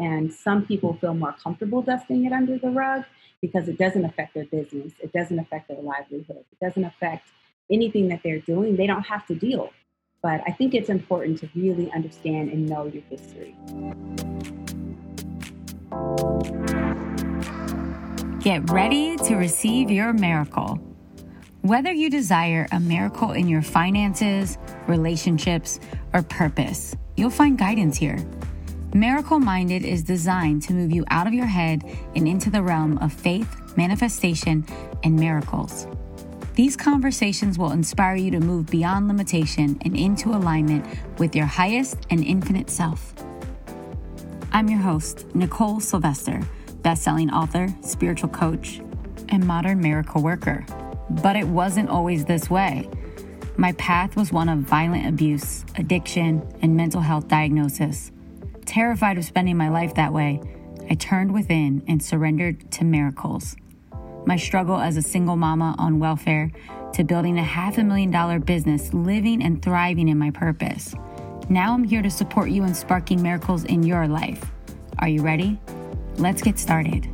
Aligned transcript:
And 0.00 0.32
some 0.32 0.64
people 0.64 0.94
feel 0.94 1.12
more 1.12 1.34
comfortable 1.34 1.82
dusting 1.82 2.24
it 2.24 2.32
under 2.32 2.58
the 2.58 2.70
rug 2.70 3.04
because 3.42 3.68
it 3.68 3.76
doesn't 3.76 4.04
affect 4.04 4.34
their 4.34 4.46
business, 4.46 4.92
it 5.02 5.12
doesn't 5.12 5.38
affect 5.38 5.68
their 5.68 5.80
livelihood, 5.80 6.44
it 6.50 6.64
doesn't 6.64 6.84
affect 6.84 7.28
anything 7.70 8.08
that 8.08 8.20
they're 8.24 8.40
doing. 8.40 8.76
They 8.76 8.86
don't 8.86 9.02
have 9.02 9.26
to 9.26 9.34
deal. 9.34 9.70
But 10.22 10.42
I 10.46 10.52
think 10.52 10.74
it's 10.74 10.88
important 10.88 11.38
to 11.40 11.50
really 11.54 11.90
understand 11.92 12.50
and 12.50 12.66
know 12.66 12.86
your 12.86 13.02
history. 13.10 13.54
Get 18.40 18.70
ready 18.70 19.18
to 19.18 19.36
receive 19.36 19.90
your 19.90 20.14
miracle. 20.14 20.78
Whether 21.60 21.92
you 21.92 22.08
desire 22.08 22.66
a 22.72 22.80
miracle 22.80 23.32
in 23.32 23.48
your 23.48 23.60
finances, 23.60 24.56
relationships, 24.86 25.78
or 26.14 26.22
purpose, 26.22 26.96
you'll 27.16 27.28
find 27.28 27.58
guidance 27.58 27.98
here. 27.98 28.18
Miracle 28.94 29.38
Minded 29.38 29.84
is 29.84 30.02
designed 30.02 30.62
to 30.62 30.72
move 30.72 30.90
you 30.90 31.04
out 31.10 31.28
of 31.28 31.32
your 31.32 31.46
head 31.46 31.84
and 32.16 32.26
into 32.26 32.50
the 32.50 32.60
realm 32.60 32.98
of 32.98 33.12
faith, 33.12 33.76
manifestation, 33.76 34.66
and 35.04 35.14
miracles. 35.14 35.86
These 36.56 36.76
conversations 36.76 37.56
will 37.56 37.70
inspire 37.70 38.16
you 38.16 38.32
to 38.32 38.40
move 38.40 38.66
beyond 38.66 39.06
limitation 39.06 39.78
and 39.82 39.96
into 39.96 40.30
alignment 40.30 40.84
with 41.18 41.36
your 41.36 41.46
highest 41.46 41.98
and 42.10 42.24
infinite 42.24 42.68
self. 42.68 43.14
I'm 44.50 44.68
your 44.68 44.80
host, 44.80 45.24
Nicole 45.36 45.78
Sylvester, 45.78 46.42
best-selling 46.82 47.30
author, 47.30 47.68
spiritual 47.82 48.30
coach, 48.30 48.80
and 49.28 49.46
modern 49.46 49.80
miracle 49.80 50.20
worker. 50.20 50.66
But 51.10 51.36
it 51.36 51.46
wasn't 51.46 51.90
always 51.90 52.24
this 52.24 52.50
way. 52.50 52.90
My 53.56 53.70
path 53.72 54.16
was 54.16 54.32
one 54.32 54.48
of 54.48 54.58
violent 54.58 55.06
abuse, 55.06 55.64
addiction, 55.78 56.42
and 56.60 56.76
mental 56.76 57.02
health 57.02 57.28
diagnosis. 57.28 58.10
Terrified 58.70 59.18
of 59.18 59.24
spending 59.24 59.56
my 59.56 59.68
life 59.68 59.94
that 59.94 60.12
way, 60.12 60.40
I 60.88 60.94
turned 60.94 61.34
within 61.34 61.82
and 61.88 62.00
surrendered 62.00 62.70
to 62.70 62.84
miracles. 62.84 63.56
My 64.26 64.36
struggle 64.36 64.76
as 64.76 64.96
a 64.96 65.02
single 65.02 65.34
mama 65.34 65.74
on 65.76 65.98
welfare 65.98 66.52
to 66.92 67.02
building 67.02 67.36
a 67.36 67.42
half 67.42 67.78
a 67.78 67.82
million 67.82 68.12
dollar 68.12 68.38
business, 68.38 68.94
living 68.94 69.42
and 69.42 69.60
thriving 69.60 70.06
in 70.06 70.20
my 70.20 70.30
purpose. 70.30 70.94
Now 71.48 71.74
I'm 71.74 71.82
here 71.82 72.00
to 72.00 72.10
support 72.10 72.50
you 72.50 72.62
in 72.62 72.72
sparking 72.72 73.20
miracles 73.20 73.64
in 73.64 73.82
your 73.82 74.06
life. 74.06 74.52
Are 75.00 75.08
you 75.08 75.22
ready? 75.22 75.58
Let's 76.18 76.40
get 76.40 76.56
started. 76.56 77.08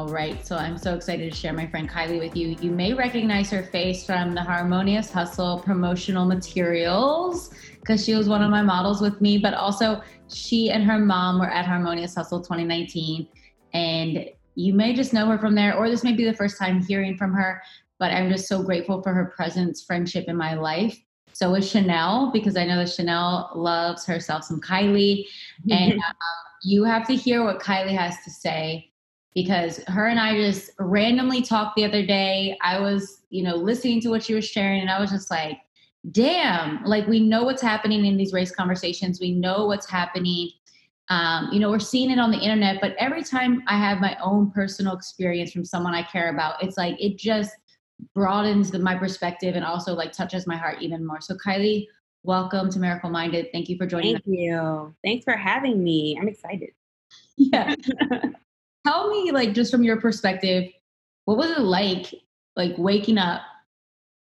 All 0.00 0.08
right, 0.08 0.46
so 0.46 0.56
I'm 0.56 0.78
so 0.78 0.94
excited 0.94 1.30
to 1.30 1.38
share 1.38 1.52
my 1.52 1.66
friend 1.66 1.86
Kylie 1.86 2.18
with 2.18 2.34
you. 2.34 2.56
You 2.62 2.70
may 2.70 2.94
recognize 2.94 3.50
her 3.50 3.64
face 3.64 4.06
from 4.06 4.32
the 4.32 4.40
Harmonious 4.40 5.10
Hustle 5.10 5.58
promotional 5.58 6.24
materials 6.24 7.50
because 7.80 8.02
she 8.02 8.14
was 8.14 8.26
one 8.26 8.42
of 8.42 8.50
my 8.50 8.62
models 8.62 9.02
with 9.02 9.20
me, 9.20 9.36
but 9.36 9.52
also 9.52 10.00
she 10.26 10.70
and 10.70 10.84
her 10.84 10.98
mom 10.98 11.38
were 11.38 11.50
at 11.50 11.66
Harmonious 11.66 12.14
Hustle 12.14 12.40
2019. 12.40 13.28
And 13.74 14.24
you 14.54 14.72
may 14.72 14.94
just 14.94 15.12
know 15.12 15.26
her 15.26 15.38
from 15.38 15.54
there, 15.54 15.76
or 15.76 15.90
this 15.90 16.02
may 16.02 16.14
be 16.14 16.24
the 16.24 16.32
first 16.32 16.56
time 16.56 16.82
hearing 16.82 17.18
from 17.18 17.34
her, 17.34 17.62
but 17.98 18.10
I'm 18.10 18.30
just 18.30 18.48
so 18.48 18.62
grateful 18.62 19.02
for 19.02 19.12
her 19.12 19.26
presence, 19.36 19.84
friendship 19.84 20.28
in 20.28 20.36
my 20.36 20.54
life. 20.54 20.98
So 21.34 21.54
is 21.56 21.70
Chanel, 21.70 22.30
because 22.32 22.56
I 22.56 22.64
know 22.64 22.78
that 22.78 22.88
Chanel 22.88 23.50
loves 23.54 24.06
herself 24.06 24.44
some 24.44 24.62
Kylie. 24.62 25.26
And 25.70 25.92
um, 25.92 26.14
you 26.62 26.84
have 26.84 27.06
to 27.08 27.14
hear 27.14 27.44
what 27.44 27.60
Kylie 27.60 27.94
has 27.94 28.16
to 28.24 28.30
say 28.30 28.89
because 29.34 29.78
her 29.84 30.08
and 30.08 30.18
I 30.18 30.34
just 30.36 30.70
randomly 30.78 31.42
talked 31.42 31.76
the 31.76 31.84
other 31.84 32.04
day. 32.04 32.58
I 32.62 32.80
was, 32.80 33.22
you 33.30 33.42
know, 33.42 33.54
listening 33.54 34.00
to 34.02 34.08
what 34.08 34.24
she 34.24 34.34
was 34.34 34.46
sharing 34.46 34.80
and 34.80 34.90
I 34.90 35.00
was 35.00 35.10
just 35.10 35.30
like, 35.30 35.58
damn, 36.10 36.82
like 36.84 37.06
we 37.06 37.20
know 37.20 37.44
what's 37.44 37.62
happening 37.62 38.06
in 38.06 38.16
these 38.16 38.32
race 38.32 38.50
conversations. 38.50 39.20
We 39.20 39.32
know 39.32 39.66
what's 39.66 39.88
happening. 39.88 40.50
Um, 41.08 41.48
you 41.52 41.60
know, 41.60 41.70
we're 41.70 41.78
seeing 41.78 42.10
it 42.10 42.18
on 42.18 42.30
the 42.30 42.38
internet, 42.38 42.80
but 42.80 42.94
every 42.98 43.22
time 43.22 43.62
I 43.66 43.76
have 43.76 44.00
my 44.00 44.16
own 44.22 44.50
personal 44.50 44.94
experience 44.94 45.52
from 45.52 45.64
someone 45.64 45.94
I 45.94 46.02
care 46.02 46.30
about, 46.32 46.62
it's 46.62 46.76
like 46.76 46.96
it 47.00 47.18
just 47.18 47.52
broadens 48.14 48.70
the, 48.70 48.78
my 48.78 48.96
perspective 48.96 49.56
and 49.56 49.64
also 49.64 49.94
like 49.94 50.12
touches 50.12 50.46
my 50.46 50.56
heart 50.56 50.78
even 50.80 51.04
more. 51.04 51.20
So, 51.20 51.34
Kylie, 51.34 51.86
welcome 52.22 52.70
to 52.70 52.78
Miracle 52.78 53.10
Minded. 53.10 53.48
Thank 53.52 53.68
you 53.68 53.76
for 53.76 53.86
joining. 53.86 54.14
Thank 54.14 54.24
us. 54.24 54.32
you. 54.32 54.94
Thanks 55.04 55.24
for 55.24 55.36
having 55.36 55.82
me. 55.82 56.16
I'm 56.20 56.28
excited. 56.28 56.70
Yeah. 57.36 57.74
tell 58.86 59.10
me 59.10 59.30
like 59.32 59.52
just 59.52 59.70
from 59.70 59.82
your 59.82 60.00
perspective 60.00 60.64
what 61.24 61.36
was 61.36 61.50
it 61.50 61.60
like 61.60 62.14
like 62.56 62.72
waking 62.78 63.18
up 63.18 63.42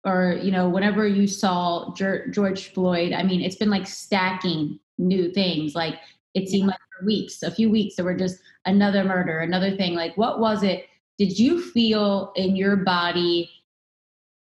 or 0.05 0.39
you 0.43 0.51
know 0.51 0.69
whenever 0.69 1.07
you 1.07 1.27
saw 1.27 1.93
george 1.95 2.73
floyd 2.73 3.13
i 3.13 3.23
mean 3.23 3.41
it's 3.41 3.57
been 3.57 3.71
like 3.71 3.87
stacking 3.87 4.79
new 4.99 5.31
things. 5.33 5.75
Like 5.75 5.99
it 6.35 6.49
seemed 6.49 6.69
like 6.69 6.79
for 6.99 7.07
weeks 7.07 7.43
a 7.43 7.51
few 7.51 7.71
weeks 7.71 7.97
there 7.97 8.05
were 8.05 8.15
just 8.15 8.41
another 8.65 9.05
murder 9.05 9.41
another 9.41 9.77
thing. 9.77 9.95
Like 9.95 10.17
what 10.17 10.41
was 10.41 10.63
it? 10.63 10.87
Did 11.19 11.39
you 11.39 11.63
feel 11.63 12.33
in 12.37 12.57
your 12.57 12.77
body 12.77 13.51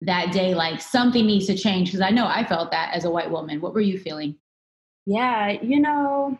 that 0.03 0.33
day 0.33 0.55
like 0.55 0.81
something 0.81 1.27
needs 1.27 1.47
to 1.47 1.57
change? 1.57 1.89
Because 1.89 2.01
i 2.01 2.11
know 2.11 2.27
i 2.27 2.45
felt 2.45 2.71
that 2.71 2.95
as 2.95 3.05
a 3.05 3.11
white 3.11 3.31
woman. 3.31 3.61
What 3.61 3.75
were 3.75 3.81
you 3.81 3.99
feeling? 3.99 4.37
Yeah 5.07 5.51
you 5.63 5.81
know 5.81 6.39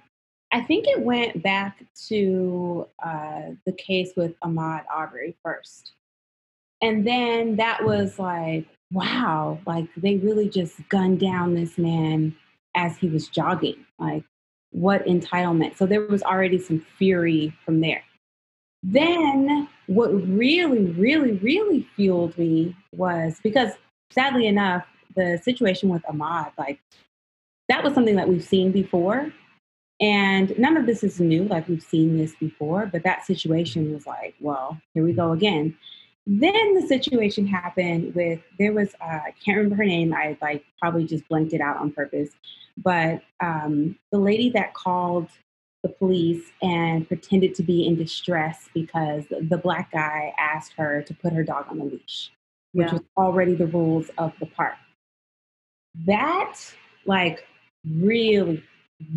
I 0.53 0.61
think 0.63 0.87
it 0.89 1.01
went 1.01 1.43
back 1.43 1.83
to 2.09 2.89
uh, 3.05 3.43
the 3.67 3.73
case 3.73 4.13
with 4.17 4.39
Ahmaud 4.41 4.85
Arbery 4.93 5.37
first. 5.45 5.93
And 6.83 7.07
then 7.07 7.57
that 7.57 7.85
was 7.85 8.19
like, 8.19 8.67
wow, 8.93 9.59
like 9.67 9.87
they 9.97 10.17
really 10.17 10.49
just 10.49 10.77
gunned 10.89 11.21
down 11.21 11.55
this 11.55 11.79
man 11.79 12.35
as 12.75 12.97
he 12.97 13.09
was 13.09 13.29
jogging. 13.29 13.85
Like, 13.99 14.25
what 14.73 15.07
entitlement? 15.07 15.77
So 15.77 15.87
there 15.87 16.07
was 16.07 16.23
already 16.23 16.59
some 16.59 16.85
fury 16.99 17.55
from 17.65 17.81
there. 17.81 18.03
Then 18.83 19.69
what 19.87 20.09
really, 20.09 20.87
really, 20.87 21.33
really 21.33 21.87
fueled 21.95 22.37
me 22.39 22.75
was 22.93 23.39
because 23.43 23.73
sadly 24.11 24.47
enough, 24.47 24.87
the 25.15 25.39
situation 25.43 25.89
with 25.89 26.03
Ahmad, 26.09 26.53
like, 26.59 26.81
that 27.69 27.85
was 27.85 27.95
something 27.95 28.17
that 28.17 28.29
we've 28.29 28.43
seen 28.43 28.73
before 28.73 29.33
and 30.01 30.59
none 30.59 30.77
of 30.77 30.87
this 30.87 31.05
is 31.05 31.21
new, 31.21 31.45
like 31.45 31.69
we've 31.69 31.83
seen 31.83 32.17
this 32.17 32.35
before, 32.41 32.87
but 32.87 33.03
that 33.03 33.27
situation 33.27 33.93
was 33.93 34.07
like, 34.07 34.35
well, 34.41 34.81
here 34.95 35.05
we 35.05 35.13
go 35.13 35.33
again. 35.33 35.77
Then 36.27 36.75
the 36.75 36.87
situation 36.87 37.47
happened 37.47 38.15
with 38.15 38.41
there 38.59 38.73
was 38.73 38.95
uh, 39.01 39.21
I 39.27 39.35
can't 39.45 39.57
remember 39.59 39.77
her 39.77 39.85
name. 39.85 40.15
I 40.15 40.37
like 40.41 40.65
probably 40.81 41.05
just 41.05 41.29
blanked 41.29 41.53
it 41.53 41.61
out 41.61 41.77
on 41.77 41.93
purpose, 41.93 42.31
but 42.77 43.23
um, 43.41 43.99
the 44.13 44.19
lady 44.19 44.49
that 44.51 44.75
called 44.75 45.29
the 45.83 45.89
police 45.89 46.53
and 46.63 47.09
pretended 47.09 47.55
to 47.55 47.63
be 47.63 47.87
in 47.87 47.97
distress 47.97 48.69
because 48.75 49.25
the 49.31 49.57
black 49.57 49.91
guy 49.93 50.35
asked 50.39 50.75
her 50.75 51.03
to 51.03 51.15
put 51.15 51.33
her 51.33 51.43
dog 51.43 51.67
on 51.71 51.81
a 51.81 51.85
leash, 51.85 52.31
which 52.73 52.87
yeah. 52.89 52.93
was 52.93 53.03
already 53.17 53.55
the 53.55 53.67
rules 53.67 54.11
of 54.19 54.33
the 54.41 54.47
park. 54.47 54.75
That 56.07 56.57
like 57.07 57.47
really 57.85 58.63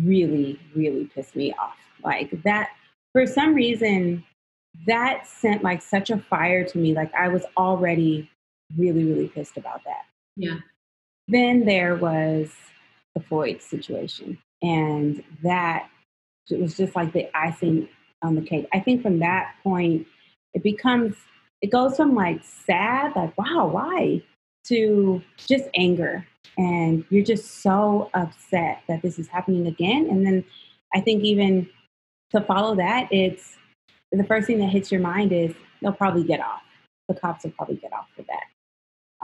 really, 0.02 0.58
really 0.74 1.06
pissed 1.14 1.36
me 1.36 1.52
off. 1.54 1.76
Like 2.02 2.42
that, 2.42 2.70
for 3.12 3.26
some 3.26 3.54
reason, 3.54 4.24
that 4.86 5.26
sent 5.26 5.62
like 5.62 5.82
such 5.82 6.10
a 6.10 6.18
fire 6.18 6.64
to 6.64 6.78
me. 6.78 6.94
Like 6.94 7.12
I 7.14 7.28
was 7.28 7.44
already 7.56 8.30
really, 8.76 9.04
really 9.04 9.28
pissed 9.28 9.56
about 9.56 9.82
that. 9.84 10.04
Yeah. 10.36 10.58
Then 11.28 11.64
there 11.64 11.96
was 11.96 12.52
the 13.14 13.20
Floyd 13.20 13.62
situation. 13.62 14.38
And 14.62 15.22
that 15.42 15.88
it 16.50 16.60
was 16.60 16.76
just 16.76 16.96
like 16.96 17.12
the 17.12 17.28
icing 17.36 17.88
on 18.22 18.34
the 18.34 18.42
cake. 18.42 18.66
I 18.72 18.80
think 18.80 19.02
from 19.02 19.18
that 19.20 19.54
point, 19.62 20.06
it 20.54 20.62
becomes, 20.62 21.16
it 21.60 21.70
goes 21.70 21.96
from 21.96 22.14
like 22.14 22.42
sad, 22.42 23.14
like, 23.16 23.36
wow, 23.38 23.66
why? 23.66 24.22
to 24.64 25.22
just 25.36 25.64
anger 25.74 26.26
and 26.56 27.04
you're 27.10 27.24
just 27.24 27.62
so 27.62 28.10
upset 28.14 28.82
that 28.88 29.02
this 29.02 29.18
is 29.18 29.28
happening 29.28 29.66
again. 29.66 30.08
And 30.10 30.26
then 30.26 30.44
i 30.94 31.00
think 31.00 31.22
even 31.22 31.68
to 32.30 32.40
follow 32.40 32.76
that 32.76 33.08
it's 33.10 33.56
the 34.12 34.24
first 34.24 34.46
thing 34.46 34.58
that 34.58 34.68
hits 34.68 34.92
your 34.92 35.00
mind 35.00 35.32
is 35.32 35.54
they'll 35.82 35.92
probably 35.92 36.24
get 36.24 36.40
off. 36.40 36.62
The 37.08 37.14
cops 37.14 37.44
will 37.44 37.50
probably 37.50 37.76
get 37.76 37.92
off 37.92 38.06
for 38.16 38.22
that 38.22 38.44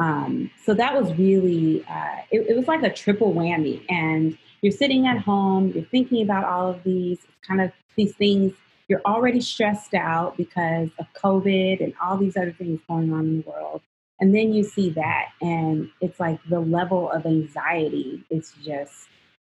um, 0.00 0.50
so 0.65 0.73
that 0.75 1.00
was 1.00 1.17
really 1.19 1.85
uh, 1.88 2.17
it, 2.31 2.47
it 2.49 2.56
was 2.56 2.67
like 2.67 2.82
a 2.82 2.93
triple 2.93 3.35
whammy. 3.35 3.85
And 3.91 4.37
you're 4.62 4.73
sitting 4.73 5.06
at 5.06 5.19
home 5.19 5.73
you're 5.75 5.85
thinking 5.85 6.23
about 6.23 6.44
all 6.44 6.71
of 6.71 6.82
these 6.82 7.19
kind 7.47 7.61
of 7.61 7.71
these 7.97 8.15
things. 8.15 8.53
You're 8.88 9.03
already 9.05 9.41
stressed 9.41 9.94
out 9.94 10.37
because 10.37 10.88
of 10.99 11.06
covid 11.15 11.85
and 11.85 11.93
all 12.03 12.17
these 12.17 12.37
other 12.37 12.53
things 12.53 12.81
going 12.88 13.12
on 13.12 13.21
in 13.21 13.43
the 13.43 13.49
world 13.49 13.82
and 14.20 14.34
then 14.34 14.52
you 14.52 14.62
see 14.62 14.90
that, 14.90 15.28
and 15.40 15.90
it's 16.00 16.20
like 16.20 16.38
the 16.49 16.61
level 16.61 17.11
of 17.11 17.26
anxiety 17.26 18.25
is 18.31 18.52
just 18.62 19.08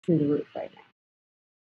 through 0.04 0.18
the 0.18 0.26
roof 0.26 0.46
right 0.56 0.70
now. 0.74 0.80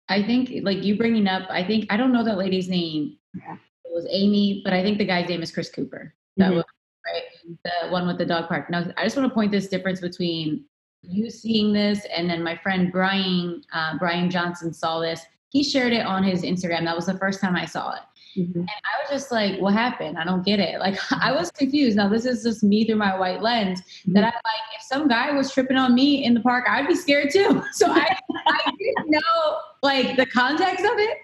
I 0.09 0.23
think, 0.23 0.51
like 0.63 0.83
you 0.83 0.97
bringing 0.97 1.27
up, 1.27 1.49
I 1.51 1.65
think, 1.65 1.87
I 1.91 1.97
don't 1.97 2.13
know 2.13 2.25
that 2.25 2.39
lady's 2.39 2.69
name. 2.69 3.17
Yeah. 3.35 3.57
It 3.85 3.93
was 3.93 4.07
Amy, 4.11 4.63
but 4.65 4.73
I 4.73 4.83
think 4.83 4.99
the 4.99 5.05
guy's 5.05 5.29
name 5.29 5.43
is 5.43 5.51
Chris 5.53 5.69
Cooper. 5.69 6.15
That 6.37 6.47
mm-hmm. 6.47 6.57
was 6.57 6.65
right. 7.05 7.59
the 7.65 7.91
one 7.91 8.07
with 8.07 8.19
the 8.19 8.27
dog 8.27 8.49
park. 8.49 8.71
Now, 8.71 8.85
I 8.97 9.05
just 9.05 9.17
want 9.17 9.29
to 9.29 9.35
point 9.35 9.53
this 9.53 9.69
difference 9.69 10.01
between 10.01 10.65
you 11.03 11.31
seeing 11.31 11.73
this 11.73 12.05
and 12.15 12.29
then 12.29 12.43
my 12.43 12.57
friend 12.57 12.91
Brian 12.91 13.63
uh, 13.73 13.97
Brian 13.99 14.31
Johnson 14.31 14.73
saw 14.73 15.01
this. 15.01 15.23
He 15.51 15.63
shared 15.63 15.93
it 15.93 16.05
on 16.05 16.25
his 16.25 16.43
Instagram. 16.43 16.85
That 16.85 16.97
was 16.97 17.07
the 17.07 17.19
first 17.19 17.41
time 17.41 17.57
I 17.57 17.65
saw 17.65 17.95
it. 17.95 18.03
Mm-hmm. 18.37 18.61
And 18.61 18.69
I 18.69 19.03
was 19.03 19.11
just 19.11 19.33
like, 19.33 19.61
what 19.61 19.73
happened? 19.73 20.19
I 20.19 20.25
don't 20.25 20.45
get 20.45 20.61
it. 20.61 20.79
Like, 20.79 20.99
I 21.13 21.33
was 21.33 21.51
confused. 21.51 21.97
Now, 21.97 22.09
this 22.09 22.25
is 22.25 22.43
just 22.43 22.63
me 22.63 22.87
through 22.87 22.97
my 22.97 23.19
white 23.19 23.43
lens 23.43 23.81
mm-hmm. 23.81 24.13
that 24.15 24.25
I'm 24.25 24.33
like, 24.33 24.63
if 24.77 24.83
some 24.83 25.09
guy 25.09 25.33
was 25.33 25.53
tripping 25.53 25.77
on 25.77 25.95
me 25.95 26.25
in 26.25 26.35
the 26.35 26.41
park, 26.41 26.67
I'd 26.69 26.89
be 26.89 26.95
scared 26.95 27.31
too. 27.31 27.63
So 27.73 27.91
I, 27.91 28.17
I 28.47 28.73
didn't 28.79 29.11
know 29.11 29.59
like 29.83 30.17
the 30.17 30.25
context 30.27 30.85
of 30.85 30.93
it. 30.97 31.19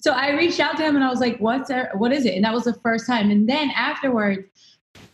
So 0.00 0.12
I 0.12 0.30
reached 0.30 0.60
out 0.60 0.76
to 0.78 0.84
him 0.84 0.94
and 0.96 1.04
I 1.04 1.10
was 1.10 1.20
like, 1.20 1.38
what's 1.38 1.68
there, 1.68 1.90
what 1.94 2.12
is 2.12 2.24
it? 2.24 2.34
And 2.34 2.44
that 2.44 2.54
was 2.54 2.64
the 2.64 2.74
first 2.74 3.06
time. 3.06 3.30
And 3.30 3.48
then 3.48 3.70
afterwards, 3.70 4.46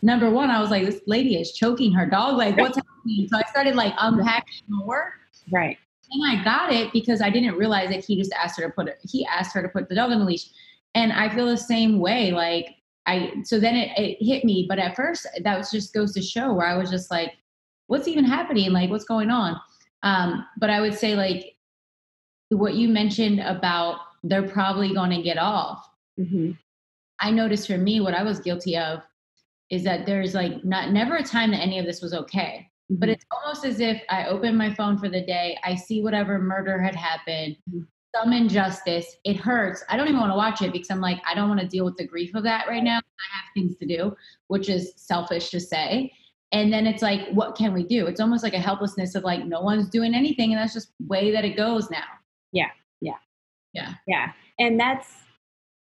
number 0.01 0.29
one, 0.29 0.49
I 0.49 0.61
was 0.61 0.69
like, 0.69 0.85
this 0.85 1.01
lady 1.07 1.39
is 1.39 1.51
choking 1.53 1.91
her 1.93 2.05
dog. 2.05 2.37
Like, 2.37 2.55
what's 2.57 2.77
happening? 2.77 3.27
So 3.29 3.37
I 3.37 3.43
started 3.49 3.75
like 3.75 3.93
unpacking 3.97 4.61
more. 4.69 5.13
Right. 5.51 5.77
And 6.11 6.39
I 6.39 6.43
got 6.43 6.71
it 6.71 6.93
because 6.93 7.21
I 7.21 7.29
didn't 7.29 7.55
realize 7.55 7.89
that 7.89 8.05
he 8.05 8.15
just 8.15 8.31
asked 8.33 8.59
her 8.59 8.67
to 8.67 8.71
put 8.71 8.87
it, 8.87 8.99
he 9.03 9.25
asked 9.25 9.53
her 9.55 9.61
to 9.61 9.69
put 9.69 9.89
the 9.89 9.95
dog 9.95 10.11
on 10.11 10.19
the 10.19 10.25
leash. 10.25 10.49
And 10.95 11.13
I 11.13 11.33
feel 11.33 11.45
the 11.45 11.57
same 11.57 11.99
way. 11.99 12.31
Like 12.31 12.75
I, 13.05 13.33
so 13.43 13.59
then 13.59 13.75
it, 13.75 13.91
it 13.97 14.17
hit 14.25 14.43
me. 14.43 14.65
But 14.67 14.79
at 14.79 14.95
first 14.95 15.27
that 15.43 15.57
was 15.57 15.69
just 15.69 15.93
goes 15.93 16.13
to 16.13 16.21
show 16.21 16.53
where 16.53 16.67
I 16.67 16.77
was 16.77 16.89
just 16.89 17.11
like, 17.11 17.33
what's 17.87 18.07
even 18.07 18.25
happening? 18.25 18.71
Like, 18.71 18.89
what's 18.89 19.05
going 19.05 19.29
on? 19.29 19.59
Um, 20.03 20.45
but 20.57 20.69
I 20.69 20.81
would 20.81 20.95
say 20.95 21.15
like 21.15 21.55
what 22.49 22.75
you 22.75 22.87
mentioned 22.87 23.39
about 23.41 23.99
they're 24.23 24.47
probably 24.47 24.93
going 24.93 25.11
to 25.11 25.21
get 25.21 25.37
off. 25.37 25.87
Mm-hmm. 26.19 26.51
I 27.19 27.31
noticed 27.31 27.67
for 27.67 27.77
me, 27.77 28.01
what 28.01 28.13
I 28.13 28.23
was 28.23 28.39
guilty 28.39 28.77
of 28.77 29.01
is 29.69 29.83
that 29.83 30.05
there's 30.05 30.33
like 30.33 30.63
not 30.63 30.91
never 30.91 31.15
a 31.15 31.23
time 31.23 31.51
that 31.51 31.61
any 31.61 31.79
of 31.79 31.85
this 31.85 32.01
was 32.01 32.13
okay. 32.13 32.67
Mm-hmm. 32.91 32.99
But 32.99 33.09
it's 33.09 33.25
almost 33.31 33.65
as 33.65 33.79
if 33.79 34.01
I 34.09 34.25
open 34.25 34.55
my 34.55 34.73
phone 34.73 34.97
for 34.97 35.09
the 35.09 35.25
day, 35.25 35.57
I 35.63 35.75
see 35.75 36.01
whatever 36.01 36.39
murder 36.39 36.79
had 36.79 36.95
happened, 36.95 37.57
mm-hmm. 37.69 37.81
Some 38.15 38.33
injustice, 38.33 39.17
it 39.23 39.35
hurts. 39.35 39.83
I 39.89 39.97
don't 39.97 40.07
even 40.07 40.19
want 40.19 40.31
to 40.31 40.37
watch 40.37 40.61
it 40.61 40.71
because 40.71 40.89
I'm 40.89 41.01
like, 41.01 41.19
I 41.27 41.35
don't 41.35 41.49
want 41.49 41.61
to 41.61 41.67
deal 41.67 41.85
with 41.85 41.97
the 41.97 42.07
grief 42.07 42.33
of 42.35 42.43
that 42.43 42.67
right 42.67 42.83
now. 42.83 42.97
I 42.97 43.35
have 43.35 43.45
things 43.53 43.75
to 43.77 43.85
do, 43.85 44.15
which 44.47 44.69
is 44.69 44.93
selfish 44.95 45.49
to 45.49 45.59
say. 45.59 46.11
And 46.51 46.71
then 46.71 46.87
it's 46.87 47.01
like, 47.01 47.27
what 47.31 47.57
can 47.57 47.73
we 47.73 47.83
do? 47.83 48.07
It's 48.07 48.21
almost 48.21 48.43
like 48.43 48.53
a 48.53 48.59
helplessness 48.59 49.15
of 49.15 49.23
like, 49.23 49.45
no 49.45 49.61
one's 49.61 49.89
doing 49.89 50.13
anything. 50.13 50.53
And 50.53 50.61
that's 50.61 50.73
just 50.73 50.91
way 51.07 51.31
that 51.31 51.43
it 51.43 51.57
goes 51.57 51.89
now. 51.89 52.05
Yeah. 52.51 52.69
Yeah. 53.01 53.17
Yeah. 53.73 53.95
Yeah. 54.07 54.31
And 54.59 54.79
that's, 54.79 55.11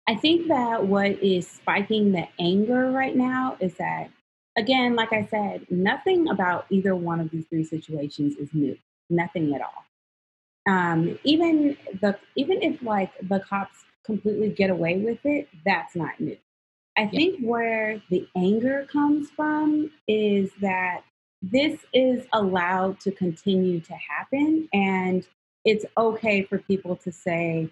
I 0.06 0.14
think 0.14 0.48
that 0.48 0.86
what 0.86 1.22
is 1.22 1.48
spiking 1.48 2.12
the 2.12 2.26
anger 2.38 2.90
right 2.90 3.16
now 3.16 3.56
is 3.60 3.74
that, 3.74 4.10
again, 4.56 4.96
like 4.96 5.12
I 5.12 5.26
said, 5.30 5.66
nothing 5.70 6.28
about 6.28 6.66
either 6.70 6.94
one 6.94 7.20
of 7.20 7.30
these 7.30 7.46
three 7.46 7.64
situations 7.64 8.36
is 8.36 8.48
new. 8.52 8.76
Nothing 9.08 9.54
at 9.54 9.62
all. 9.62 9.84
Um, 10.68 11.18
even 11.24 11.76
the 12.02 12.18
even 12.36 12.62
if 12.62 12.82
like 12.82 13.10
the 13.22 13.40
cops 13.40 13.84
completely 14.04 14.50
get 14.50 14.70
away 14.70 14.98
with 14.98 15.18
it, 15.24 15.48
that's 15.64 15.96
not 15.96 16.20
new. 16.20 16.36
I 16.96 17.06
think 17.06 17.40
where 17.40 18.02
the 18.10 18.28
anger 18.36 18.86
comes 18.90 19.30
from 19.30 19.90
is 20.06 20.50
that 20.60 21.02
this 21.40 21.80
is 21.94 22.26
allowed 22.32 23.00
to 23.00 23.12
continue 23.12 23.80
to 23.80 23.94
happen 23.94 24.68
and 24.72 25.26
it's 25.64 25.84
okay 25.96 26.42
for 26.42 26.58
people 26.58 26.96
to 26.96 27.12
say, 27.12 27.70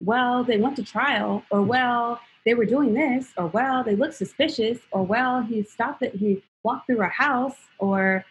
well, 0.00 0.44
they 0.44 0.56
went 0.56 0.76
to 0.76 0.82
trial, 0.82 1.42
or 1.50 1.62
well, 1.62 2.20
they 2.46 2.54
were 2.54 2.64
doing 2.64 2.94
this, 2.94 3.32
or 3.36 3.46
well, 3.46 3.82
they 3.84 3.96
look 3.96 4.12
suspicious, 4.12 4.78
or 4.92 5.02
well, 5.02 5.42
he 5.42 5.62
stopped 5.62 6.02
it, 6.02 6.14
he 6.14 6.42
walked 6.62 6.86
through 6.86 7.02
a 7.02 7.08
house, 7.08 7.56
or 7.78 8.24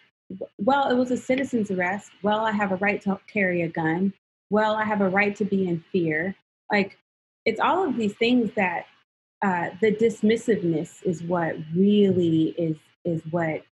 well, 0.58 0.90
it 0.90 0.96
was 0.96 1.12
a 1.12 1.18
citizen's 1.18 1.72
arrest. 1.72 2.12
Well, 2.22 2.46
I 2.46 2.52
have 2.52 2.72
a 2.72 2.78
right 2.78 3.02
to 3.02 3.20
carry 3.32 3.62
a 3.64 3.68
gun. 3.68 4.14
Well, 4.50 4.76
I 4.76 4.84
have 4.84 5.02
a 5.02 5.10
right 5.10 5.36
to 5.38 5.46
be 5.46 5.68
in 5.68 5.84
fear. 5.92 6.36
Like, 6.72 6.98
it's 7.46 7.60
all 7.60 7.88
of 7.88 7.98
these 7.98 8.14
things 8.16 8.52
that 8.56 8.86
uh, 9.42 9.70
the 9.82 9.92
dismissiveness 9.92 11.04
is 11.04 11.24
what 11.24 11.56
really 11.76 12.54
is 12.58 12.78
is 13.06 13.22
what, 13.32 13.64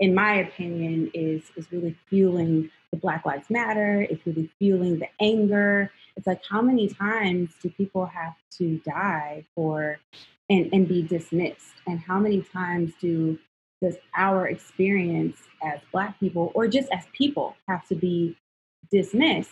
in 0.00 0.14
my 0.14 0.36
opinion, 0.36 1.10
is 1.12 1.42
is 1.56 1.70
really 1.72 1.96
fueling 2.08 2.70
the 2.90 2.96
Black 2.96 3.26
Lives 3.26 3.50
Matter. 3.50 4.06
It's 4.08 4.24
really 4.26 4.50
fueling 4.58 4.98
the 4.98 5.08
anger. 5.20 5.90
It's 6.16 6.26
like 6.26 6.42
how 6.48 6.62
many 6.62 6.88
times 6.88 7.50
do 7.60 7.68
people 7.70 8.06
have 8.06 8.34
to 8.58 8.78
die 8.78 9.44
for 9.54 9.98
and, 10.48 10.72
and 10.72 10.86
be 10.86 11.02
dismissed? 11.02 11.74
And 11.86 11.98
how 11.98 12.20
many 12.20 12.42
times 12.42 12.92
do 13.00 13.38
does 13.82 13.96
our 14.16 14.48
experience 14.48 15.36
as 15.62 15.80
Black 15.92 16.18
people 16.20 16.52
or 16.54 16.68
just 16.68 16.88
as 16.92 17.04
people 17.12 17.56
have 17.68 17.86
to 17.88 17.94
be 17.94 18.36
dismissed? 18.90 19.50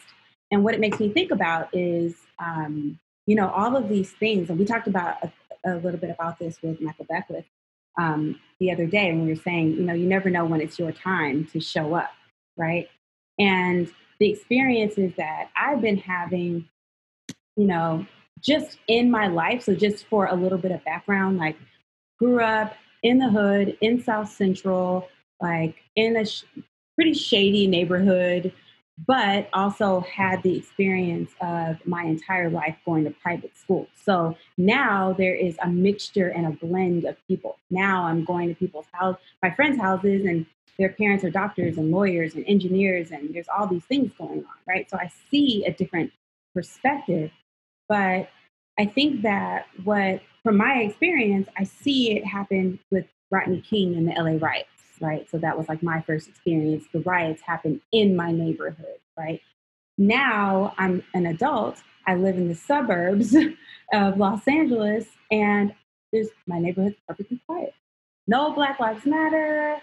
And 0.50 0.64
what 0.64 0.74
it 0.74 0.80
makes 0.80 1.00
me 1.00 1.08
think 1.08 1.30
about 1.30 1.68
is, 1.72 2.14
um, 2.38 2.98
you 3.26 3.34
know, 3.34 3.48
all 3.50 3.76
of 3.76 3.88
these 3.88 4.10
things. 4.12 4.50
And 4.50 4.58
we 4.58 4.64
talked 4.64 4.86
about 4.86 5.16
a, 5.22 5.32
a 5.64 5.76
little 5.76 5.98
bit 5.98 6.10
about 6.10 6.38
this 6.38 6.60
with 6.62 6.80
Michael 6.80 7.06
Beckwith 7.08 7.46
um, 7.98 8.40
the 8.58 8.70
other 8.70 8.86
day 8.86 9.12
when 9.12 9.24
we 9.24 9.30
were 9.30 9.40
saying, 9.40 9.72
you 9.72 9.82
know, 9.82 9.94
you 9.94 10.06
never 10.06 10.30
know 10.30 10.44
when 10.44 10.60
it's 10.60 10.78
your 10.78 10.92
time 10.92 11.46
to 11.52 11.60
show 11.60 11.94
up, 11.94 12.10
right? 12.56 12.88
And 13.38 13.90
the 14.18 14.30
experiences 14.30 15.12
that 15.16 15.50
I've 15.56 15.80
been 15.80 15.98
having, 15.98 16.68
you 17.56 17.66
know, 17.66 18.06
just 18.40 18.78
in 18.88 19.10
my 19.10 19.28
life. 19.28 19.62
So, 19.62 19.74
just 19.74 20.06
for 20.06 20.26
a 20.26 20.34
little 20.34 20.58
bit 20.58 20.72
of 20.72 20.84
background, 20.84 21.38
like, 21.38 21.56
grew 22.18 22.40
up 22.40 22.74
in 23.02 23.18
the 23.18 23.28
hood 23.28 23.76
in 23.80 24.02
South 24.02 24.30
Central, 24.30 25.08
like 25.40 25.76
in 25.96 26.16
a 26.16 26.24
sh- 26.24 26.44
pretty 26.94 27.14
shady 27.14 27.66
neighborhood, 27.66 28.52
but 29.06 29.48
also 29.52 30.00
had 30.00 30.42
the 30.42 30.56
experience 30.56 31.32
of 31.40 31.84
my 31.86 32.04
entire 32.04 32.50
life 32.50 32.76
going 32.84 33.04
to 33.04 33.10
private 33.10 33.56
school. 33.56 33.88
So 33.94 34.36
now 34.56 35.14
there 35.16 35.34
is 35.34 35.56
a 35.62 35.68
mixture 35.68 36.28
and 36.28 36.46
a 36.46 36.50
blend 36.50 37.04
of 37.04 37.16
people. 37.26 37.58
Now 37.70 38.04
I'm 38.04 38.24
going 38.24 38.48
to 38.48 38.54
people's 38.54 38.86
house, 38.92 39.16
my 39.42 39.50
friends' 39.50 39.80
houses, 39.80 40.24
and 40.26 40.46
their 40.78 40.90
parents 40.90 41.24
are 41.24 41.30
doctors 41.30 41.78
and 41.78 41.90
lawyers 41.90 42.34
and 42.34 42.44
engineers, 42.46 43.10
and 43.10 43.34
there's 43.34 43.48
all 43.48 43.66
these 43.66 43.84
things 43.84 44.12
going 44.16 44.40
on, 44.40 44.54
right? 44.66 44.88
So 44.88 44.98
I 44.98 45.10
see 45.30 45.64
a 45.66 45.72
different 45.72 46.12
perspective. 46.54 47.30
But 47.88 48.28
I 48.78 48.86
think 48.86 49.22
that 49.22 49.66
what, 49.84 50.20
from 50.42 50.56
my 50.56 50.80
experience, 50.80 51.48
I 51.56 51.64
see 51.64 52.16
it 52.16 52.24
happen 52.24 52.78
with 52.90 53.06
Rodney 53.30 53.60
King 53.60 53.94
and 53.96 54.08
the 54.08 54.12
LA 54.12 54.38
riots, 54.38 54.68
right? 55.00 55.28
So 55.30 55.38
that 55.38 55.56
was 55.56 55.68
like 55.68 55.82
my 55.82 56.00
first 56.02 56.28
experience. 56.28 56.84
The 56.92 57.00
riots 57.00 57.42
happened 57.42 57.80
in 57.92 58.16
my 58.16 58.32
neighborhood, 58.32 58.98
right? 59.16 59.40
Now 59.98 60.74
I'm 60.78 61.02
an 61.14 61.26
adult. 61.26 61.82
I 62.06 62.14
live 62.14 62.36
in 62.36 62.48
the 62.48 62.54
suburbs 62.54 63.34
of 63.92 64.18
Los 64.18 64.46
Angeles, 64.48 65.06
and 65.30 65.74
there's 66.12 66.28
my 66.46 66.58
neighborhood's 66.58 66.96
perfectly 67.06 67.40
quiet. 67.46 67.74
No 68.26 68.52
Black 68.52 68.80
Lives 68.80 69.04
Matter, 69.06 69.78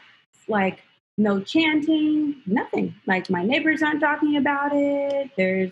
like 0.47 0.81
no 1.17 1.41
chanting, 1.41 2.41
nothing. 2.45 2.95
Like 3.05 3.29
my 3.29 3.43
neighbors 3.43 3.81
aren't 3.83 3.99
talking 3.99 4.37
about 4.37 4.71
it. 4.73 5.31
There's 5.37 5.71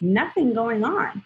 nothing 0.00 0.54
going 0.54 0.84
on. 0.84 1.24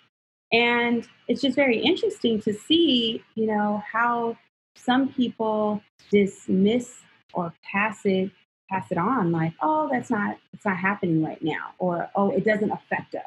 And 0.53 1.07
it's 1.27 1.43
just 1.43 1.57
very 1.57 1.79
interesting 1.79 2.41
to 2.43 2.55
see, 2.55 3.23
you 3.35 3.47
know, 3.47 3.83
how 3.91 4.37
some 4.77 5.13
people 5.13 5.83
dismiss 6.11 6.97
or 7.35 7.53
pass 7.63 8.01
it 8.05 8.31
pass 8.71 8.91
it 8.91 8.99
on 8.99 9.33
like, 9.33 9.55
oh, 9.63 9.89
that's 9.91 10.11
not 10.11 10.37
it's 10.53 10.65
not 10.65 10.77
happening 10.77 11.23
right 11.23 11.43
now 11.43 11.73
or 11.79 12.11
oh, 12.15 12.31
it 12.31 12.45
doesn't 12.45 12.71
affect 12.71 13.15
us. 13.15 13.23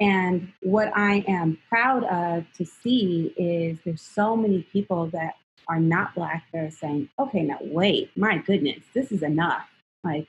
And 0.00 0.52
what 0.60 0.92
I 0.94 1.24
am 1.26 1.58
proud 1.68 2.04
of 2.04 2.44
to 2.54 2.64
see 2.64 3.34
is 3.36 3.78
there's 3.84 4.02
so 4.02 4.36
many 4.36 4.62
people 4.72 5.06
that 5.08 5.36
are 5.68 5.80
not 5.80 6.14
black 6.14 6.44
that 6.52 6.64
are 6.64 6.70
saying, 6.70 7.08
okay, 7.18 7.42
now 7.42 7.58
wait, 7.62 8.10
my 8.16 8.38
goodness, 8.38 8.82
this 8.94 9.10
is 9.10 9.22
enough. 9.22 9.68
Like, 10.04 10.28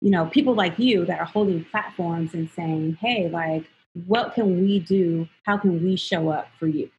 you 0.00 0.10
know, 0.10 0.26
people 0.26 0.54
like 0.54 0.78
you 0.78 1.04
that 1.04 1.20
are 1.20 1.26
holding 1.26 1.64
platforms 1.64 2.32
and 2.32 2.50
saying, 2.50 2.96
hey, 3.00 3.28
like, 3.28 3.64
what 3.94 4.34
can 4.34 4.60
we 4.60 4.80
do? 4.80 5.28
How 5.44 5.56
can 5.56 5.82
we 5.82 5.96
show 5.96 6.28
up 6.28 6.48
for 6.58 6.66
you? 6.66 6.90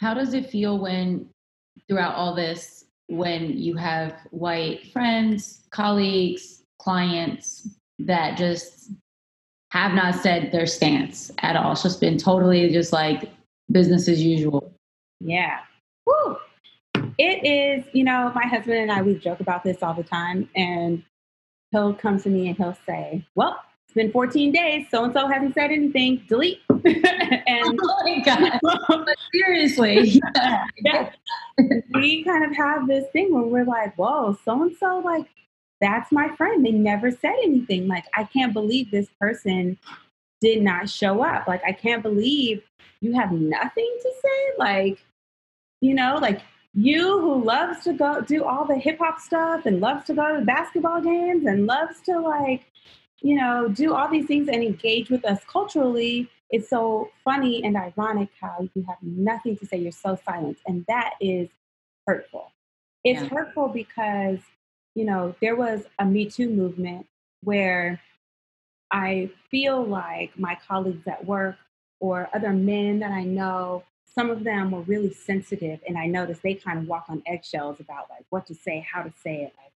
How 0.00 0.14
does 0.14 0.34
it 0.34 0.50
feel 0.50 0.78
when, 0.78 1.28
throughout 1.88 2.14
all 2.14 2.34
this, 2.34 2.84
when 3.08 3.58
you 3.58 3.74
have 3.76 4.14
white 4.30 4.92
friends, 4.92 5.66
colleagues, 5.70 6.62
clients 6.78 7.68
that 7.98 8.38
just 8.38 8.92
have 9.72 9.92
not 9.92 10.14
said 10.14 10.52
their 10.52 10.66
stance 10.66 11.30
at 11.40 11.56
all? 11.56 11.72
It's 11.72 11.82
just 11.82 12.00
been 12.00 12.16
totally 12.16 12.70
just 12.70 12.92
like 12.92 13.30
business 13.70 14.08
as 14.08 14.22
usual. 14.22 14.72
Yeah. 15.20 15.58
Woo. 16.06 16.36
It 17.18 17.44
is, 17.44 17.84
you 17.92 18.04
know, 18.04 18.32
my 18.34 18.46
husband 18.46 18.78
and 18.78 18.90
I, 18.90 19.02
we 19.02 19.14
joke 19.16 19.40
about 19.40 19.64
this 19.64 19.82
all 19.82 19.94
the 19.94 20.02
time. 20.02 20.48
And 20.56 21.02
he'll 21.70 21.94
come 21.94 22.18
to 22.20 22.30
me 22.30 22.48
and 22.48 22.56
he'll 22.56 22.78
say, 22.86 23.26
Well, 23.34 23.60
it's 23.90 23.96
been 23.96 24.12
14 24.12 24.52
days. 24.52 24.86
So 24.88 25.02
and 25.02 25.12
so 25.12 25.26
hasn't 25.26 25.54
said 25.54 25.72
anything. 25.72 26.22
Delete. 26.28 26.60
and 26.70 26.80
oh 27.82 28.02
my 28.04 28.22
god! 28.24 28.60
seriously, 29.32 30.20
yeah. 30.36 30.64
yeah. 30.78 31.10
we 31.92 32.22
kind 32.22 32.44
of 32.44 32.56
have 32.56 32.86
this 32.86 33.06
thing 33.12 33.34
where 33.34 33.42
we're 33.42 33.64
like, 33.64 33.96
whoa, 33.96 34.38
so 34.44 34.62
and 34.62 34.76
so, 34.76 35.00
like, 35.04 35.26
that's 35.80 36.12
my 36.12 36.28
friend. 36.36 36.64
They 36.64 36.70
never 36.70 37.10
said 37.10 37.34
anything. 37.42 37.88
Like, 37.88 38.04
I 38.16 38.24
can't 38.24 38.52
believe 38.52 38.92
this 38.92 39.08
person 39.20 39.76
did 40.40 40.62
not 40.62 40.88
show 40.88 41.24
up. 41.24 41.48
Like, 41.48 41.62
I 41.66 41.72
can't 41.72 42.02
believe 42.02 42.62
you 43.00 43.14
have 43.14 43.32
nothing 43.32 43.98
to 44.02 44.12
say. 44.22 44.52
Like, 44.56 45.04
you 45.80 45.94
know, 45.94 46.18
like 46.20 46.42
you 46.74 47.18
who 47.18 47.42
loves 47.42 47.82
to 47.84 47.92
go 47.92 48.20
do 48.20 48.44
all 48.44 48.66
the 48.66 48.76
hip 48.76 48.98
hop 49.00 49.18
stuff 49.18 49.66
and 49.66 49.80
loves 49.80 50.06
to 50.06 50.14
go 50.14 50.38
to 50.38 50.44
basketball 50.44 51.00
games 51.00 51.44
and 51.44 51.66
loves 51.66 52.00
to 52.02 52.20
like 52.20 52.70
you 53.22 53.36
know, 53.36 53.68
do 53.68 53.94
all 53.94 54.08
these 54.08 54.26
things 54.26 54.48
and 54.48 54.62
engage 54.62 55.10
with 55.10 55.24
us 55.24 55.40
culturally, 55.50 56.28
it's 56.50 56.68
so 56.68 57.10
funny 57.24 57.62
and 57.64 57.76
ironic 57.76 58.28
how 58.40 58.68
you 58.74 58.84
have 58.88 58.98
nothing 59.02 59.56
to 59.58 59.66
say. 59.66 59.78
You're 59.78 59.92
so 59.92 60.18
silent. 60.24 60.58
And 60.66 60.84
that 60.88 61.14
is 61.20 61.48
hurtful. 62.06 62.50
It's 63.04 63.22
yeah. 63.22 63.28
hurtful 63.28 63.68
because, 63.68 64.38
you 64.94 65.04
know, 65.04 65.34
there 65.40 65.56
was 65.56 65.84
a 65.98 66.04
Me 66.04 66.26
Too 66.26 66.50
movement 66.50 67.06
where 67.42 68.00
I 68.90 69.30
feel 69.50 69.84
like 69.84 70.36
my 70.38 70.58
colleagues 70.66 71.06
at 71.06 71.24
work 71.24 71.56
or 72.00 72.28
other 72.34 72.52
men 72.52 72.98
that 73.00 73.12
I 73.12 73.24
know, 73.24 73.84
some 74.12 74.30
of 74.30 74.42
them 74.42 74.72
were 74.72 74.80
really 74.82 75.12
sensitive. 75.12 75.80
And 75.86 75.96
I 75.96 76.06
noticed 76.06 76.42
they 76.42 76.54
kind 76.54 76.78
of 76.78 76.88
walk 76.88 77.06
on 77.08 77.22
eggshells 77.26 77.78
about 77.78 78.10
like 78.10 78.24
what 78.30 78.46
to 78.48 78.54
say, 78.54 78.84
how 78.92 79.02
to 79.02 79.12
say 79.22 79.42
it, 79.42 79.54
like 79.56 79.69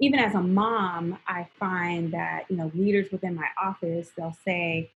even 0.00 0.18
as 0.18 0.34
a 0.34 0.40
mom, 0.40 1.18
I 1.28 1.46
find 1.58 2.12
that, 2.14 2.44
you 2.48 2.56
know, 2.56 2.70
leaders 2.74 3.12
within 3.12 3.34
my 3.34 3.48
office, 3.62 4.10
they'll 4.16 4.36
say, 4.44 4.90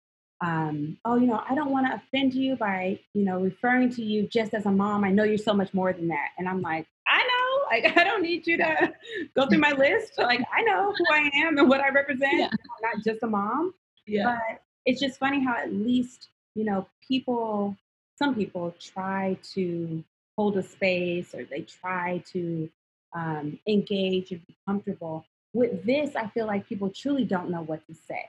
um, 0.42 0.98
oh, 1.04 1.16
you 1.16 1.26
know, 1.26 1.42
I 1.48 1.54
don't 1.54 1.70
want 1.70 1.86
to 1.86 1.94
offend 1.94 2.34
you 2.34 2.56
by, 2.56 2.98
you 3.14 3.24
know, 3.24 3.40
referring 3.40 3.90
to 3.94 4.02
you 4.02 4.26
just 4.28 4.52
as 4.52 4.66
a 4.66 4.70
mom. 4.70 5.04
I 5.04 5.10
know 5.10 5.24
you're 5.24 5.38
so 5.38 5.54
much 5.54 5.72
more 5.72 5.92
than 5.92 6.08
that. 6.08 6.28
And 6.38 6.48
I'm 6.48 6.60
like, 6.60 6.86
I 7.06 7.18
know, 7.18 7.66
like, 7.70 7.96
I 7.96 8.04
don't 8.04 8.22
need 8.22 8.46
you 8.46 8.58
to 8.58 8.92
go 9.34 9.46
through 9.46 9.58
my 9.58 9.72
list. 9.72 10.12
Like, 10.18 10.40
I 10.54 10.62
know 10.62 10.92
who 10.96 11.04
I 11.10 11.30
am 11.34 11.58
and 11.58 11.68
what 11.68 11.80
I 11.80 11.88
represent, 11.88 12.38
yeah. 12.38 12.50
not 12.82 13.02
just 13.04 13.22
a 13.22 13.26
mom. 13.26 13.74
Yeah. 14.06 14.36
But 14.36 14.62
it's 14.84 15.00
just 15.00 15.18
funny 15.18 15.42
how 15.42 15.56
at 15.56 15.72
least, 15.72 16.28
you 16.54 16.64
know, 16.64 16.86
people, 17.06 17.76
some 18.16 18.34
people 18.34 18.74
try 18.78 19.38
to 19.54 20.04
hold 20.36 20.58
a 20.58 20.62
space 20.62 21.34
or 21.34 21.44
they 21.44 21.62
try 21.62 22.22
to 22.32 22.68
um, 23.14 23.58
engage 23.66 24.30
and 24.32 24.46
be 24.46 24.56
comfortable. 24.66 25.24
With 25.52 25.84
this, 25.84 26.14
I 26.16 26.28
feel 26.28 26.46
like 26.46 26.68
people 26.68 26.90
truly 26.90 27.24
don't 27.24 27.50
know 27.50 27.62
what 27.62 27.86
to 27.86 27.94
say. 27.94 28.28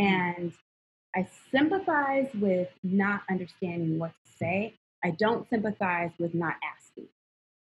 Mm. 0.00 0.06
And 0.06 0.52
I 1.14 1.28
sympathize 1.50 2.28
with 2.34 2.68
not 2.82 3.22
understanding 3.30 3.98
what 3.98 4.10
to 4.10 4.32
say. 4.38 4.74
I 5.04 5.10
don't 5.10 5.48
sympathize 5.48 6.12
with 6.18 6.34
not 6.34 6.54
asking. 6.62 7.08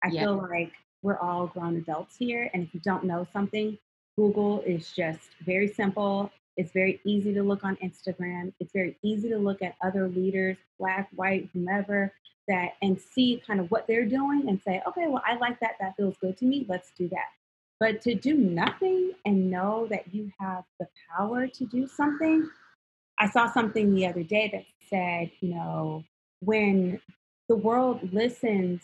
I 0.03 0.09
yeah. 0.09 0.21
feel 0.21 0.47
like 0.49 0.71
we're 1.01 1.19
all 1.19 1.47
grown 1.47 1.75
adults 1.77 2.15
here. 2.17 2.49
And 2.53 2.63
if 2.63 2.73
you 2.73 2.79
don't 2.79 3.03
know 3.03 3.27
something, 3.31 3.77
Google 4.17 4.61
is 4.61 4.91
just 4.91 5.29
very 5.45 5.67
simple. 5.67 6.31
It's 6.55 6.71
very 6.71 6.99
easy 7.05 7.33
to 7.35 7.43
look 7.43 7.63
on 7.63 7.75
Instagram. 7.77 8.51
It's 8.59 8.73
very 8.73 8.97
easy 9.03 9.29
to 9.29 9.37
look 9.37 9.61
at 9.61 9.75
other 9.83 10.07
leaders, 10.07 10.57
black, 10.79 11.09
white, 11.15 11.49
whomever, 11.53 12.11
that 12.47 12.73
and 12.81 12.99
see 12.99 13.41
kind 13.45 13.59
of 13.59 13.69
what 13.71 13.87
they're 13.87 14.05
doing 14.05 14.45
and 14.47 14.61
say, 14.61 14.81
okay, 14.87 15.07
well, 15.07 15.23
I 15.25 15.37
like 15.37 15.59
that. 15.59 15.73
That 15.79 15.95
feels 15.97 16.15
good 16.21 16.37
to 16.37 16.45
me. 16.45 16.65
Let's 16.67 16.91
do 16.97 17.07
that. 17.09 17.25
But 17.79 18.01
to 18.01 18.15
do 18.15 18.35
nothing 18.35 19.11
and 19.25 19.51
know 19.51 19.87
that 19.89 20.13
you 20.13 20.31
have 20.39 20.63
the 20.79 20.87
power 21.15 21.47
to 21.47 21.65
do 21.65 21.87
something, 21.87 22.49
I 23.19 23.29
saw 23.29 23.51
something 23.51 23.93
the 23.93 24.07
other 24.07 24.23
day 24.23 24.49
that 24.51 24.65
said, 24.89 25.31
you 25.41 25.53
know, 25.53 26.03
when 26.39 26.99
the 27.49 27.55
world 27.55 28.13
listens, 28.13 28.81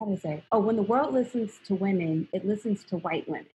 how 0.00 0.06
do 0.06 0.12
I 0.12 0.16
say? 0.16 0.44
Oh, 0.52 0.60
when 0.60 0.76
the 0.76 0.82
world 0.82 1.14
listens 1.14 1.60
to 1.66 1.74
women, 1.74 2.28
it 2.32 2.46
listens 2.46 2.84
to 2.84 2.98
white 2.98 3.28
women. 3.28 3.46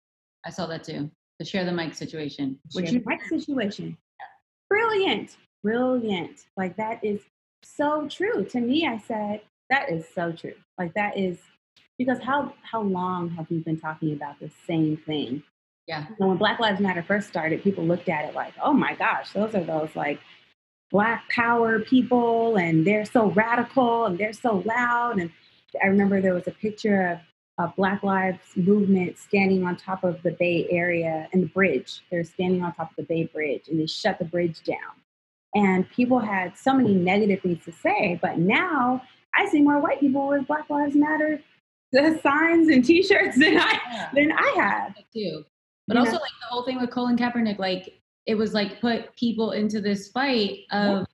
I 0.45 0.50
saw 0.50 0.66
that 0.66 0.85
too. 0.85 1.11
The 1.38 1.45
share 1.45 1.64
the 1.64 1.73
mic 1.73 1.95
situation. 1.95 2.59
Share 2.73 2.85
the 2.85 3.02
mic 3.05 3.23
situation. 3.28 3.97
Brilliant. 4.71 5.37
Brilliant. 5.62 6.47
Like 6.57 6.76
that 6.76 7.05
is 7.05 7.21
so 7.76 8.08
true. 8.08 8.44
To 8.44 8.61
me, 8.61 8.87
I 8.87 8.99
said, 8.99 9.40
that 9.70 9.90
is 9.90 10.06
so 10.14 10.32
true. 10.32 10.54
Like 10.78 10.94
that 10.94 11.18
is 11.18 11.38
because 11.99 12.20
how 12.20 12.52
how 12.62 12.82
long 12.82 13.30
have 13.30 13.50
we 13.50 13.58
been 13.58 13.80
talking 13.80 14.12
about 14.12 14.38
the 14.38 14.50
same 14.66 14.96
thing? 14.96 15.42
Yeah. 15.87 16.06
And 16.18 16.28
when 16.28 16.37
Black 16.37 16.58
Lives 16.58 16.80
Matter 16.80 17.02
first 17.02 17.28
started, 17.28 17.62
people 17.62 17.85
looked 17.85 18.08
at 18.08 18.25
it 18.25 18.35
like, 18.35 18.54
oh 18.62 18.73
my 18.73 18.94
gosh, 18.94 19.32
those 19.32 19.54
are 19.54 19.64
those 19.64 19.94
like 19.94 20.20
black 20.90 21.28
power 21.30 21.80
people 21.80 22.56
and 22.56 22.87
they're 22.87 23.04
so 23.04 23.30
radical 23.30 24.06
and 24.06 24.18
they're 24.18 24.32
so 24.32 24.62
loud. 24.66 25.18
And 25.18 25.30
I 25.82 25.87
remember 25.87 26.20
there 26.20 26.35
was 26.35 26.46
a 26.46 26.52
picture 26.52 27.06
of 27.06 27.18
a 27.58 27.73
Black 27.76 28.02
Lives 28.02 28.40
movement 28.56 29.18
standing 29.18 29.64
on 29.64 29.76
top 29.76 30.04
of 30.04 30.23
the 30.23 30.32
Bay 30.32 30.66
Area 30.70 31.28
and 31.32 31.42
the 31.42 31.49
bridge. 31.49 32.02
They're 32.11 32.25
standing 32.25 32.62
on 32.62 32.75
top 32.75 32.90
of 32.90 32.96
the 32.96 33.02
Bay 33.02 33.25
Bridge 33.25 33.68
and 33.68 33.80
they 33.80 33.87
shut 33.87 34.18
the 34.18 34.25
bridge 34.25 34.62
down 34.62 34.76
and 35.56 35.88
people 35.90 36.18
had 36.18 36.56
so 36.56 36.75
many 36.75 36.94
negative 36.94 37.40
things 37.40 37.64
to 37.64 37.72
say. 37.72 38.18
But 38.20 38.38
now 38.38 39.02
I 39.34 39.48
see 39.48 39.62
more 39.62 39.80
white 39.80 39.98
people 40.00 40.28
with 40.28 40.46
Black 40.46 40.68
Lives 40.68 40.94
Matter 40.94 41.40
the 41.92 42.20
signs 42.22 42.68
and 42.68 42.84
T-shirts 42.84 43.38
than 43.38 43.56
I 43.58 43.78
yeah. 43.92 44.08
than 44.14 44.32
I 44.32 44.54
have 44.56 44.94
too. 45.12 45.44
But 45.88 45.96
also, 45.96 46.12
like 46.12 46.20
the 46.20 46.48
whole 46.48 46.64
thing 46.64 46.80
with 46.80 46.90
Colin 46.90 47.16
Kaepernick, 47.16 47.58
like 47.58 48.00
it 48.26 48.34
was 48.34 48.52
like 48.52 48.80
put 48.80 49.14
people 49.16 49.52
into 49.52 49.80
this 49.80 50.08
fight 50.08 50.60
of 50.72 51.06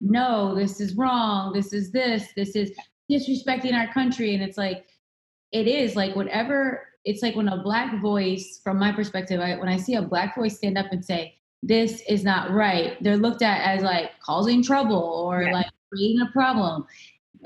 no, 0.00 0.54
this 0.54 0.80
is 0.80 0.94
wrong, 0.94 1.52
this 1.52 1.72
is 1.72 1.92
this, 1.92 2.26
this 2.34 2.56
is 2.56 2.72
disrespecting 3.10 3.72
our 3.72 3.92
country, 3.92 4.34
and 4.34 4.42
it's 4.42 4.58
like 4.58 4.86
it 5.52 5.66
is 5.66 5.96
like 5.96 6.14
whatever. 6.14 6.86
It's 7.04 7.22
like 7.22 7.34
when 7.34 7.48
a 7.48 7.62
black 7.62 7.98
voice, 8.02 8.60
from 8.62 8.78
my 8.78 8.92
perspective, 8.92 9.40
I, 9.40 9.56
when 9.56 9.68
I 9.68 9.78
see 9.78 9.94
a 9.94 10.02
black 10.02 10.36
voice 10.36 10.58
stand 10.58 10.76
up 10.76 10.86
and 10.90 11.02
say, 11.02 11.39
this 11.62 12.02
is 12.08 12.24
not 12.24 12.50
right. 12.50 13.02
They're 13.02 13.16
looked 13.16 13.42
at 13.42 13.62
as 13.62 13.82
like 13.82 14.18
causing 14.20 14.62
trouble 14.62 14.96
or 14.96 15.42
yeah. 15.42 15.52
like 15.52 15.66
creating 15.92 16.22
a 16.22 16.30
problem. 16.32 16.86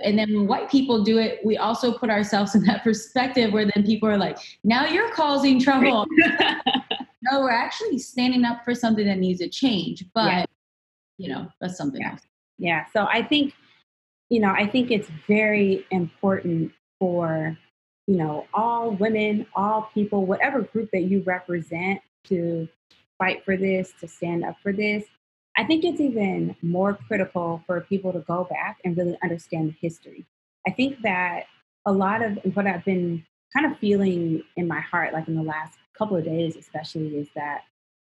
And 0.03 0.19
then 0.19 0.33
when 0.35 0.47
white 0.47 0.71
people 0.71 1.05
do 1.05 1.19
it, 1.19 1.41
we 1.45 1.57
also 1.57 1.93
put 1.93 2.11
ourselves 2.11 2.55
in 2.55 2.65
that 2.65 2.83
perspective 2.85 3.53
where 3.53 3.67
then 3.75 3.85
people 3.85 4.09
are 4.09 4.19
like, 4.19 4.39
now 4.63 4.87
you're 4.87 5.11
causing 5.11 5.61
trouble. 5.61 6.07
no, 7.23 7.41
we're 7.41 7.51
actually 7.51 7.99
standing 7.99 8.45
up 8.45 8.65
for 8.65 8.75
something 8.75 9.07
that 9.07 9.19
needs 9.19 9.41
a 9.41 9.49
change. 9.49 10.05
But, 10.15 10.27
yeah. 10.27 10.45
you 11.19 11.29
know, 11.29 11.49
that's 11.61 11.77
something 11.77 12.01
yeah. 12.01 12.13
else. 12.13 12.21
Yeah. 12.59 12.85
So 12.93 13.07
I 13.11 13.23
think, 13.23 13.55
you 14.31 14.41
know, 14.41 14.51
I 14.51 14.67
think 14.67 14.91
it's 14.91 15.09
very 15.27 15.87
important 15.91 16.73
for, 16.99 17.57
you 18.07 18.17
know, 18.17 18.47
all 18.55 18.93
women, 18.93 19.47
all 19.55 19.91
people, 19.93 20.25
whatever 20.25 20.63
group 20.63 20.91
that 20.93 21.03
you 21.03 21.23
represent 21.23 22.01
to 22.25 22.69
fight 23.25 23.43
for 23.43 23.57
this, 23.57 23.95
to 24.01 24.07
stand 24.07 24.45
up 24.45 24.55
for 24.63 24.71
this. 24.71 25.05
I 25.57 25.65
think 25.65 25.83
it's 25.83 26.01
even 26.01 26.55
more 26.61 26.99
critical 27.09 27.63
for 27.67 27.81
people 27.81 28.13
to 28.13 28.19
go 28.21 28.47
back 28.51 28.81
and 28.85 28.95
really 28.97 29.17
understand 29.23 29.71
the 29.71 29.77
history. 29.81 30.27
I 30.67 30.73
think 30.73 31.01
that 31.03 31.45
a 31.87 31.93
lot 31.93 32.23
of 32.23 32.39
what 32.55 32.67
I've 32.67 32.85
been 32.85 33.25
kind 33.57 33.71
of 33.71 33.79
feeling 33.79 34.43
in 34.57 34.69
my 34.69 34.81
heart, 34.81 35.15
like 35.15 35.27
in 35.27 35.37
the 35.37 35.43
last 35.43 35.79
couple 35.97 36.19
of 36.19 36.25
days, 36.25 36.57
especially, 36.57 37.17
is 37.17 37.29
that 37.35 37.63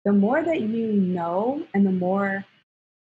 the 0.03 0.13
more 0.13 0.41
that 0.41 0.61
you 0.61 0.93
know 0.93 1.63
and 1.75 1.85
the 1.85 1.91
more 1.91 2.43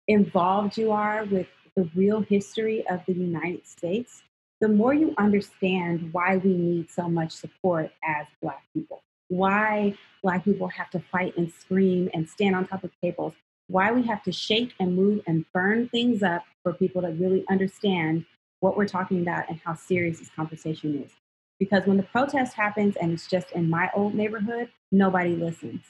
involved 0.07 0.77
you 0.77 0.91
are 0.91 1.25
with 1.25 1.47
the 1.75 1.89
real 1.95 2.21
history 2.21 2.87
of 2.87 3.01
the 3.07 3.13
United 3.13 3.67
States, 3.67 4.23
the 4.61 4.69
more 4.69 4.93
you 4.93 5.13
understand 5.17 6.13
why 6.13 6.37
we 6.37 6.53
need 6.53 6.89
so 6.89 7.09
much 7.09 7.31
support 7.31 7.91
as 8.03 8.25
Black 8.41 8.63
people 8.73 9.01
why 9.29 9.95
Black 10.21 10.43
people 10.43 10.67
have 10.67 10.89
to 10.91 10.99
fight 10.99 11.37
and 11.37 11.51
scream 11.51 12.09
and 12.13 12.27
stand 12.27 12.55
on 12.55 12.67
top 12.67 12.83
of 12.83 12.91
tables, 13.01 13.33
why 13.67 13.91
we 13.91 14.03
have 14.03 14.21
to 14.23 14.31
shake 14.31 14.73
and 14.79 14.95
move 14.95 15.21
and 15.27 15.45
burn 15.53 15.87
things 15.89 16.21
up 16.21 16.43
for 16.63 16.73
people 16.73 17.01
to 17.01 17.09
really 17.09 17.45
understand 17.49 18.25
what 18.59 18.75
we're 18.75 18.87
talking 18.87 19.21
about 19.21 19.47
and 19.49 19.59
how 19.63 19.73
serious 19.73 20.19
this 20.19 20.29
conversation 20.35 21.01
is. 21.03 21.11
Because 21.59 21.85
when 21.85 21.97
the 21.97 22.03
protest 22.03 22.53
happens 22.53 22.95
and 22.95 23.11
it's 23.11 23.27
just 23.27 23.51
in 23.51 23.69
my 23.69 23.89
old 23.95 24.15
neighborhood, 24.15 24.69
nobody 24.91 25.35
listens. 25.35 25.81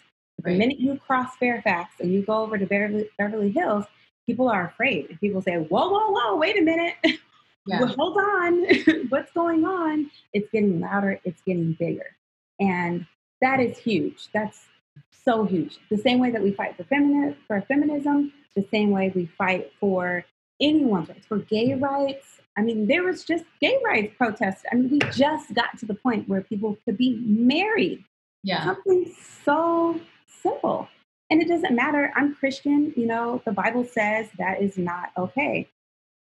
Right. 0.42 0.54
The 0.54 0.58
minute 0.60 0.80
you 0.80 0.98
cross 0.98 1.36
Fairfax 1.38 1.96
and 2.00 2.14
you 2.14 2.22
go 2.22 2.42
over 2.42 2.58
to 2.58 2.66
Beverly, 2.66 3.10
Beverly 3.18 3.52
Hills, 3.52 3.86
people 4.26 4.50
are 4.50 4.68
afraid. 4.68 5.10
And 5.10 5.20
people 5.20 5.42
say, 5.42 5.56
whoa, 5.56 5.90
whoa, 5.90 6.12
whoa, 6.12 6.36
wait 6.38 6.58
a 6.60 6.62
minute. 6.62 6.96
Yeah. 7.68 7.82
well, 7.82 7.94
hold 8.00 8.18
on. 8.18 8.66
What's 9.10 9.32
going 9.34 9.64
on? 9.64 10.10
It's 10.34 10.50
getting 10.50 10.80
louder, 10.80 11.20
it's 11.24 11.42
getting 11.42 11.74
bigger. 11.74 12.16
And 12.60 13.06
that 13.42 13.60
is 13.60 13.78
huge. 13.78 14.28
That's 14.34 14.66
so 15.12 15.44
huge. 15.44 15.78
The 15.90 15.98
same 15.98 16.20
way 16.20 16.32
that 16.32 16.42
we 16.42 16.52
fight 16.52 16.76
for 16.78 16.84
femini- 16.84 17.36
for 17.48 17.62
feminism, 17.62 18.34
the 18.56 18.66
same 18.72 18.92
way 18.92 19.12
we 19.14 19.26
fight 19.26 19.72
for 19.80 20.26
anyone's 20.60 21.10
rights, 21.10 21.26
for 21.26 21.40
gay 21.40 21.74
rights. 21.76 22.42
I 22.58 22.62
mean, 22.62 22.88
there 22.88 23.04
was 23.04 23.24
just 23.24 23.46
gay 23.62 23.78
rights 23.86 24.14
protests. 24.18 24.64
I 24.72 24.76
mean, 24.76 24.90
we 24.90 25.00
just 25.12 25.54
got 25.54 25.78
to 25.80 25.86
the 25.86 25.94
point 25.94 26.28
where 26.28 26.42
people 26.42 26.78
could 26.84 26.98
be 26.98 27.22
married. 27.26 28.04
Yeah. 28.44 28.66
Something 28.66 29.14
so 29.46 30.00
simple. 30.42 30.90
And 31.30 31.42
it 31.42 31.48
doesn't 31.48 31.76
matter. 31.76 32.12
I'm 32.16 32.36
Christian. 32.36 32.94
You 32.98 33.06
know, 33.06 33.42
the 33.46 33.52
Bible 33.52 33.86
says 33.86 34.28
that 34.38 34.62
is 34.62 34.78
not 34.78 35.12
okay. 35.18 35.70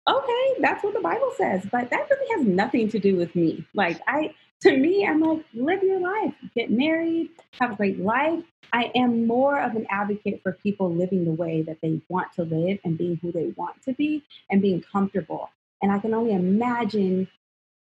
Okay, 0.09 0.55
that's 0.61 0.83
what 0.83 0.95
the 0.95 1.01
Bible 1.01 1.33
says, 1.37 1.67
but 1.71 1.91
that 1.91 2.09
really 2.09 2.39
has 2.39 2.47
nothing 2.47 2.89
to 2.91 2.99
do 2.99 3.17
with 3.17 3.35
me. 3.35 3.67
Like, 3.75 4.01
I, 4.07 4.35
to 4.63 4.77
me, 4.77 5.07
I'm 5.07 5.21
like, 5.21 5.45
live 5.55 5.83
your 5.83 6.01
life, 6.01 6.35
get 6.55 6.71
married, 6.71 7.31
have 7.61 7.73
a 7.73 7.77
great 7.77 8.01
life. 8.01 8.43
I 8.73 8.91
am 8.95 9.27
more 9.27 9.61
of 9.61 9.77
an 9.77 9.87
advocate 9.91 10.41
for 10.43 10.53
people 10.53 10.93
living 10.93 11.25
the 11.25 11.33
way 11.33 11.63
that 11.63 11.79
they 11.81 12.01
want 12.09 12.33
to 12.35 12.43
live 12.43 12.79
and 12.85 12.99
being 12.99 13.19
who 13.23 13.33
they 13.33 13.53
want 13.57 13.81
to 13.83 13.93
be 13.95 14.23
and 14.51 14.61
being 14.61 14.83
comfortable. 14.83 15.51
And 15.81 15.93
I 15.93 15.99
can 15.99 16.13
only 16.13 16.35
imagine 16.35 17.29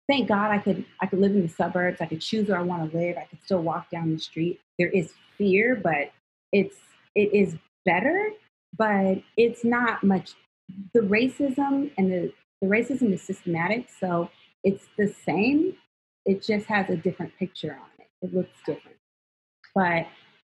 thank 0.08 0.28
God 0.28 0.50
I 0.50 0.58
could 0.58 0.84
I 1.00 1.06
could 1.06 1.20
live 1.20 1.32
in 1.32 1.42
the 1.42 1.48
suburbs. 1.48 2.00
I 2.00 2.06
could 2.06 2.20
choose 2.20 2.48
where 2.48 2.58
I 2.58 2.62
want 2.62 2.90
to 2.90 2.96
live. 2.96 3.16
I 3.16 3.24
could 3.24 3.42
still 3.44 3.62
walk 3.62 3.90
down 3.90 4.12
the 4.12 4.18
street. 4.18 4.60
There 4.78 4.88
is 4.88 5.12
fear, 5.38 5.76
but 5.76 6.12
it's 6.52 6.76
it 7.14 7.32
is 7.32 7.56
better, 7.84 8.30
but 8.76 9.18
it's 9.36 9.64
not 9.64 10.02
much. 10.04 10.34
The 10.94 11.00
racism 11.00 11.90
and 11.96 12.10
the 12.12 12.32
the 12.60 12.66
racism 12.66 13.12
is 13.12 13.22
systematic, 13.22 13.88
so 14.00 14.30
it's 14.64 14.86
the 14.96 15.08
same. 15.24 15.76
It 16.26 16.42
just 16.42 16.66
has 16.66 16.90
a 16.90 16.96
different 16.96 17.34
picture 17.38 17.72
on 17.72 17.88
it. 17.98 18.08
It 18.20 18.34
looks 18.34 18.58
different, 18.66 18.98
but 19.74 20.06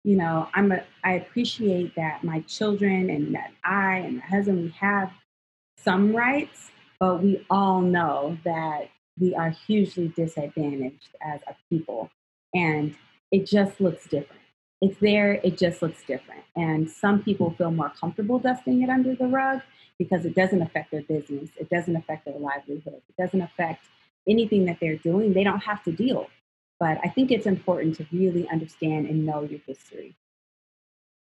you 0.04 0.16
know, 0.16 0.48
I'm 0.54 0.72
a, 0.72 0.82
I 1.04 1.14
appreciate 1.14 1.94
that 1.96 2.24
my 2.24 2.40
children 2.40 3.08
and 3.10 3.34
that 3.34 3.52
I 3.64 3.98
and 3.98 4.16
my 4.18 4.24
husband 4.26 4.62
we 4.62 4.70
have 4.70 5.12
some 5.78 6.14
rights, 6.14 6.70
but 6.98 7.22
we 7.22 7.46
all 7.50 7.80
know 7.80 8.36
that 8.44 8.88
we 9.18 9.34
are 9.34 9.50
hugely 9.50 10.08
disadvantaged 10.08 11.10
as 11.24 11.40
a 11.46 11.54
people. 11.68 12.10
And 12.54 12.96
it 13.30 13.46
just 13.46 13.80
looks 13.80 14.06
different. 14.06 14.42
It's 14.80 14.98
there, 15.00 15.34
it 15.44 15.56
just 15.58 15.82
looks 15.82 16.02
different. 16.04 16.42
And 16.56 16.90
some 16.90 17.22
people 17.22 17.52
feel 17.52 17.70
more 17.70 17.92
comfortable 18.00 18.38
dusting 18.38 18.82
it 18.82 18.90
under 18.90 19.14
the 19.14 19.26
rug 19.26 19.60
because 19.98 20.24
it 20.24 20.34
doesn't 20.34 20.62
affect 20.62 20.90
their 20.90 21.02
business, 21.02 21.50
it 21.58 21.70
doesn't 21.70 21.94
affect 21.94 22.24
their 22.24 22.38
livelihood, 22.38 23.02
it 23.08 23.22
doesn't 23.22 23.40
affect 23.40 23.84
anything 24.28 24.64
that 24.66 24.78
they're 24.80 24.96
doing. 24.96 25.32
They 25.32 25.44
don't 25.44 25.60
have 25.60 25.82
to 25.84 25.92
deal. 25.92 26.26
But 26.78 26.98
I 27.04 27.08
think 27.08 27.30
it's 27.30 27.46
important 27.46 27.96
to 27.96 28.06
really 28.12 28.48
understand 28.48 29.06
and 29.06 29.24
know 29.24 29.42
your 29.42 29.60
history. 29.66 30.16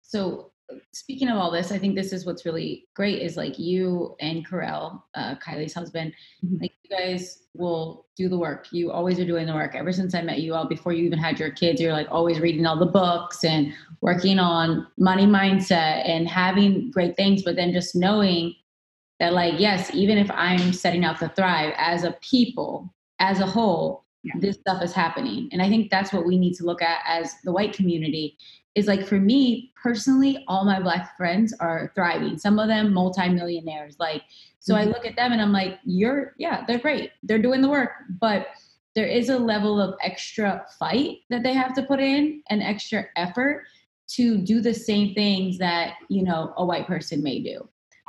So 0.03 0.51
speaking 0.91 1.29
of 1.29 1.37
all 1.37 1.51
this, 1.51 1.71
I 1.71 1.77
think 1.77 1.95
this 1.95 2.13
is 2.13 2.25
what's 2.25 2.45
really 2.45 2.87
great 2.95 3.21
is 3.21 3.37
like 3.37 3.57
you 3.57 4.15
and 4.19 4.47
Karel, 4.47 5.03
uh, 5.15 5.35
Kylie's 5.35 5.73
husband, 5.73 6.13
mm-hmm. 6.45 6.61
like 6.61 6.73
you 6.83 6.95
guys 6.95 7.43
will 7.53 8.05
do 8.15 8.29
the 8.29 8.37
work. 8.37 8.67
You 8.71 8.91
always 8.91 9.19
are 9.19 9.25
doing 9.25 9.47
the 9.47 9.53
work. 9.53 9.75
Ever 9.75 9.91
since 9.91 10.13
I 10.13 10.21
met 10.21 10.39
you 10.39 10.53
all, 10.53 10.67
before 10.67 10.93
you 10.93 11.05
even 11.05 11.19
had 11.19 11.39
your 11.39 11.51
kids, 11.51 11.81
you're 11.81 11.93
like 11.93 12.07
always 12.11 12.39
reading 12.39 12.65
all 12.65 12.77
the 12.77 12.85
books 12.85 13.43
and 13.43 13.73
working 14.01 14.39
on 14.39 14.87
money 14.97 15.25
mindset 15.25 16.07
and 16.07 16.27
having 16.27 16.91
great 16.91 17.15
things. 17.15 17.43
But 17.43 17.55
then 17.55 17.73
just 17.73 17.95
knowing 17.95 18.53
that, 19.19 19.33
like, 19.33 19.59
yes, 19.59 19.93
even 19.93 20.17
if 20.17 20.29
I'm 20.31 20.73
setting 20.73 21.03
out 21.03 21.19
to 21.19 21.29
thrive 21.29 21.73
as 21.77 22.03
a 22.03 22.11
people, 22.21 22.93
as 23.19 23.39
a 23.39 23.45
whole, 23.45 24.05
yeah. 24.23 24.33
this 24.39 24.57
stuff 24.57 24.81
is 24.83 24.93
happening. 24.93 25.49
And 25.51 25.61
I 25.61 25.69
think 25.69 25.89
that's 25.89 26.13
what 26.13 26.25
we 26.25 26.37
need 26.37 26.55
to 26.55 26.65
look 26.65 26.81
at 26.81 26.99
as 27.07 27.35
the 27.43 27.51
white 27.51 27.73
community 27.73 28.37
is 28.75 28.87
like 28.87 29.05
for 29.05 29.19
me 29.19 29.71
personally, 29.81 30.43
all 30.47 30.63
my 30.63 30.79
black 30.79 31.17
friends 31.17 31.53
are 31.59 31.91
thriving. 31.95 32.37
Some 32.37 32.59
of 32.59 32.67
them 32.67 32.93
multimillionaires. 32.93 33.97
Like, 33.99 34.23
so 34.59 34.73
mm-hmm. 34.73 34.89
I 34.89 34.91
look 34.91 35.05
at 35.05 35.15
them 35.15 35.31
and 35.31 35.41
I'm 35.41 35.51
like, 35.51 35.79
you're, 35.83 36.33
yeah, 36.37 36.63
they're 36.65 36.79
great. 36.79 37.11
They're 37.23 37.41
doing 37.41 37.61
the 37.61 37.69
work. 37.69 37.91
But 38.21 38.47
there 38.95 39.07
is 39.07 39.29
a 39.29 39.37
level 39.37 39.81
of 39.81 39.95
extra 40.01 40.65
fight 40.77 41.19
that 41.29 41.43
they 41.43 41.53
have 41.53 41.73
to 41.75 41.83
put 41.83 41.99
in 41.99 42.41
and 42.49 42.61
extra 42.61 43.05
effort 43.15 43.65
to 44.09 44.37
do 44.37 44.61
the 44.61 44.73
same 44.73 45.13
things 45.13 45.57
that, 45.59 45.95
you 46.09 46.23
know, 46.23 46.53
a 46.57 46.65
white 46.65 46.87
person 46.87 47.21
may 47.21 47.39
do. 47.39 47.67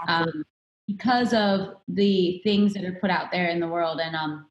Um, 0.08 0.44
because 0.92 1.32
of 1.32 1.76
the 1.88 2.40
things 2.44 2.74
that 2.74 2.84
are 2.84 2.98
put 3.00 3.10
out 3.10 3.30
there 3.30 3.48
in 3.48 3.60
the 3.60 3.68
world 3.68 4.00
and 4.00 4.14
um, 4.16 4.46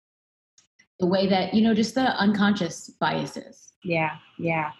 the 0.99 1.07
way 1.07 1.27
that, 1.27 1.53
you 1.53 1.61
know, 1.61 1.73
just 1.73 1.95
the 1.95 2.01
unconscious 2.19 2.89
biases. 2.99 3.73
Yeah, 3.83 4.15
yeah 4.37 4.71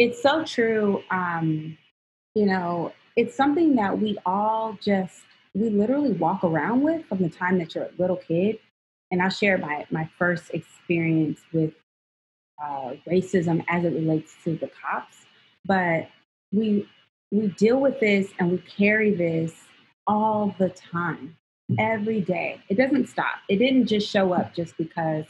it's 0.00 0.22
so 0.22 0.42
true. 0.42 1.02
Um, 1.10 1.76
you 2.34 2.46
know, 2.46 2.92
it's 3.16 3.36
something 3.36 3.76
that 3.76 4.00
we 4.00 4.16
all 4.24 4.78
just 4.82 5.20
we 5.52 5.68
literally 5.68 6.12
walk 6.12 6.42
around 6.42 6.80
with 6.82 7.04
from 7.04 7.18
the 7.18 7.28
time 7.28 7.58
that 7.58 7.74
you're 7.74 7.84
a 7.84 7.90
little 7.98 8.16
kid. 8.16 8.58
And 9.10 9.20
I'll 9.20 9.28
share 9.28 9.58
my 9.58 9.86
my 9.90 10.08
first 10.18 10.50
experience 10.52 11.40
with 11.52 11.74
uh, 12.64 12.94
racism 13.06 13.62
as 13.68 13.84
it 13.84 13.92
relates 13.92 14.32
to 14.44 14.56
the 14.56 14.70
cops. 14.80 15.16
But 15.66 16.08
we 16.50 16.88
we 17.30 17.48
deal 17.48 17.78
with 17.78 18.00
this 18.00 18.30
and 18.38 18.52
we 18.52 18.58
carry 18.58 19.14
this 19.14 19.52
all 20.06 20.54
the 20.58 20.70
time, 20.70 21.36
every 21.78 22.20
day. 22.20 22.60
It 22.68 22.76
doesn't 22.76 23.08
stop. 23.08 23.36
It 23.48 23.56
didn't 23.56 23.86
just 23.86 24.08
show 24.08 24.32
up 24.32 24.54
just 24.54 24.76
because 24.76 25.24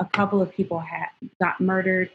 a 0.00 0.04
couple 0.04 0.42
of 0.42 0.52
people 0.52 0.78
had 0.78 1.08
got 1.40 1.60
murdered 1.60 2.10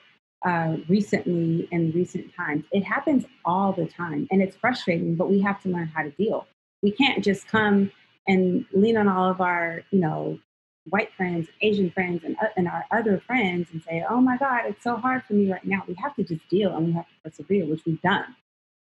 uh, 0.46 0.78
recently 0.88 1.68
in 1.72 1.92
recent 1.92 2.34
times. 2.36 2.66
It 2.72 2.84
happens 2.84 3.26
all 3.46 3.72
the 3.72 3.86
time 3.86 4.28
and 4.32 4.42
it's 4.42 4.56
frustrating, 4.56 5.16
but 5.16 5.30
we 5.30 5.42
have 5.42 5.62
to 5.64 5.70
learn 5.70 5.88
how 5.88 6.04
to 6.04 6.12
deal. 6.12 6.48
We 6.82 6.92
can't 6.92 7.24
just 7.24 7.48
come 7.48 7.92
and 8.28 8.66
lean 8.74 8.98
on 8.98 9.08
all 9.08 9.30
of 9.30 9.42
our, 9.42 9.84
you 9.92 10.00
know, 10.00 10.40
white 10.90 11.14
friends, 11.16 11.48
Asian 11.62 11.90
friends, 11.92 12.24
and, 12.26 12.36
uh, 12.42 12.48
and 12.58 12.68
our 12.68 12.86
other 12.92 13.22
friends 13.26 13.70
and 13.72 13.82
say, 13.84 14.04
oh 14.10 14.20
my 14.20 14.38
God, 14.38 14.62
it's 14.66 14.84
so 14.84 14.98
hard 14.98 15.24
for 15.24 15.34
me 15.34 15.50
right 15.50 15.64
now. 15.66 15.84
We 15.88 15.96
have 15.96 16.16
to 16.16 16.24
just 16.24 16.48
deal 16.50 16.76
and 16.76 16.88
we 16.88 16.92
have 16.94 17.06
to 17.06 17.30
persevere, 17.30 17.66
which 17.66 17.86
we've 17.86 18.02
done, 18.02 18.36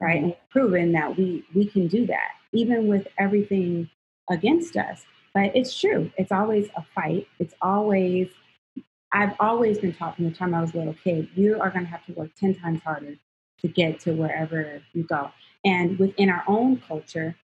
right? 0.00 0.16
And 0.16 0.26
we've 0.26 0.50
proven 0.50 0.92
that 0.92 1.16
we, 1.16 1.44
we 1.54 1.66
can 1.66 1.86
do 1.86 2.06
that, 2.06 2.32
even 2.52 2.88
with 2.88 3.06
everything 3.18 3.88
against 4.30 4.76
us. 4.76 5.04
But 5.32 5.54
it's 5.56 5.78
true. 5.78 6.10
It's 6.16 6.32
always 6.32 6.68
a 6.76 6.84
fight. 6.94 7.26
It's 7.38 7.54
always 7.60 8.28
I've 9.14 9.34
always 9.38 9.78
been 9.78 9.94
taught 9.94 10.16
from 10.16 10.24
the 10.24 10.32
time 10.32 10.54
I 10.54 10.60
was 10.60 10.74
a 10.74 10.78
little 10.78 10.96
kid, 11.04 11.28
you 11.36 11.60
are 11.60 11.70
going 11.70 11.84
to 11.84 11.90
have 11.90 12.04
to 12.06 12.12
work 12.14 12.30
10 12.34 12.56
times 12.56 12.82
harder 12.82 13.14
to 13.60 13.68
get 13.68 14.00
to 14.00 14.12
wherever 14.12 14.82
you 14.92 15.04
go. 15.04 15.30
And 15.64 15.96
within 16.00 16.28
our 16.28 16.42
own 16.48 16.78
culture, 16.78 17.36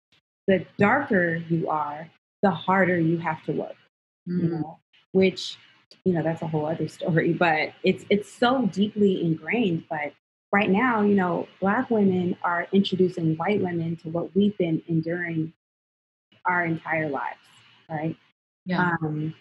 the 0.48 0.66
darker 0.78 1.36
you 1.48 1.68
are, 1.68 2.10
the 2.42 2.50
harder 2.50 2.98
you 2.98 3.18
have 3.18 3.44
to 3.44 3.52
work. 3.52 3.76
Mm. 4.28 4.42
You 4.42 4.48
know, 4.48 4.78
which, 5.12 5.58
you 6.04 6.12
know, 6.12 6.24
that's 6.24 6.42
a 6.42 6.48
whole 6.48 6.66
other 6.66 6.88
story, 6.88 7.32
but 7.38 7.72
it's 7.84 8.04
it's 8.10 8.30
so 8.30 8.66
deeply 8.66 9.22
ingrained. 9.22 9.84
But 9.88 10.12
right 10.52 10.70
now, 10.70 11.02
you 11.02 11.14
know, 11.14 11.46
black 11.60 11.90
women 11.90 12.36
are 12.42 12.66
introducing 12.72 13.36
white 13.36 13.60
women 13.60 13.96
to 13.96 14.08
what 14.08 14.34
we've 14.34 14.56
been 14.58 14.82
enduring 14.88 15.52
our 16.44 16.64
entire 16.64 17.08
lives, 17.08 17.38
right? 17.88 18.16
Yeah. 18.66 18.96
Um, 19.02 19.34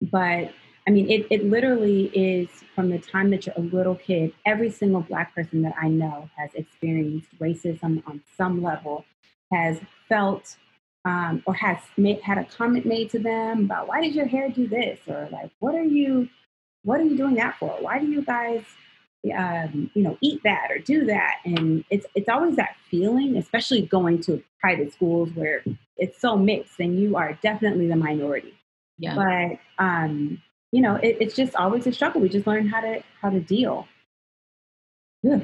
but 0.00 0.52
I 0.86 0.90
mean, 0.90 1.10
it, 1.10 1.26
it 1.30 1.44
literally 1.44 2.06
is 2.14 2.48
from 2.74 2.88
the 2.88 2.98
time 2.98 3.30
that 3.30 3.46
you're 3.46 3.54
a 3.58 3.60
little 3.60 3.94
kid, 3.94 4.32
every 4.46 4.70
single 4.70 5.02
Black 5.02 5.34
person 5.34 5.60
that 5.62 5.74
I 5.80 5.88
know 5.88 6.30
has 6.36 6.54
experienced 6.54 7.28
racism 7.38 8.02
on 8.06 8.22
some 8.36 8.62
level, 8.62 9.04
has 9.52 9.78
felt 10.08 10.56
um, 11.04 11.42
or 11.46 11.54
has 11.54 11.78
made, 11.96 12.20
had 12.22 12.38
a 12.38 12.44
comment 12.44 12.86
made 12.86 13.10
to 13.10 13.18
them 13.18 13.64
about 13.64 13.88
why 13.88 14.00
did 14.00 14.14
your 14.14 14.26
hair 14.26 14.48
do 14.48 14.66
this 14.66 14.98
or 15.06 15.28
like 15.30 15.50
what 15.60 15.74
are 15.74 15.84
you 15.84 16.28
what 16.84 17.00
are 17.00 17.04
you 17.04 17.16
doing 17.16 17.34
that 17.34 17.56
for? 17.58 17.76
Why 17.80 17.98
do 17.98 18.06
you 18.06 18.22
guys 18.22 18.62
um, 19.36 19.90
you 19.94 20.02
know 20.02 20.16
eat 20.20 20.40
that 20.44 20.68
or 20.70 20.78
do 20.78 21.04
that? 21.06 21.36
And 21.44 21.84
it's 21.90 22.06
it's 22.14 22.28
always 22.28 22.56
that 22.56 22.76
feeling, 22.90 23.36
especially 23.36 23.82
going 23.82 24.20
to 24.22 24.42
private 24.60 24.92
schools 24.92 25.30
where 25.34 25.62
it's 25.96 26.20
so 26.20 26.36
mixed 26.36 26.78
and 26.80 26.98
you 26.98 27.16
are 27.16 27.38
definitely 27.42 27.88
the 27.88 27.96
minority. 27.96 28.54
Yeah. 28.98 29.14
But 29.14 29.84
um, 29.84 30.42
you 30.72 30.80
know, 30.80 30.96
it, 30.96 31.16
it's 31.20 31.34
just 31.34 31.54
always 31.54 31.86
a 31.86 31.92
struggle. 31.92 32.20
We 32.20 32.28
just 32.28 32.46
learn 32.46 32.68
how 32.68 32.80
to 32.80 33.02
how 33.20 33.30
to 33.30 33.40
deal. 33.40 33.86
Yeah, 35.22 35.40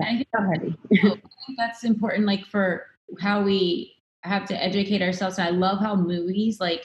so 0.00 0.42
heavy. 0.52 0.76
I 0.92 0.98
think 0.98 1.58
that's 1.58 1.84
important, 1.84 2.26
like 2.26 2.44
for 2.46 2.86
how 3.20 3.42
we 3.42 3.94
have 4.22 4.46
to 4.46 4.62
educate 4.62 5.02
ourselves. 5.02 5.38
And 5.38 5.48
I 5.48 5.50
love 5.50 5.78
how 5.80 5.96
movies, 5.96 6.60
like 6.60 6.84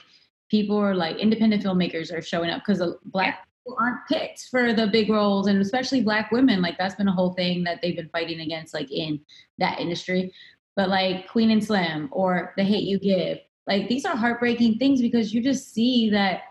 people 0.50 0.76
are 0.76 0.94
like 0.94 1.18
independent 1.18 1.62
filmmakers 1.62 2.12
are 2.12 2.22
showing 2.22 2.50
up 2.50 2.62
because 2.66 2.82
black 3.06 3.46
aren't 3.78 4.06
picked 4.08 4.48
for 4.50 4.72
the 4.72 4.86
big 4.86 5.08
roles, 5.10 5.46
and 5.46 5.60
especially 5.60 6.02
black 6.02 6.30
women. 6.32 6.62
Like 6.62 6.78
that's 6.78 6.94
been 6.94 7.08
a 7.08 7.12
whole 7.12 7.32
thing 7.34 7.64
that 7.64 7.80
they've 7.82 7.96
been 7.96 8.08
fighting 8.08 8.40
against, 8.40 8.74
like 8.74 8.90
in 8.90 9.20
that 9.58 9.80
industry. 9.80 10.32
But 10.76 10.88
like 10.88 11.28
Queen 11.28 11.50
and 11.50 11.62
Slim 11.62 12.08
or 12.12 12.54
The 12.56 12.64
Hate 12.64 12.84
You 12.84 12.98
Give, 12.98 13.38
like 13.66 13.88
these 13.88 14.04
are 14.04 14.16
heartbreaking 14.16 14.78
things 14.78 15.00
because 15.00 15.32
you 15.32 15.42
just 15.42 15.72
see 15.72 16.10
that 16.10 16.42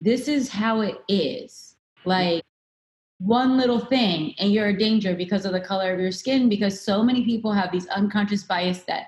this 0.00 0.28
is 0.28 0.48
how 0.48 0.82
it 0.82 0.98
is. 1.08 1.76
Like 2.04 2.44
one 3.18 3.56
little 3.56 3.78
thing 3.78 4.34
and 4.38 4.52
you're 4.52 4.68
a 4.68 4.78
danger 4.78 5.14
because 5.14 5.46
of 5.46 5.52
the 5.52 5.60
color 5.60 5.94
of 5.94 6.00
your 6.00 6.12
skin 6.12 6.48
because 6.48 6.80
so 6.80 7.02
many 7.02 7.24
people 7.24 7.52
have 7.52 7.72
these 7.72 7.86
unconscious 7.88 8.42
bias 8.42 8.80
that 8.82 9.06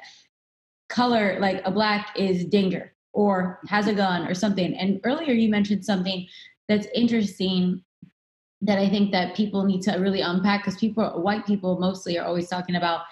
color 0.88 1.38
like 1.40 1.60
a 1.64 1.70
black 1.70 2.16
is 2.16 2.44
danger 2.46 2.94
or 3.12 3.60
has 3.66 3.88
a 3.88 3.92
gun 3.92 4.26
or 4.26 4.32
something 4.32 4.74
and 4.76 5.00
earlier 5.04 5.32
you 5.32 5.50
mentioned 5.50 5.84
something 5.84 6.26
that's 6.68 6.86
interesting 6.94 7.82
that 8.60 8.78
i 8.78 8.88
think 8.88 9.12
that 9.12 9.36
people 9.36 9.64
need 9.64 9.82
to 9.82 9.92
really 9.98 10.20
unpack 10.20 10.64
because 10.64 10.78
people 10.78 11.04
white 11.22 11.46
people 11.46 11.78
mostly 11.78 12.18
are 12.18 12.26
always 12.26 12.48
talking 12.48 12.76
about 12.76 13.02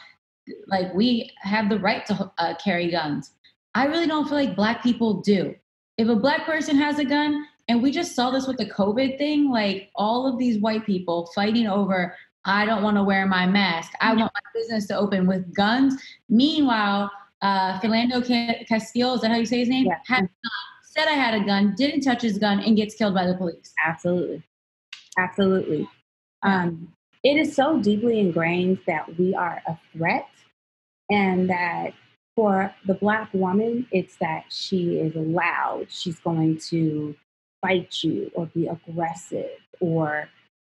like 0.66 0.92
we 0.94 1.30
have 1.38 1.68
the 1.68 1.78
right 1.78 2.04
to 2.06 2.30
uh, 2.38 2.54
carry 2.62 2.90
guns. 2.90 3.32
I 3.74 3.86
really 3.86 4.06
don't 4.06 4.28
feel 4.28 4.38
like 4.38 4.56
black 4.56 4.82
people 4.82 5.20
do. 5.22 5.54
If 5.96 6.08
a 6.08 6.16
black 6.16 6.44
person 6.44 6.76
has 6.76 6.98
a 6.98 7.04
gun, 7.04 7.46
and 7.68 7.82
we 7.82 7.90
just 7.90 8.14
saw 8.14 8.30
this 8.30 8.46
with 8.46 8.58
the 8.58 8.66
COVID 8.66 9.16
thing, 9.16 9.50
like 9.50 9.90
all 9.94 10.26
of 10.26 10.38
these 10.38 10.60
white 10.60 10.84
people 10.84 11.30
fighting 11.34 11.66
over, 11.66 12.14
I 12.44 12.66
don't 12.66 12.82
want 12.82 12.98
to 12.98 13.02
wear 13.02 13.24
my 13.26 13.46
mask. 13.46 13.92
I 14.00 14.08
want 14.14 14.30
my 14.34 14.60
business 14.60 14.86
to 14.88 14.98
open 14.98 15.26
with 15.26 15.54
guns. 15.54 15.94
Meanwhile, 16.28 17.10
uh, 17.40 17.80
Philando 17.80 18.22
Castile, 18.68 19.14
is 19.14 19.22
that 19.22 19.30
how 19.30 19.38
you 19.38 19.46
say 19.46 19.60
his 19.60 19.68
name? 19.68 19.86
Yeah. 19.86 19.98
Had, 20.06 20.28
said 20.96 21.08
I 21.08 21.12
had 21.12 21.34
a 21.34 21.44
gun, 21.44 21.74
didn't 21.76 22.02
touch 22.02 22.22
his 22.22 22.38
gun, 22.38 22.60
and 22.60 22.76
gets 22.76 22.94
killed 22.94 23.14
by 23.14 23.26
the 23.26 23.34
police. 23.34 23.72
Absolutely. 23.84 24.42
Absolutely. 25.18 25.88
Um, 26.42 26.92
it 27.22 27.36
is 27.38 27.54
so 27.54 27.80
deeply 27.80 28.20
ingrained 28.20 28.78
that 28.86 29.18
we 29.18 29.34
are 29.34 29.62
a 29.66 29.78
threat 29.92 30.28
and 31.10 31.48
that 31.50 31.92
for 32.36 32.74
the 32.86 32.94
black 32.94 33.32
woman 33.32 33.86
it's 33.92 34.16
that 34.16 34.44
she 34.48 34.96
is 34.96 35.14
loud 35.14 35.86
she's 35.88 36.18
going 36.20 36.58
to 36.58 37.14
fight 37.62 38.02
you 38.02 38.30
or 38.34 38.46
be 38.46 38.66
aggressive 38.66 39.58
or 39.80 40.28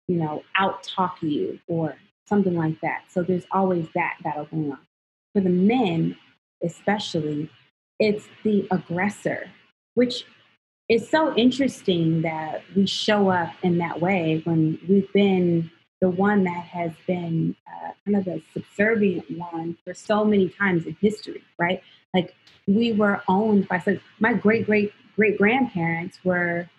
you 0.07 0.15
know 0.15 0.43
out 0.57 0.83
talk 0.83 1.21
you 1.21 1.59
or 1.67 1.95
something 2.27 2.55
like 2.55 2.79
that 2.81 3.03
so 3.09 3.23
there's 3.23 3.45
always 3.51 3.87
that 3.93 4.15
battle 4.23 4.45
going 4.51 4.71
on 4.71 4.79
for 5.33 5.41
the 5.41 5.49
men 5.49 6.15
especially 6.63 7.49
it's 7.99 8.27
the 8.43 8.67
aggressor 8.71 9.49
which 9.95 10.25
is 10.89 11.09
so 11.09 11.33
interesting 11.35 12.21
that 12.21 12.61
we 12.75 12.85
show 12.85 13.29
up 13.29 13.53
in 13.63 13.77
that 13.77 14.01
way 14.01 14.41
when 14.43 14.77
we've 14.87 15.11
been 15.13 15.71
the 16.01 16.09
one 16.09 16.43
that 16.43 16.65
has 16.65 16.91
been 17.07 17.55
uh, 17.67 17.91
kind 18.03 18.17
of 18.17 18.25
the 18.25 18.41
subservient 18.51 19.25
one 19.37 19.77
for 19.85 19.93
so 19.93 20.25
many 20.25 20.49
times 20.49 20.85
in 20.85 20.97
history, 20.99 21.41
right? 21.57 21.81
Like 22.13 22.35
we 22.67 22.91
were 22.91 23.21
owned 23.29 23.67
by 23.69 23.79
slaves. 23.79 24.01
My 24.19 24.33
great 24.33 24.65
great 24.65 24.91
great 25.15 25.37
grandparents 25.37 26.19
were 26.23 26.69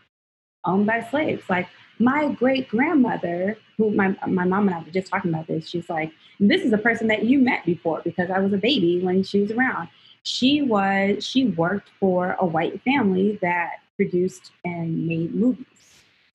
owned 0.67 0.87
by 0.87 1.07
slaves. 1.11 1.43
Like 1.49 1.69
my 1.99 2.29
great 2.29 2.69
grandmother, 2.69 3.57
who 3.79 3.91
my 3.91 4.15
my 4.27 4.45
mom 4.45 4.69
and 4.69 4.77
I 4.77 4.81
were 4.81 4.91
just 4.91 5.11
talking 5.11 5.33
about 5.33 5.47
this. 5.47 5.69
She's 5.69 5.89
like, 5.89 6.13
this 6.39 6.63
is 6.63 6.73
a 6.73 6.79
person 6.79 7.07
that 7.09 7.25
you 7.25 7.39
met 7.39 7.65
before 7.65 8.03
because 8.05 8.31
I 8.31 8.41
was 8.41 8.53
a 8.53 8.59
baby 8.59 9.01
when 9.03 9.23
she 9.23 9.41
was 9.41 9.51
around. 9.51 9.89
She 10.25 10.63
was 10.63 11.25
she 11.25 11.47
worked 11.47 11.91
for 12.01 12.37
a 12.41 12.45
white 12.47 12.83
family 12.83 13.39
that 13.41 13.75
produced 13.97 14.51
and 14.65 15.07
made 15.07 15.35
movies, 15.35 15.67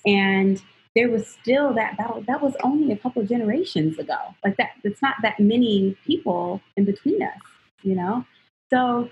and 0.05 0.61
there 0.95 1.09
was 1.09 1.27
still 1.27 1.73
that 1.73 1.97
battle. 1.97 2.23
That 2.27 2.41
was 2.41 2.55
only 2.63 2.91
a 2.91 2.97
couple 2.97 3.23
generations 3.23 3.99
ago. 3.99 4.17
Like 4.43 4.57
that, 4.57 4.71
it's 4.83 5.01
not 5.01 5.15
that 5.21 5.39
many 5.39 5.97
people 6.05 6.61
in 6.75 6.85
between 6.85 7.21
us, 7.21 7.39
you 7.83 7.95
know? 7.95 8.25
So 8.69 9.09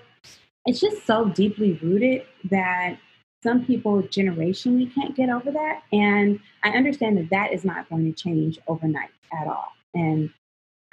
it's 0.66 0.80
just 0.80 1.06
so 1.06 1.26
deeply 1.30 1.78
rooted 1.82 2.26
that 2.50 2.98
some 3.42 3.64
people 3.64 4.02
generationally 4.02 4.92
can't 4.94 5.14
get 5.14 5.30
over 5.30 5.50
that. 5.52 5.82
And 5.92 6.40
I 6.64 6.70
understand 6.70 7.16
that 7.18 7.30
that 7.30 7.52
is 7.52 7.64
not 7.64 7.88
going 7.88 8.12
to 8.12 8.22
change 8.22 8.58
overnight 8.66 9.10
at 9.40 9.46
all. 9.46 9.68
And 9.94 10.30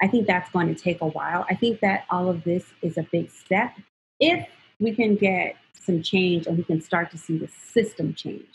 I 0.02 0.08
think 0.08 0.28
that's 0.28 0.50
going 0.52 0.74
to 0.74 0.76
take 0.76 1.02
a 1.02 1.08
while. 1.08 1.46
I 1.50 1.56
think 1.56 1.80
that 1.82 2.06
all 2.10 2.30
of 2.30 2.44
this 2.44 2.66
is 2.82 2.98
a 2.98 3.04
big 3.12 3.32
step 3.32 3.74
if 4.20 4.48
we 4.80 4.94
can 4.94 5.16
get 5.16 5.56
some 5.74 6.02
change 6.02 6.48
and 6.48 6.58
we 6.58 6.64
can 6.64 6.82
start 6.82 7.12
to 7.12 7.18
see 7.18 7.38
the 7.38 7.48
system 7.48 8.14
change. 8.14 8.48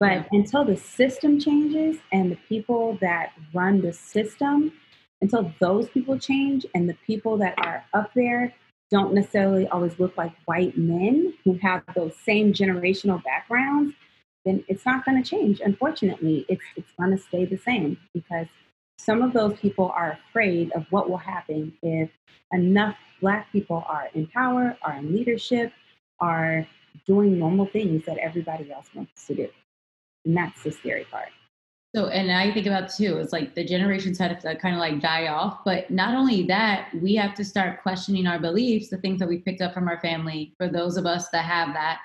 But 0.00 0.26
until 0.32 0.64
the 0.64 0.76
system 0.76 1.38
changes 1.38 1.98
and 2.12 2.30
the 2.30 2.38
people 2.48 2.98
that 3.00 3.32
run 3.54 3.80
the 3.80 3.92
system, 3.92 4.72
until 5.22 5.52
those 5.60 5.88
people 5.88 6.18
change 6.18 6.66
and 6.74 6.88
the 6.88 6.96
people 7.06 7.38
that 7.38 7.54
are 7.58 7.84
up 7.94 8.10
there 8.14 8.52
don't 8.90 9.14
necessarily 9.14 9.66
always 9.68 9.98
look 9.98 10.16
like 10.16 10.32
white 10.44 10.76
men 10.76 11.32
who 11.44 11.58
have 11.62 11.82
those 11.94 12.14
same 12.16 12.52
generational 12.52 13.22
backgrounds, 13.24 13.94
then 14.44 14.62
it's 14.68 14.84
not 14.84 15.04
going 15.04 15.22
to 15.22 15.28
change. 15.28 15.60
Unfortunately, 15.60 16.44
it's, 16.48 16.64
it's 16.76 16.90
going 16.98 17.10
to 17.10 17.18
stay 17.18 17.44
the 17.44 17.56
same 17.56 17.96
because 18.12 18.46
some 19.04 19.22
of 19.22 19.32
those 19.32 19.58
people 19.58 19.92
are 19.94 20.18
afraid 20.28 20.72
of 20.72 20.86
what 20.90 21.10
will 21.10 21.18
happen 21.18 21.72
if 21.82 22.10
enough 22.52 22.96
Black 23.20 23.50
people 23.52 23.84
are 23.86 24.08
in 24.14 24.26
power, 24.28 24.76
are 24.82 24.96
in 24.96 25.12
leadership, 25.12 25.72
are 26.20 26.66
doing 27.06 27.38
normal 27.38 27.66
things 27.66 28.04
that 28.06 28.18
everybody 28.18 28.70
else 28.72 28.88
wants 28.94 29.26
to 29.26 29.34
do. 29.34 29.48
And 30.24 30.36
that's 30.36 30.62
the 30.62 30.70
scary 30.70 31.04
part. 31.04 31.28
So, 31.94 32.08
and 32.08 32.32
I 32.32 32.52
think 32.52 32.66
about 32.66 32.92
too, 32.92 33.18
it's 33.18 33.32
like 33.32 33.54
the 33.54 33.64
generations 33.64 34.18
had 34.18 34.40
to 34.40 34.56
kind 34.56 34.74
of 34.74 34.80
like 34.80 35.00
die 35.00 35.28
off. 35.28 35.60
But 35.64 35.90
not 35.90 36.14
only 36.14 36.42
that, 36.46 36.88
we 37.00 37.14
have 37.14 37.34
to 37.34 37.44
start 37.44 37.82
questioning 37.82 38.26
our 38.26 38.38
beliefs, 38.38 38.88
the 38.88 38.98
things 38.98 39.20
that 39.20 39.28
we 39.28 39.38
picked 39.38 39.60
up 39.60 39.72
from 39.72 39.88
our 39.88 40.00
family, 40.00 40.54
for 40.58 40.68
those 40.68 40.96
of 40.96 41.06
us 41.06 41.28
that 41.30 41.44
have 41.44 41.72
that, 41.74 42.00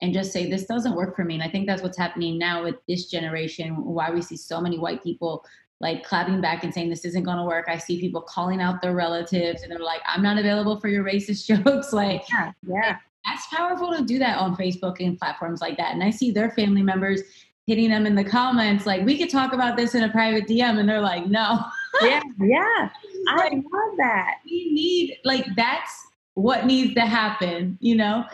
and 0.00 0.12
just 0.12 0.32
say, 0.32 0.48
this 0.48 0.66
doesn't 0.66 0.94
work 0.94 1.14
for 1.16 1.24
me. 1.24 1.34
And 1.34 1.42
I 1.42 1.48
think 1.48 1.66
that's 1.66 1.82
what's 1.82 1.98
happening 1.98 2.38
now 2.38 2.62
with 2.64 2.76
this 2.88 3.06
generation, 3.06 3.84
why 3.84 4.10
we 4.10 4.20
see 4.20 4.36
so 4.36 4.60
many 4.60 4.78
white 4.78 5.02
people 5.02 5.44
like 5.82 6.04
clapping 6.04 6.40
back 6.40 6.62
and 6.64 6.72
saying, 6.72 6.88
this 6.88 7.04
isn't 7.04 7.24
going 7.24 7.36
to 7.36 7.44
work. 7.44 7.66
I 7.68 7.76
see 7.76 8.00
people 8.00 8.22
calling 8.22 8.62
out 8.62 8.80
their 8.80 8.94
relatives 8.94 9.62
and 9.62 9.70
they're 9.70 9.80
like, 9.80 10.00
I'm 10.06 10.22
not 10.22 10.38
available 10.38 10.80
for 10.80 10.88
your 10.88 11.04
racist 11.04 11.44
jokes. 11.64 11.92
like, 11.92 12.22
yeah, 12.30 12.52
yeah. 12.66 12.96
That's 13.26 13.46
powerful 13.54 13.94
to 13.96 14.02
do 14.02 14.18
that 14.18 14.38
on 14.38 14.56
Facebook 14.56 14.96
and 14.98 15.18
platforms 15.18 15.60
like 15.60 15.76
that. 15.76 15.92
And 15.92 16.02
I 16.02 16.10
see 16.10 16.30
their 16.30 16.50
family 16.52 16.82
members 16.82 17.22
hitting 17.66 17.90
them 17.90 18.06
in 18.06 18.14
the 18.14 18.24
comments 18.24 18.86
like 18.86 19.04
we 19.06 19.16
could 19.16 19.30
talk 19.30 19.52
about 19.52 19.76
this 19.76 19.94
in 19.94 20.02
a 20.02 20.10
private 20.10 20.48
dm 20.48 20.80
and 20.80 20.88
they're 20.88 21.00
like 21.00 21.26
no 21.26 21.60
yeah 22.02 22.20
yeah 22.40 22.88
i 23.28 23.48
love 23.52 23.96
that 23.96 24.38
we 24.44 24.72
need 24.72 25.16
like 25.24 25.46
that's 25.54 25.92
what 26.34 26.66
needs 26.66 26.92
to 26.94 27.02
happen 27.02 27.78
you 27.80 27.94
know 27.94 28.24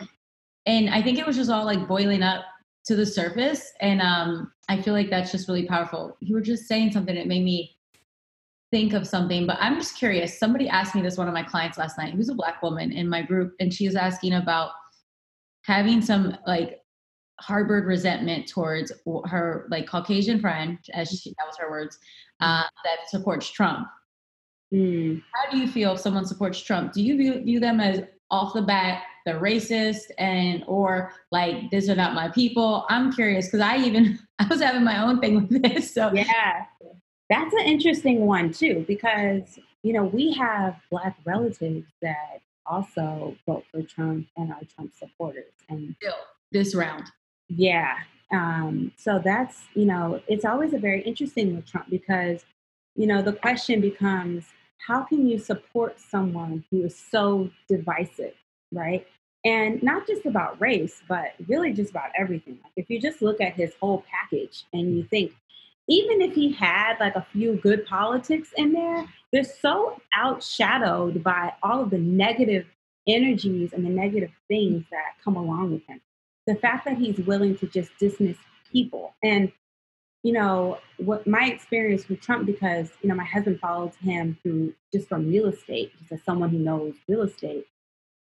and 0.65 0.89
i 0.89 0.99
think 0.99 1.19
it 1.19 1.27
was 1.27 1.35
just 1.35 1.51
all 1.51 1.63
like 1.63 1.87
boiling 1.87 2.23
up 2.23 2.43
to 2.85 2.95
the 2.95 3.05
surface 3.05 3.71
and 3.81 4.01
um 4.01 4.51
i 4.69 4.81
feel 4.81 4.93
like 4.93 5.09
that's 5.09 5.31
just 5.31 5.47
really 5.47 5.65
powerful 5.65 6.17
you 6.19 6.33
were 6.33 6.41
just 6.41 6.67
saying 6.67 6.91
something 6.91 7.15
that 7.15 7.27
made 7.27 7.43
me 7.43 7.75
think 8.71 8.93
of 8.93 9.07
something 9.07 9.45
but 9.45 9.57
i'm 9.59 9.75
just 9.75 9.97
curious 9.97 10.39
somebody 10.39 10.67
asked 10.67 10.95
me 10.95 11.01
this 11.01 11.17
one 11.17 11.27
of 11.27 11.33
my 11.33 11.43
clients 11.43 11.77
last 11.77 11.97
night 11.97 12.13
who's 12.13 12.29
a 12.29 12.35
black 12.35 12.61
woman 12.61 12.91
in 12.91 13.07
my 13.07 13.21
group 13.21 13.53
and 13.59 13.73
she 13.73 13.85
was 13.85 13.95
asking 13.95 14.33
about 14.33 14.71
having 15.63 16.01
some 16.01 16.35
like 16.47 16.79
harbored 17.39 17.85
resentment 17.85 18.47
towards 18.47 18.91
her 19.25 19.67
like 19.69 19.87
Caucasian 19.87 20.39
friend, 20.39 20.77
as 20.93 21.09
she, 21.09 21.33
that 21.37 21.45
was 21.47 21.57
her 21.57 21.69
words, 21.69 21.97
uh, 22.41 22.63
that 22.83 23.09
supports 23.09 23.49
Trump. 23.49 23.87
Mm. 24.73 25.21
How 25.33 25.51
do 25.51 25.57
you 25.57 25.67
feel 25.67 25.93
if 25.93 25.99
someone 25.99 26.25
supports 26.25 26.61
Trump? 26.61 26.93
Do 26.93 27.01
you 27.01 27.17
view, 27.17 27.43
view 27.43 27.59
them 27.59 27.79
as 27.79 28.01
off 28.31 28.53
the 28.53 28.61
bat 28.61 29.03
they're 29.25 29.39
racist 29.39 30.11
and 30.17 30.63
or 30.67 31.13
like 31.31 31.69
these 31.71 31.89
are 31.89 31.95
not 31.95 32.13
my 32.13 32.29
people? 32.29 32.85
I'm 32.89 33.11
curious 33.11 33.47
because 33.47 33.61
I 33.61 33.77
even 33.77 34.19
I 34.39 34.47
was 34.47 34.61
having 34.61 34.83
my 34.83 35.01
own 35.01 35.19
thing 35.19 35.35
with 35.35 35.63
this. 35.63 35.93
So 35.93 36.11
yeah, 36.13 36.65
that's 37.29 37.53
an 37.53 37.65
interesting 37.65 38.25
one 38.25 38.51
too 38.51 38.85
because 38.87 39.59
you 39.83 39.93
know 39.93 40.03
we 40.03 40.33
have 40.33 40.75
black 40.89 41.17
relatives 41.25 41.87
that 42.01 42.41
also 42.65 43.35
vote 43.45 43.63
for 43.71 43.81
Trump 43.81 44.27
and 44.37 44.51
are 44.51 44.61
Trump 44.75 44.93
supporters 44.95 45.53
and 45.69 45.95
still 45.99 46.13
this 46.51 46.75
round 46.75 47.09
yeah. 47.49 47.95
Um, 48.31 48.91
so 48.95 49.19
that's, 49.23 49.63
you 49.73 49.85
know, 49.85 50.21
it's 50.27 50.45
always 50.45 50.73
a 50.73 50.77
very 50.77 51.01
interesting 51.01 51.55
with 51.55 51.65
Trump 51.65 51.89
because, 51.89 52.45
you 52.95 53.07
know, 53.07 53.21
the 53.21 53.33
question 53.33 53.81
becomes 53.81 54.45
how 54.85 55.01
can 55.03 55.27
you 55.27 55.37
support 55.37 55.99
someone 55.99 56.63
who 56.71 56.83
is 56.83 56.97
so 56.97 57.49
divisive, 57.67 58.33
right? 58.71 59.05
And 59.45 59.81
not 59.81 60.07
just 60.07 60.25
about 60.25 60.59
race, 60.59 61.01
but 61.07 61.33
really 61.47 61.73
just 61.73 61.91
about 61.91 62.11
everything. 62.17 62.59
Like 62.63 62.73
if 62.75 62.89
you 62.89 62.99
just 62.99 63.21
look 63.21 63.39
at 63.41 63.53
his 63.53 63.73
whole 63.79 64.03
package 64.09 64.65
and 64.73 64.95
you 64.95 65.03
think, 65.03 65.33
even 65.87 66.21
if 66.21 66.35
he 66.35 66.51
had 66.51 66.97
like 66.99 67.15
a 67.15 67.25
few 67.31 67.55
good 67.55 67.85
politics 67.85 68.53
in 68.57 68.73
there, 68.73 69.05
they're 69.31 69.43
so 69.43 69.99
outshadowed 70.17 71.23
by 71.23 71.53
all 71.63 71.81
of 71.81 71.89
the 71.89 71.97
negative 71.97 72.65
energies 73.07 73.73
and 73.73 73.85
the 73.85 73.89
negative 73.89 74.31
things 74.47 74.85
that 74.91 75.15
come 75.23 75.35
along 75.35 75.71
with 75.71 75.85
him 75.87 75.99
the 76.49 76.55
fact 76.55 76.83
that 76.85 76.97
he's 76.97 77.17
willing 77.19 77.55
to 77.55 77.67
just 77.67 77.91
dismiss 77.99 78.37
people 78.71 79.13
and 79.23 79.51
you 80.23 80.33
know 80.33 80.77
what 80.97 81.25
my 81.25 81.45
experience 81.45 82.07
with 82.09 82.19
trump 82.21 82.45
because 82.45 82.89
you 83.01 83.09
know 83.09 83.15
my 83.15 83.23
husband 83.23 83.59
followed 83.59 83.93
him 83.95 84.37
through 84.43 84.73
just 84.93 85.07
from 85.07 85.27
real 85.27 85.47
estate 85.47 85.91
just 85.99 86.11
as 86.11 86.23
someone 86.23 86.49
who 86.49 86.59
knows 86.59 86.95
real 87.07 87.21
estate. 87.21 87.65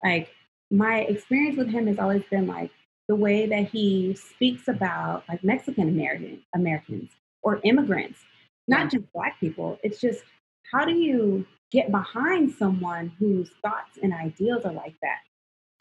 Like 0.04 0.30
my 0.72 1.02
experience 1.02 1.58
with 1.58 1.70
him 1.70 1.88
has 1.88 2.00
always 2.00 2.24
been 2.30 2.48
like 2.48 2.72
the 3.08 3.16
way 3.16 3.46
that 3.46 3.70
he 3.70 4.16
speaks 4.16 4.68
about 4.68 5.24
like 5.30 5.44
mexican 5.44 5.90
american 5.90 6.42
americans 6.54 7.12
or 7.44 7.60
immigrants 7.64 8.20
not 8.68 8.92
just 8.92 9.12
black 9.14 9.40
people. 9.40 9.80
It's 9.84 10.00
just 10.00 10.24
how 10.72 10.86
do 10.86 10.94
you 10.94 11.46
get 11.72 11.92
behind 11.92 12.52
someone 12.52 13.12
whose 13.20 13.50
thoughts 13.62 14.00
and 14.02 14.14
ideals 14.14 14.66
are 14.66 14.74
like 14.74 14.96
that? 15.02 15.20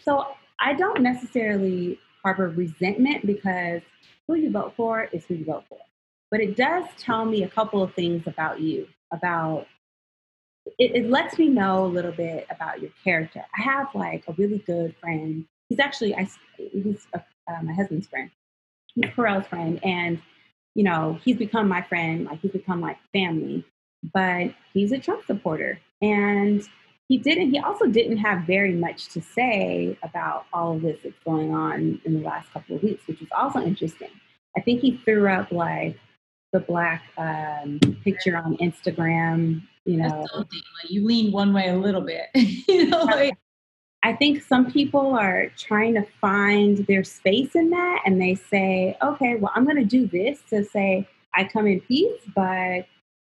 So 0.01 0.27
i 0.61 0.73
don't 0.73 1.03
necessarily 1.03 1.99
harbor 2.23 2.49
resentment 2.49 3.27
because 3.27 3.83
who 4.29 4.37
you 4.37 4.51
vote 4.53 4.73
for 4.77 5.09
is 5.13 5.25
who 5.25 5.35
you 5.35 5.45
vote 5.45 5.65
for. 5.69 5.79
But 6.35 6.41
it 6.41 6.57
does 6.57 6.85
tell 6.99 7.25
me 7.25 7.45
a 7.45 7.49
couple 7.49 7.81
of 7.81 7.95
things 7.95 8.27
about 8.27 8.59
you, 8.59 8.89
about 9.13 9.69
it, 10.81 10.91
it 10.97 11.09
lets 11.09 11.39
me 11.39 11.49
know 11.49 11.85
a 11.85 11.87
little 11.87 12.11
bit 12.11 12.49
about 12.51 12.83
your 12.83 12.91
character. 13.05 13.45
I 13.57 13.63
have 13.63 13.95
like 13.95 14.25
a 14.27 14.33
really 14.33 14.59
good 14.59 14.97
friend. 15.01 15.47
He's 15.69 15.79
actually 15.79 16.13
I 16.13 16.29
he's 16.57 17.07
a, 17.15 17.19
uh, 17.47 17.63
my 17.63 17.73
husband's 17.73 18.09
friend. 18.09 18.33
He's 18.97 19.09
friend, 19.13 19.79
and 19.85 20.21
you 20.75 20.83
know 20.83 21.21
he's 21.25 21.37
become 21.37 21.69
my 21.69 21.83
friend. 21.83 22.25
Like 22.25 22.41
he's 22.41 22.51
become 22.51 22.81
like 22.81 22.99
family. 23.13 23.65
But 24.13 24.55
he's 24.73 24.91
a 24.91 24.99
Trump 24.99 25.25
supporter, 25.27 25.79
and 26.03 26.69
he 27.07 27.17
didn't. 27.17 27.53
He 27.53 27.61
also 27.61 27.87
didn't 27.87 28.17
have 28.17 28.45
very 28.45 28.73
much 28.73 29.09
to 29.11 29.21
say 29.21 29.97
about 30.03 30.47
all 30.53 30.75
of 30.75 30.83
this 30.83 30.99
that's 31.05 31.15
going 31.25 31.55
on 31.55 32.01
in 32.05 32.15
the 32.15 32.27
last 32.27 32.53
couple 32.53 32.75
of 32.75 32.83
weeks, 32.83 33.07
which 33.07 33.21
was 33.21 33.31
also 33.31 33.61
interesting. 33.61 34.11
I 34.57 34.63
think 34.63 34.81
he 34.81 34.97
threw 34.97 35.29
up 35.29 35.53
like 35.53 35.97
the 36.55 36.61
black 36.61 37.03
um, 37.19 37.81
picture 38.05 38.39
on 38.39 38.57
Instagram. 38.59 39.61
You 39.85 39.99
know, 39.99 40.27
like 40.35 40.47
you 40.89 41.05
lean 41.05 41.33
one 41.33 41.53
way 41.53 41.69
a 41.69 41.77
little 41.77 42.01
bit. 42.01 42.29
you 42.35 42.87
know, 42.87 43.03
like, 43.03 43.37
I 44.03 44.15
think 44.15 44.43
some 44.43 44.71
people 44.71 45.15
are 45.15 45.51
trying 45.59 45.95
to 45.95 46.07
find 46.21 46.79
their 46.87 47.05
space 47.05 47.55
in 47.55 47.69
that, 47.71 48.03
and 48.07 48.23
they 48.23 48.37
say, 48.37 48.97
"Okay, 49.03 49.35
well, 49.35 49.53
I'm 49.55 49.65
going 49.65 49.77
to 49.77 49.85
do 49.85 50.07
this 50.07 50.39
to 50.51 50.65
say 50.65 51.07
I 51.35 51.45
come 51.45 51.67
in 51.67 51.81
peace, 51.81 52.23
but 52.35 52.87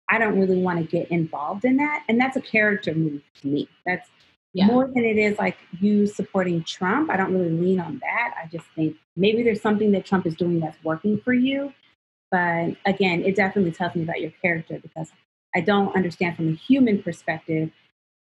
I 0.07 0.19
don't 0.19 0.39
really 0.39 0.61
want 0.61 0.79
to 0.79 0.85
get 0.85 1.09
involved 1.11 1.65
in 1.65 1.77
that." 1.77 2.03
And 2.07 2.21
that's 2.21 2.37
a 2.37 2.41
character 2.41 2.93
move 2.93 3.23
to 3.41 3.47
me. 3.47 3.67
That's 3.85 4.07
yeah. 4.53 4.67
more 4.67 4.85
than 4.87 5.03
it 5.03 5.17
is 5.17 5.37
like 5.39 5.57
you 5.81 6.05
supporting 6.05 6.63
Trump. 6.63 7.09
I 7.09 7.17
don't 7.17 7.33
really 7.33 7.49
lean 7.49 7.79
on 7.79 7.99
that. 7.99 8.35
I 8.41 8.47
just 8.47 8.65
think 8.75 8.95
maybe 9.17 9.41
there's 9.41 9.61
something 9.61 9.91
that 9.91 10.05
Trump 10.05 10.27
is 10.27 10.35
doing 10.35 10.59
that's 10.59 10.77
working 10.83 11.19
for 11.19 11.33
you, 11.33 11.73
but 12.35 12.75
again, 12.85 13.23
it 13.23 13.37
definitely 13.37 13.71
tells 13.71 13.95
me 13.95 14.03
about 14.03 14.19
your 14.19 14.31
character 14.41 14.77
because 14.77 15.09
I 15.55 15.61
don't 15.61 15.95
understand 15.95 16.35
from 16.35 16.49
a 16.49 16.55
human 16.55 17.01
perspective, 17.01 17.71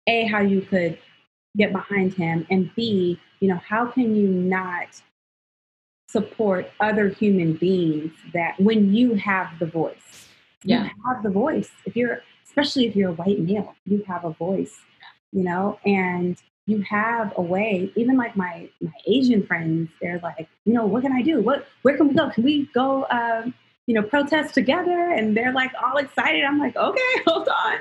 A, 0.06 0.26
how 0.26 0.42
you 0.42 0.60
could 0.60 0.96
get 1.56 1.72
behind 1.72 2.14
him, 2.14 2.46
and 2.48 2.70
B, 2.76 3.18
you 3.40 3.48
know, 3.48 3.60
how 3.68 3.86
can 3.86 4.14
you 4.14 4.28
not 4.28 5.02
support 6.08 6.70
other 6.78 7.08
human 7.08 7.54
beings 7.54 8.12
that 8.32 8.60
when 8.60 8.94
you 8.94 9.14
have 9.14 9.58
the 9.58 9.66
voice, 9.66 10.28
yeah. 10.62 10.84
you 10.84 10.90
have 11.04 11.24
the 11.24 11.30
voice. 11.30 11.70
If 11.84 11.96
you're, 11.96 12.20
especially 12.46 12.86
if 12.86 12.94
you're 12.94 13.10
a 13.10 13.14
white 13.14 13.40
male, 13.40 13.74
you 13.86 14.04
have 14.06 14.24
a 14.24 14.30
voice, 14.30 14.78
you 15.32 15.42
know, 15.42 15.80
and 15.84 16.40
you 16.66 16.80
have 16.82 17.32
a 17.36 17.42
way, 17.42 17.90
even 17.96 18.16
like 18.16 18.36
my, 18.36 18.68
my 18.80 18.92
Asian 19.08 19.44
friends, 19.44 19.90
they're 20.00 20.20
like, 20.22 20.48
you 20.64 20.74
know, 20.74 20.86
what 20.86 21.02
can 21.02 21.12
I 21.12 21.22
do? 21.22 21.40
What, 21.40 21.66
where 21.82 21.96
can 21.96 22.06
we 22.06 22.14
go? 22.14 22.30
Can 22.30 22.44
we 22.44 22.66
go, 22.72 23.04
um, 23.10 23.52
you 23.86 23.94
know, 23.94 24.02
protest 24.02 24.54
together 24.54 25.10
and 25.10 25.36
they're 25.36 25.52
like 25.52 25.72
all 25.82 25.96
excited. 25.96 26.44
I'm 26.44 26.58
like, 26.58 26.76
okay, 26.76 27.12
hold 27.26 27.48
on. 27.48 27.78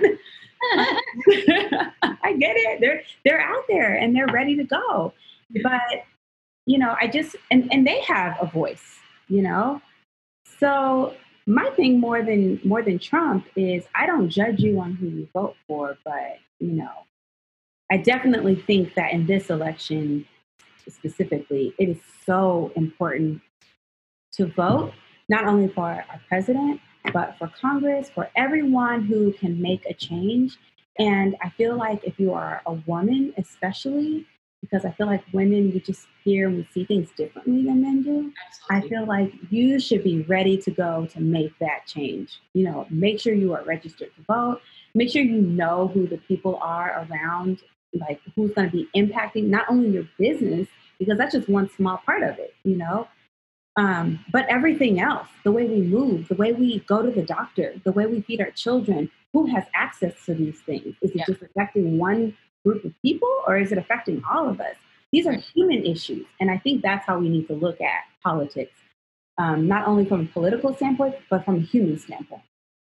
I 2.23 2.33
get 2.39 2.55
it. 2.55 2.79
They're 2.79 3.03
they're 3.23 3.41
out 3.41 3.63
there 3.67 3.95
and 3.95 4.15
they're 4.15 4.27
ready 4.27 4.55
to 4.55 4.63
go. 4.63 5.13
But 5.61 6.05
you 6.65 6.79
know, 6.79 6.95
I 6.99 7.07
just 7.07 7.35
and 7.51 7.71
and 7.71 7.85
they 7.85 8.01
have 8.01 8.37
a 8.39 8.45
voice, 8.45 8.97
you 9.27 9.41
know. 9.41 9.81
So 10.59 11.15
my 11.47 11.69
thing 11.71 11.99
more 11.99 12.23
than 12.23 12.59
more 12.63 12.81
than 12.81 12.99
Trump 12.99 13.45
is 13.55 13.85
I 13.93 14.05
don't 14.05 14.29
judge 14.29 14.59
you 14.59 14.79
on 14.79 14.93
who 14.93 15.07
you 15.07 15.27
vote 15.33 15.55
for, 15.67 15.97
but 16.03 16.37
you 16.59 16.71
know, 16.71 16.91
I 17.91 17.97
definitely 17.97 18.55
think 18.55 18.95
that 18.95 19.11
in 19.11 19.27
this 19.27 19.49
election 19.49 20.25
specifically, 20.87 21.73
it 21.77 21.89
is 21.89 21.97
so 22.25 22.71
important 22.75 23.41
to 24.33 24.47
vote 24.47 24.93
not 25.29 25.45
only 25.45 25.67
for 25.67 25.83
our 25.83 26.21
president, 26.27 26.79
but 27.13 27.37
for 27.37 27.47
Congress, 27.59 28.09
for 28.09 28.29
everyone 28.35 29.03
who 29.03 29.31
can 29.33 29.61
make 29.61 29.85
a 29.85 29.93
change. 29.93 30.57
And 30.97 31.35
I 31.41 31.49
feel 31.49 31.75
like 31.75 32.03
if 32.03 32.19
you 32.19 32.33
are 32.33 32.61
a 32.65 32.73
woman, 32.73 33.33
especially, 33.37 34.25
because 34.61 34.85
I 34.85 34.91
feel 34.91 35.07
like 35.07 35.23
women, 35.31 35.71
we 35.71 35.79
just 35.79 36.07
hear 36.23 36.47
and 36.47 36.57
we 36.57 36.67
see 36.73 36.85
things 36.85 37.09
differently 37.15 37.63
than 37.65 37.81
men 37.81 38.01
do. 38.01 38.31
Absolutely. 38.71 38.87
I 38.87 38.89
feel 38.89 39.07
like 39.07 39.33
you 39.51 39.79
should 39.79 40.03
be 40.03 40.23
ready 40.23 40.57
to 40.57 40.71
go 40.71 41.05
to 41.07 41.19
make 41.19 41.57
that 41.59 41.85
change. 41.85 42.41
You 42.53 42.65
know, 42.65 42.87
make 42.89 43.19
sure 43.19 43.33
you 43.33 43.53
are 43.53 43.63
registered 43.63 44.09
to 44.15 44.21
vote. 44.23 44.61
Make 44.95 45.11
sure 45.11 45.21
you 45.21 45.41
know 45.41 45.87
who 45.89 46.07
the 46.07 46.17
people 46.17 46.57
are 46.61 47.05
around, 47.07 47.61
like 47.93 48.21
who's 48.35 48.51
going 48.51 48.71
to 48.71 48.75
be 48.75 48.89
impacting 48.95 49.45
not 49.45 49.65
only 49.69 49.89
your 49.89 50.07
business, 50.17 50.67
because 50.97 51.17
that's 51.17 51.35
just 51.35 51.49
one 51.49 51.69
small 51.69 51.97
part 52.05 52.23
of 52.23 52.39
it, 52.39 52.55
you 52.63 52.77
know, 52.77 53.07
um, 53.77 54.23
but 54.31 54.45
everything 54.47 54.99
else, 54.99 55.27
the 55.43 55.51
way 55.51 55.65
we 55.65 55.81
move, 55.81 56.27
the 56.27 56.35
way 56.35 56.53
we 56.53 56.79
go 56.87 57.01
to 57.01 57.11
the 57.11 57.23
doctor, 57.23 57.73
the 57.83 57.91
way 57.91 58.05
we 58.05 58.21
feed 58.21 58.41
our 58.41 58.51
children, 58.51 59.09
who 59.33 59.45
has 59.47 59.65
access 59.73 60.13
to 60.25 60.33
these 60.33 60.61
things? 60.61 60.95
Is 61.01 61.11
it 61.11 61.17
yeah. 61.17 61.25
just 61.27 61.41
affecting 61.41 61.97
one 61.97 62.37
group 62.65 62.85
of 62.85 62.93
people 63.01 63.29
or 63.45 63.57
is 63.57 63.71
it 63.71 63.77
affecting 63.77 64.23
all 64.31 64.47
of 64.47 64.61
us? 64.61 64.75
These 65.11 65.27
are 65.27 65.33
human 65.33 65.85
issues. 65.85 66.25
And 66.39 66.49
I 66.49 66.57
think 66.57 66.81
that's 66.81 67.05
how 67.05 67.19
we 67.19 67.27
need 67.29 67.47
to 67.47 67.53
look 67.53 67.81
at 67.81 68.03
politics, 68.23 68.77
um, 69.37 69.67
not 69.67 69.87
only 69.87 70.05
from 70.05 70.21
a 70.21 70.25
political 70.25 70.73
standpoint, 70.73 71.15
but 71.29 71.43
from 71.43 71.57
a 71.57 71.61
human 71.61 71.99
standpoint. 71.99 72.43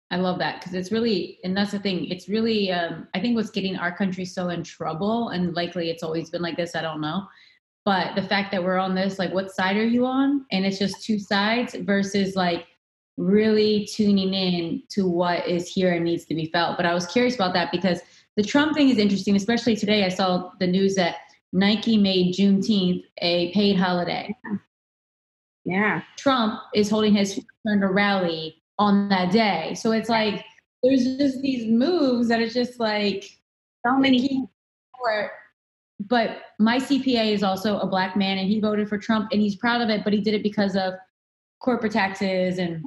I 0.09 0.17
love 0.17 0.39
that 0.39 0.59
because 0.59 0.73
it's 0.73 0.91
really, 0.91 1.39
and 1.43 1.57
that's 1.57 1.71
the 1.71 1.79
thing. 1.79 2.05
It's 2.05 2.29
really, 2.29 2.71
um, 2.71 3.07
I 3.13 3.19
think 3.19 3.35
what's 3.35 3.49
getting 3.49 3.75
our 3.75 3.91
country 3.91 4.23
so 4.23 4.49
in 4.49 4.63
trouble, 4.63 5.29
and 5.29 5.53
likely 5.53 5.89
it's 5.89 6.01
always 6.03 6.29
been 6.29 6.41
like 6.41 6.55
this. 6.55 6.75
I 6.75 6.81
don't 6.81 7.01
know, 7.01 7.27
but 7.87 8.15
the 8.15 8.21
fact 8.21 8.51
that 8.51 8.61
we're 8.61 8.77
on 8.77 8.95
this 8.95 9.17
like 9.17 9.33
what 9.33 9.49
side 9.49 9.77
are 9.77 9.85
you 9.85 10.05
on? 10.05 10.45
And 10.51 10.65
it's 10.65 10.77
just 10.77 11.05
two 11.05 11.17
sides 11.17 11.73
versus 11.73 12.35
like 12.35 12.67
really 13.15 13.87
tuning 13.89 14.33
in 14.33 14.83
to 14.89 15.07
what 15.07 15.47
is 15.47 15.69
here 15.69 15.93
and 15.93 16.03
needs 16.03 16.25
to 16.25 16.35
be 16.35 16.47
felt. 16.47 16.75
But 16.75 16.85
i 16.85 16.93
was 16.93 17.07
curious 17.07 17.35
about 17.35 17.53
that 17.53 17.71
because 17.71 18.01
the 18.35 18.43
trump 18.43 18.75
thing 18.75 18.89
is 18.89 18.97
interesting 18.97 19.37
especially 19.37 19.77
today 19.77 20.03
i 20.03 20.09
saw 20.09 20.51
the 20.59 20.67
news 20.67 20.95
that 20.95 21.15
nike 21.53 21.97
made 21.97 22.35
juneteenth 22.35 23.03
a 23.19 23.53
paid 23.53 23.77
holiday. 23.77 24.35
Yeah. 25.63 26.01
Trump 26.17 26.59
is 26.75 26.89
holding 26.89 27.13
his 27.13 27.35
Tulsa 27.35 27.87
rally 27.87 28.61
on 28.79 29.07
that 29.09 29.31
day. 29.31 29.75
So 29.75 29.93
it's 29.93 30.09
like 30.09 30.43
there's 30.83 31.05
just 31.17 31.41
these 31.41 31.71
moves 31.71 32.27
that 32.27 32.41
are 32.41 32.49
just 32.49 32.81
like 32.81 33.23
so 33.85 33.97
many 33.97 34.45
but 35.99 36.41
my 36.59 36.77
CPA 36.77 37.33
is 37.33 37.43
also 37.43 37.79
a 37.79 37.87
black 37.87 38.15
man 38.15 38.37
and 38.37 38.47
he 38.47 38.59
voted 38.59 38.87
for 38.87 38.97
Trump 38.97 39.29
and 39.31 39.41
he's 39.41 39.55
proud 39.55 39.81
of 39.81 39.89
it, 39.89 40.03
but 40.03 40.13
he 40.13 40.21
did 40.21 40.33
it 40.33 40.43
because 40.43 40.75
of 40.75 40.93
corporate 41.59 41.91
taxes 41.91 42.59
and 42.59 42.83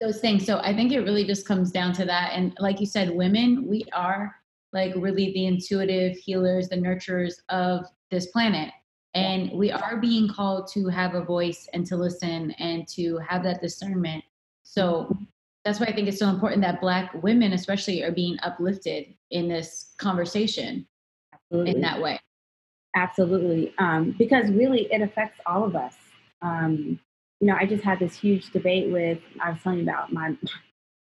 those 0.00 0.20
things. 0.20 0.44
So 0.44 0.58
I 0.58 0.74
think 0.74 0.92
it 0.92 1.00
really 1.00 1.24
just 1.24 1.46
comes 1.46 1.70
down 1.70 1.92
to 1.94 2.04
that. 2.04 2.32
And 2.34 2.54
like 2.58 2.80
you 2.80 2.86
said, 2.86 3.10
women, 3.10 3.66
we 3.66 3.84
are 3.92 4.34
like 4.72 4.92
really 4.96 5.32
the 5.32 5.46
intuitive 5.46 6.16
healers, 6.18 6.68
the 6.68 6.76
nurturers 6.76 7.34
of 7.48 7.86
this 8.10 8.26
planet. 8.26 8.72
And 9.14 9.50
we 9.52 9.70
are 9.70 9.96
being 9.96 10.28
called 10.28 10.68
to 10.72 10.88
have 10.88 11.14
a 11.14 11.24
voice 11.24 11.68
and 11.72 11.86
to 11.86 11.96
listen 11.96 12.50
and 12.52 12.86
to 12.88 13.18
have 13.18 13.42
that 13.44 13.62
discernment. 13.62 14.22
So 14.62 15.16
that's 15.64 15.80
why 15.80 15.86
I 15.86 15.94
think 15.94 16.08
it's 16.08 16.18
so 16.18 16.28
important 16.28 16.60
that 16.62 16.82
Black 16.82 17.14
women, 17.22 17.54
especially, 17.54 18.02
are 18.02 18.12
being 18.12 18.36
uplifted 18.42 19.14
in 19.30 19.48
this 19.48 19.94
conversation 19.96 20.86
Absolutely. 21.50 21.74
in 21.74 21.80
that 21.82 22.00
way. 22.00 22.20
Absolutely. 22.94 23.74
Um, 23.78 24.14
because 24.18 24.50
really 24.50 24.88
it 24.92 25.02
affects 25.02 25.38
all 25.46 25.64
of 25.64 25.76
us. 25.76 25.94
Um, 26.42 26.98
you 27.40 27.46
know, 27.46 27.56
I 27.58 27.66
just 27.66 27.84
had 27.84 27.98
this 27.98 28.18
huge 28.18 28.50
debate 28.50 28.90
with, 28.90 29.18
I 29.42 29.50
was 29.50 29.60
telling 29.62 29.78
you 29.78 29.84
about 29.84 30.12
my, 30.12 30.36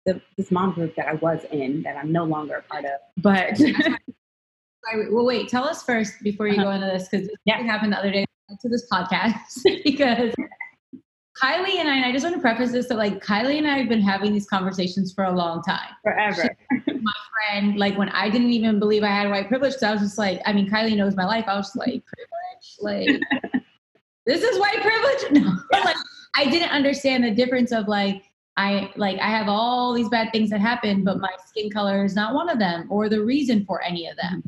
the, 0.06 0.22
this 0.38 0.52
mom 0.52 0.74
group 0.74 0.96
that 0.96 1.08
I 1.08 1.14
was 1.14 1.46
in 1.52 1.84
that 1.84 1.96
I'm 1.96 2.12
no 2.12 2.26
longer 2.26 2.56
a 2.56 2.62
part 2.64 2.86
of. 2.86 2.92
But 3.18 3.58
well, 5.12 5.26
wait, 5.26 5.50
tell 5.50 5.64
us 5.64 5.84
first 5.84 6.22
before 6.22 6.48
you 6.48 6.56
uh-huh. 6.56 6.64
go 6.64 6.72
into 6.72 6.88
this, 6.88 7.08
because 7.10 7.28
this 7.28 7.36
yeah. 7.46 7.62
happened 7.64 7.94
the 7.94 7.98
other 7.98 8.12
day 8.12 8.26
to 8.62 8.70
this 8.70 8.88
podcast 8.92 9.34
because 9.84 10.34
Kylie 11.42 11.80
and 11.80 11.90
I, 11.90 11.98
and 11.98 12.06
I 12.06 12.12
just 12.12 12.24
want 12.24 12.36
to 12.36 12.42
preface 12.42 12.72
this 12.72 12.88
that 12.88 12.98
like 12.98 13.24
Kylie 13.24 13.58
and 13.58 13.68
I 13.68 13.78
have 13.78 13.90
been 13.90 14.02
having 14.02 14.34
these 14.34 14.48
conversations 14.48 15.14
for 15.14 15.26
a 15.26 15.32
long 15.32 15.62
time. 15.64 15.90
Forever. 16.04 16.56
my 16.88 17.12
friend, 17.38 17.78
like 17.78 17.98
when 17.98 18.10
I 18.10 18.30
didn't 18.30 18.52
even 18.52 18.80
believe 18.80 19.04
I 19.04 19.08
had 19.08 19.30
white 19.30 19.48
privilege, 19.48 19.74
because 19.74 19.84
I 19.84 19.92
was 19.92 20.02
just 20.02 20.18
like, 20.18 20.42
I 20.46 20.54
mean, 20.54 20.70
Kylie 20.70 20.98
knows 20.98 21.16
my 21.16 21.26
life. 21.26 21.46
I 21.48 21.56
was 21.56 21.76
like, 21.76 22.04
privilege? 22.06 22.78
Like, 22.80 23.22
this 24.26 24.44
is 24.44 24.60
white 24.60 24.82
privilege? 24.82 25.44
No. 25.44 25.84
like, 25.84 25.96
I 26.36 26.46
didn't 26.46 26.70
understand 26.70 27.24
the 27.24 27.32
difference 27.32 27.72
of 27.72 27.88
like, 27.88 28.24
I 28.58 28.92
like 28.96 29.20
I 29.20 29.30
have 29.30 29.48
all 29.48 29.94
these 29.94 30.10
bad 30.10 30.32
things 30.32 30.50
that 30.50 30.62
happen, 30.62 31.04
but 31.04 31.20
my 31.20 31.30
skin 31.46 31.70
color 31.70 32.04
is 32.04 32.16
not 32.16 32.34
one 32.34 32.50
of 32.50 32.58
them 32.58 32.88
or 32.90 33.08
the 33.08 33.22
reason 33.24 33.66
for 33.66 33.84
any 33.84 34.08
of 34.08 34.18
them. 34.18 34.44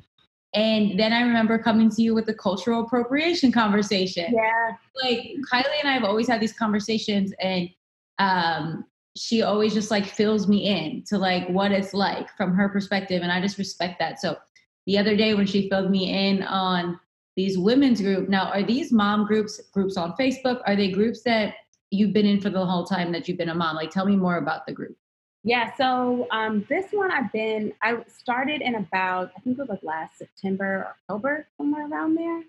And 0.55 0.99
then 0.99 1.13
I 1.13 1.21
remember 1.21 1.59
coming 1.59 1.91
to 1.91 2.01
you 2.01 2.15
with 2.15 2.25
the 2.25 2.33
cultural 2.33 2.83
appropriation 2.83 3.51
conversation. 3.51 4.33
Yeah. 4.33 4.71
Like 5.03 5.35
Kylie 5.51 5.79
and 5.79 5.87
I 5.87 5.93
have 5.93 6.03
always 6.03 6.27
had 6.27 6.41
these 6.41 6.53
conversations 6.53 7.33
and 7.39 7.69
um, 8.17 8.85
she 9.15 9.41
always 9.41 9.73
just 9.73 9.91
like 9.91 10.05
fills 10.05 10.47
me 10.47 10.65
in 10.65 11.03
to 11.07 11.17
like 11.17 11.47
what 11.49 11.71
it's 11.71 11.93
like 11.93 12.29
from 12.37 12.53
her 12.53 12.69
perspective. 12.69 13.21
And 13.21 13.31
I 13.31 13.41
just 13.41 13.57
respect 13.57 13.99
that. 13.99 14.19
So 14.19 14.37
the 14.85 14.97
other 14.97 15.15
day 15.15 15.33
when 15.33 15.45
she 15.45 15.69
filled 15.69 15.91
me 15.91 16.29
in 16.29 16.43
on 16.43 16.99
these 17.35 17.57
women's 17.57 18.01
group, 18.01 18.29
now 18.29 18.51
are 18.51 18.63
these 18.63 18.91
mom 18.91 19.25
groups 19.25 19.61
groups 19.73 19.97
on 19.97 20.13
Facebook? 20.13 20.61
Are 20.65 20.75
they 20.75 20.91
groups 20.91 21.21
that 21.23 21.55
you've 21.91 22.13
been 22.13 22.25
in 22.25 22.39
for 22.39 22.49
the 22.49 22.65
whole 22.65 22.85
time 22.85 23.11
that 23.11 23.27
you've 23.27 23.37
been 23.37 23.49
a 23.49 23.55
mom? 23.55 23.75
Like 23.75 23.91
tell 23.91 24.05
me 24.05 24.15
more 24.15 24.37
about 24.37 24.65
the 24.65 24.73
group. 24.73 24.95
Yeah, 25.43 25.73
so 25.77 26.27
um, 26.31 26.65
this 26.67 26.87
one 26.91 27.11
I've 27.11 27.31
been, 27.31 27.73
I 27.81 28.03
started 28.07 28.61
in 28.61 28.75
about, 28.75 29.31
I 29.37 29.39
think 29.39 29.57
it 29.57 29.61
was 29.61 29.69
like 29.69 29.83
last 29.83 30.17
September, 30.17 30.65
or 30.65 30.87
October, 30.87 31.47
somewhere 31.55 31.87
around 31.87 32.15
there. 32.15 32.43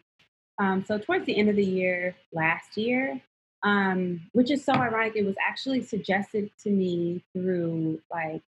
Um, 0.59 0.85
so 0.85 0.99
towards 0.99 1.25
the 1.25 1.39
end 1.39 1.49
of 1.49 1.57
the 1.57 1.65
year 1.65 2.17
last 2.33 2.77
year, 2.77 3.21
um, 3.63 4.21
which 4.33 4.51
is 4.51 4.65
so 4.65 4.73
ironic. 4.73 5.15
It 5.17 5.27
was 5.27 5.37
actually 5.47 5.83
suggested 5.83 6.51
to 6.63 6.71
me 6.71 7.23
through 7.33 8.01
like 8.11 8.43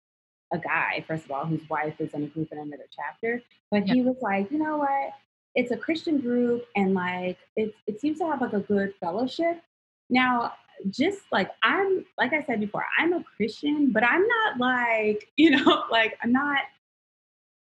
a 0.53 0.59
guy, 0.59 1.05
first 1.07 1.25
of 1.25 1.31
all, 1.31 1.46
whose 1.46 1.68
wife 1.68 2.01
is 2.01 2.12
in 2.14 2.25
a 2.25 2.27
group 2.27 2.49
in 2.53 2.59
another 2.59 2.87
chapter. 2.94 3.42
But 3.70 3.87
yeah. 3.87 3.94
he 3.94 4.03
was 4.03 4.16
like, 4.20 4.51
you 4.51 4.59
know 4.59 4.79
what? 4.79 5.12
It's 5.55 5.73
a 5.73 5.77
Christian 5.77 6.20
group, 6.20 6.64
and 6.77 6.94
like 6.94 7.38
it, 7.57 7.75
it 7.87 8.01
seems 8.01 8.18
to 8.18 8.27
have 8.27 8.40
like 8.40 8.53
a 8.53 8.61
good 8.61 8.94
fellowship. 9.01 9.61
Now, 10.09 10.53
just 10.88 11.20
like 11.33 11.51
I'm, 11.62 12.05
like 12.18 12.33
I 12.33 12.44
said 12.44 12.61
before, 12.61 12.87
I'm 12.99 13.12
a 13.12 13.25
Christian, 13.37 13.90
but 13.90 14.05
I'm 14.05 14.27
not 14.27 14.59
like, 14.59 15.29
you 15.37 15.51
know, 15.51 15.85
like 15.90 16.16
I'm 16.23 16.33
not 16.33 16.61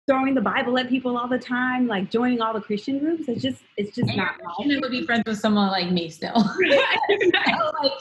throwing 0.07 0.33
the 0.33 0.41
Bible 0.41 0.77
at 0.79 0.89
people 0.89 1.17
all 1.17 1.27
the 1.27 1.37
time, 1.37 1.87
like 1.87 2.09
joining 2.09 2.41
all 2.41 2.53
the 2.53 2.61
Christian 2.61 2.99
groups. 2.99 3.27
It's 3.27 3.41
just, 3.41 3.61
it's 3.75 3.95
just 3.95 4.09
and 4.09 4.17
not. 4.17 4.35
You 4.59 4.79
would 4.79 4.91
be 4.91 5.05
friends 5.05 5.23
with 5.25 5.39
someone 5.39 5.69
like 5.69 5.91
me 5.91 6.09
still. 6.09 6.33
like, 6.33 6.45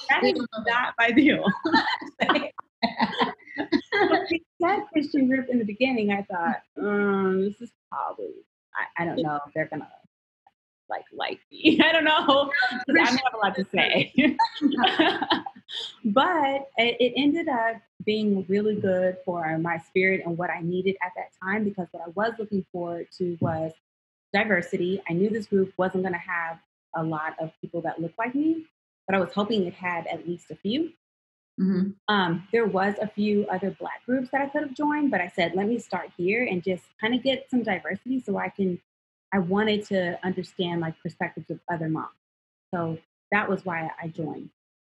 that 0.09 0.23
is 0.23 0.47
not 0.67 0.95
my 0.99 1.11
deal. 1.11 1.45
that 4.61 4.81
Christian 4.93 5.29
group 5.29 5.49
in 5.51 5.59
the 5.59 5.65
beginning, 5.65 6.13
I 6.13 6.23
thought, 6.23 6.63
um, 6.79 7.41
this 7.41 7.61
is 7.61 7.71
probably, 7.91 8.31
I, 8.75 9.03
I 9.03 9.05
don't 9.05 9.21
know 9.23 9.41
if 9.47 9.53
they're 9.53 9.69
gonna 9.69 9.89
like 10.89 11.05
like 11.13 11.41
me. 11.51 11.81
I 11.85 11.93
don't 11.93 12.05
know. 12.05 12.51
I 12.71 12.81
don't 12.87 13.07
have 13.07 13.35
a 13.35 13.39
lot 13.39 13.55
to 13.57 13.65
say. 13.65 14.13
but 16.05 16.69
it, 16.79 16.97
it, 17.01 17.13
ended 17.17 17.49
up 17.49 17.77
being 18.05 18.45
really 18.49 18.77
good 18.77 19.17
for 19.25 19.59
my 19.59 19.79
spirit 19.79 20.23
and 20.25 20.39
what 20.39 20.51
I 20.51 20.61
needed 20.61 20.97
at 21.03 21.13
that 21.17 21.31
time 21.43 21.65
because 21.65 21.89
what 21.91 22.03
I 22.07 22.11
was 22.15 22.33
looking 22.39 22.65
forward 22.73 23.09
to 23.19 23.37
was 23.41 23.73
diversity. 24.33 25.03
I 25.09 25.13
knew 25.13 25.31
this 25.31 25.47
group 25.47 25.73
wasn't 25.77 26.05
going 26.05 26.15
to 26.15 26.19
have 26.19 26.59
a 26.95 27.03
lot 27.03 27.35
of 27.41 27.51
people 27.61 27.81
that 27.83 28.01
looked 28.01 28.19
like 28.19 28.35
me, 28.35 28.67
but 29.07 29.15
I 29.15 29.19
was 29.19 29.33
hoping 29.33 29.67
it 29.67 29.75
had 29.75 30.07
at 30.07 30.27
least 30.27 30.51
a 30.51 30.57
few. 30.57 30.93
Mm-hmm. 31.61 31.91
Um, 32.09 32.47
there 32.53 32.67
was 32.67 32.95
a 33.01 33.09
few 33.09 33.47
other 33.47 33.71
black 33.71 34.05
groups 34.05 34.29
that 34.31 34.43
I 34.43 34.49
could 34.49 34.63
have 34.63 34.75
joined, 34.75 35.11
but 35.11 35.21
I 35.21 35.33
said, 35.35 35.55
let 35.55 35.67
me 35.67 35.79
start 35.79 36.11
here 36.17 36.45
and 36.45 36.63
just 36.63 36.85
kind 37.01 37.15
of 37.15 37.23
get 37.23 37.49
some 37.51 37.63
diversity 37.63 38.21
so 38.21 38.37
I 38.37 38.51
can 38.51 38.79
I 39.33 39.39
wanted 39.39 39.85
to 39.87 40.19
understand 40.25 40.81
like 40.81 40.95
perspectives 41.03 41.51
of 41.51 41.61
other 41.71 41.89
moms. 41.89 42.09
So 42.73 42.99
that 43.33 43.49
was 43.49 43.65
why 43.65 43.91
I 44.03 44.09
joined. 44.09 44.51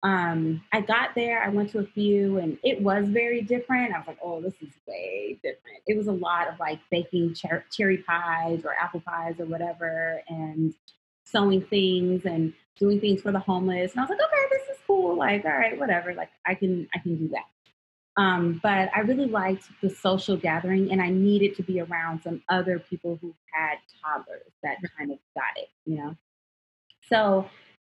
Um, 0.03 0.63
I 0.73 0.81
got 0.81 1.17
there, 1.17 1.43
I 1.43 1.49
went 1.49 1.71
to 1.71 1.81
a 1.81 1.87
few, 1.87 2.39
and 2.39 2.57
it 2.63 2.81
was 2.81 3.09
very 3.09 3.43
different. 3.43 3.93
I 3.93 3.99
was 3.99 4.07
like, 4.07 4.19
oh, 4.23 4.41
this 4.41 4.55
is 4.61 4.73
way 4.87 5.39
different. 5.43 5.79
It 5.87 5.97
was 5.97 6.07
a 6.07 6.13
lot 6.13 6.49
of 6.49 6.61
like 6.61 6.79
baking 6.91 7.35
cher- 7.35 7.65
cherry 7.73 7.99
pies 7.99 8.61
or 8.65 8.75
apple 8.81 9.01
pies 9.01 9.41
or 9.41 9.47
whatever, 9.47 10.23
and 10.29 10.73
sewing 11.25 11.63
things 11.63 12.25
and 12.27 12.53
doing 12.79 13.01
things 13.01 13.23
for 13.23 13.33
the 13.33 13.41
homeless. 13.41 13.93
And 13.93 14.01
I 14.01 14.03
was 14.05 14.11
like, 14.11 14.21
okay, 14.21 14.47
this 14.51 14.77
is 14.77 14.83
cool. 14.87 15.17
Like, 15.17 15.45
all 15.45 15.51
right, 15.51 15.79
whatever. 15.79 16.15
Like, 16.15 16.31
I 16.47 16.55
can, 16.55 16.89
I 16.95 16.99
can 17.01 17.17
do 17.17 17.29
that. 17.29 17.47
Um, 18.19 18.59
but 18.65 18.91
I 18.95 19.01
really 19.01 19.27
liked 19.27 19.69
the 19.81 19.89
social 19.89 20.37
gathering, 20.37 20.91
and 20.91 21.01
I 21.01 21.09
needed 21.09 21.55
to 21.57 21.63
be 21.63 21.81
around 21.81 22.23
some 22.25 22.43
other 22.49 22.81
people 22.81 23.17
who 23.23 23.33
had 23.53 23.77
toddlers 24.03 24.53
that 24.65 24.79
kind 24.99 25.13
of 25.13 25.19
got 25.37 25.57
it, 25.57 25.69
you 25.87 25.99
know. 25.99 26.17
So 27.09 27.49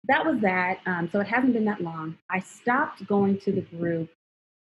that 0.06 0.26
was 0.26 0.40
that. 0.40 0.80
Um, 0.86 1.10
so 1.12 1.20
it 1.20 1.28
hasn't 1.28 1.52
been 1.52 1.66
that 1.66 1.82
long. 1.82 2.18
I 2.32 2.40
stopped 2.40 3.06
going 3.06 3.38
to 3.40 3.52
the 3.52 3.62
group. 3.62 4.10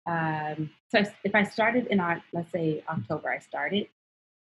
Um, 0.05 0.71
so 0.91 1.05
if 1.23 1.35
I 1.35 1.45
started 1.45 1.87
in, 1.87 1.99
let's 2.33 2.51
say 2.51 2.83
October, 2.89 3.31
I 3.31 3.39
started. 3.39 3.87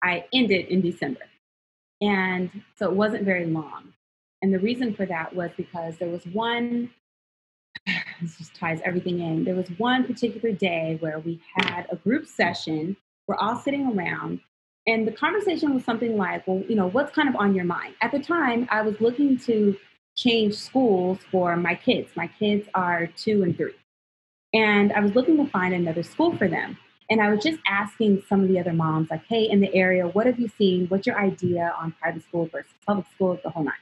I 0.03 0.25
ended 0.33 0.67
in 0.69 0.81
December, 0.81 1.21
and 2.01 2.49
so 2.79 2.89
it 2.89 2.95
wasn't 2.95 3.25
very 3.25 3.45
long. 3.45 3.93
And 4.41 4.51
the 4.51 4.59
reason 4.59 4.95
for 4.95 5.05
that 5.05 5.35
was 5.35 5.51
because 5.55 5.97
there 5.97 6.09
was 6.09 6.25
one 6.25 6.89
this 8.21 8.37
just 8.37 8.55
ties 8.55 8.79
everything 8.83 9.19
in. 9.19 9.43
There 9.43 9.55
was 9.55 9.67
one 9.77 10.05
particular 10.05 10.55
day 10.55 10.97
where 10.99 11.19
we 11.19 11.39
had 11.55 11.85
a 11.91 11.95
group 11.95 12.25
session. 12.25 12.97
We're 13.27 13.35
all 13.35 13.55
sitting 13.55 13.87
around, 13.87 14.39
and 14.87 15.07
the 15.07 15.11
conversation 15.11 15.73
was 15.73 15.83
something 15.83 16.15
like, 16.17 16.47
well, 16.47 16.63
you 16.67 16.75
know, 16.75 16.87
what's 16.87 17.13
kind 17.13 17.27
of 17.27 17.35
on 17.35 17.55
your 17.55 17.65
mind? 17.65 17.95
At 18.01 18.11
the 18.11 18.19
time, 18.19 18.67
I 18.69 18.81
was 18.81 18.99
looking 19.01 19.37
to 19.39 19.75
change 20.15 20.53
schools 20.55 21.19
for 21.31 21.55
my 21.57 21.75
kids. 21.75 22.11
My 22.15 22.27
kids 22.27 22.67
are 22.73 23.07
two 23.07 23.43
and 23.43 23.57
three. 23.57 23.73
And 24.53 24.93
I 24.93 25.01
was 25.01 25.15
looking 25.15 25.37
to 25.37 25.49
find 25.49 25.73
another 25.73 26.03
school 26.03 26.37
for 26.37 26.47
them. 26.47 26.77
And 27.09 27.21
I 27.21 27.29
was 27.29 27.43
just 27.43 27.59
asking 27.67 28.23
some 28.27 28.41
of 28.41 28.47
the 28.47 28.59
other 28.59 28.73
moms, 28.73 29.09
like, 29.11 29.25
hey, 29.27 29.49
in 29.49 29.59
the 29.59 29.73
area, 29.75 30.07
what 30.07 30.25
have 30.25 30.39
you 30.39 30.49
seen? 30.57 30.87
What's 30.87 31.05
your 31.05 31.19
idea 31.19 31.73
on 31.79 31.91
private 31.99 32.23
school 32.23 32.47
versus 32.47 32.71
public 32.85 33.05
school, 33.13 33.39
the 33.43 33.49
whole 33.49 33.63
nine? 33.63 33.73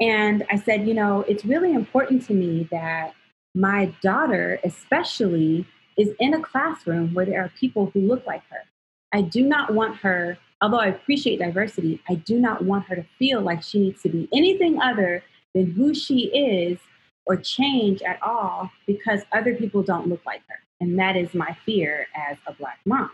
And 0.00 0.44
I 0.50 0.56
said, 0.56 0.88
you 0.88 0.94
know, 0.94 1.24
it's 1.28 1.44
really 1.44 1.72
important 1.72 2.26
to 2.26 2.34
me 2.34 2.66
that 2.70 3.14
my 3.54 3.92
daughter, 4.02 4.60
especially, 4.64 5.66
is 5.96 6.10
in 6.18 6.34
a 6.34 6.42
classroom 6.42 7.14
where 7.14 7.26
there 7.26 7.42
are 7.42 7.52
people 7.58 7.90
who 7.92 8.00
look 8.00 8.26
like 8.26 8.42
her. 8.50 8.64
I 9.12 9.22
do 9.22 9.42
not 9.42 9.74
want 9.74 9.96
her, 9.98 10.38
although 10.62 10.78
I 10.78 10.86
appreciate 10.86 11.40
diversity, 11.40 12.00
I 12.08 12.14
do 12.14 12.38
not 12.38 12.64
want 12.64 12.86
her 12.86 12.96
to 12.96 13.04
feel 13.18 13.40
like 13.40 13.62
she 13.62 13.80
needs 13.80 14.02
to 14.02 14.08
be 14.08 14.28
anything 14.32 14.80
other 14.80 15.22
than 15.54 15.72
who 15.72 15.94
she 15.94 16.26
is 16.26 16.78
or 17.26 17.36
change 17.36 18.02
at 18.02 18.22
all 18.22 18.70
because 18.86 19.22
other 19.32 19.54
people 19.54 19.82
don't 19.82 20.08
look 20.08 20.24
like 20.24 20.42
her. 20.48 20.56
And 20.80 20.98
that 20.98 21.16
is 21.16 21.34
my 21.34 21.56
fear 21.66 22.06
as 22.14 22.38
a 22.46 22.52
Black 22.52 22.78
mom. 22.84 23.10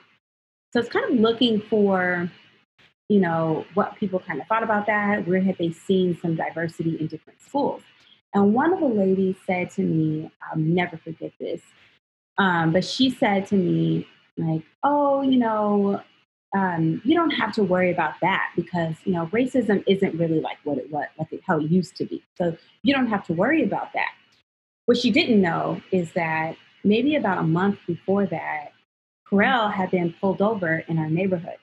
So 0.72 0.80
it's 0.80 0.88
kind 0.88 1.12
of 1.12 1.18
looking 1.18 1.60
for, 1.60 2.30
you 3.08 3.20
know, 3.20 3.64
what 3.74 3.96
people 3.96 4.20
kind 4.20 4.40
of 4.40 4.46
thought 4.46 4.62
about 4.62 4.86
that. 4.86 5.26
Where 5.26 5.40
had 5.40 5.56
they 5.58 5.72
seen 5.72 6.16
some 6.20 6.36
diversity 6.36 6.96
in 7.00 7.06
different 7.06 7.40
schools? 7.40 7.82
And 8.36 8.52
one 8.52 8.70
of 8.70 8.80
the 8.80 8.86
ladies 8.86 9.36
said 9.46 9.70
to 9.70 9.80
me, 9.80 10.30
I'll 10.42 10.58
never 10.58 10.98
forget 10.98 11.32
this, 11.40 11.62
um, 12.36 12.70
but 12.70 12.84
she 12.84 13.08
said 13.08 13.46
to 13.46 13.56
me, 13.56 14.06
like, 14.36 14.62
oh, 14.84 15.22
you 15.22 15.38
know, 15.38 16.02
um, 16.54 17.00
you 17.02 17.14
don't 17.14 17.30
have 17.30 17.54
to 17.54 17.62
worry 17.62 17.90
about 17.90 18.12
that 18.20 18.50
because, 18.54 18.94
you 19.04 19.14
know, 19.14 19.24
racism 19.28 19.82
isn't 19.86 20.18
really 20.18 20.40
like 20.40 20.58
what 20.64 20.76
it 20.76 20.92
was, 20.92 21.06
like 21.18 21.40
how 21.46 21.58
it 21.58 21.70
used 21.70 21.96
to 21.96 22.04
be. 22.04 22.22
So 22.36 22.54
you 22.82 22.92
don't 22.92 23.06
have 23.06 23.24
to 23.28 23.32
worry 23.32 23.62
about 23.62 23.94
that. 23.94 24.12
What 24.84 24.98
she 24.98 25.10
didn't 25.10 25.40
know 25.40 25.80
is 25.90 26.12
that 26.12 26.56
maybe 26.84 27.16
about 27.16 27.38
a 27.38 27.42
month 27.42 27.78
before 27.86 28.26
that, 28.26 28.72
Corel 29.26 29.72
had 29.72 29.90
been 29.90 30.14
pulled 30.20 30.42
over 30.42 30.84
in 30.88 30.98
our 30.98 31.08
neighborhood. 31.08 31.56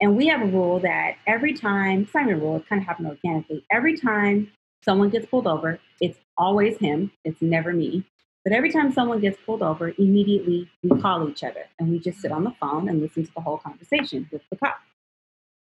And 0.00 0.16
we 0.16 0.28
have 0.28 0.40
a 0.40 0.46
rule 0.46 0.78
that 0.80 1.16
every 1.26 1.52
time, 1.52 2.02
it's 2.02 2.14
not 2.14 2.28
even 2.28 2.36
a 2.36 2.38
rule, 2.38 2.56
it 2.58 2.68
kind 2.68 2.80
of 2.80 2.86
happened 2.86 3.08
organically. 3.08 3.64
Every 3.72 3.96
time 3.98 4.52
someone 4.84 5.10
gets 5.10 5.26
pulled 5.26 5.46
over, 5.46 5.78
it's 6.00 6.18
always 6.36 6.78
him, 6.78 7.12
it's 7.24 7.40
never 7.40 7.72
me. 7.72 8.04
But 8.44 8.52
every 8.52 8.72
time 8.72 8.92
someone 8.92 9.20
gets 9.20 9.38
pulled 9.46 9.62
over, 9.62 9.92
immediately 9.98 10.68
we 10.82 11.00
call 11.00 11.28
each 11.28 11.44
other 11.44 11.64
and 11.78 11.90
we 11.90 12.00
just 12.00 12.20
sit 12.20 12.32
on 12.32 12.42
the 12.42 12.52
phone 12.60 12.88
and 12.88 13.00
listen 13.00 13.24
to 13.24 13.34
the 13.34 13.40
whole 13.40 13.58
conversation 13.58 14.28
with 14.32 14.42
the 14.50 14.56
cop. 14.56 14.80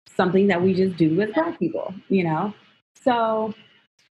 Something 0.07 0.47
that 0.47 0.63
we 0.63 0.75
just 0.75 0.97
do 0.97 1.17
with 1.17 1.35
black 1.35 1.59
people, 1.59 1.93
you 2.09 2.25
know? 2.25 2.55
So 3.03 3.53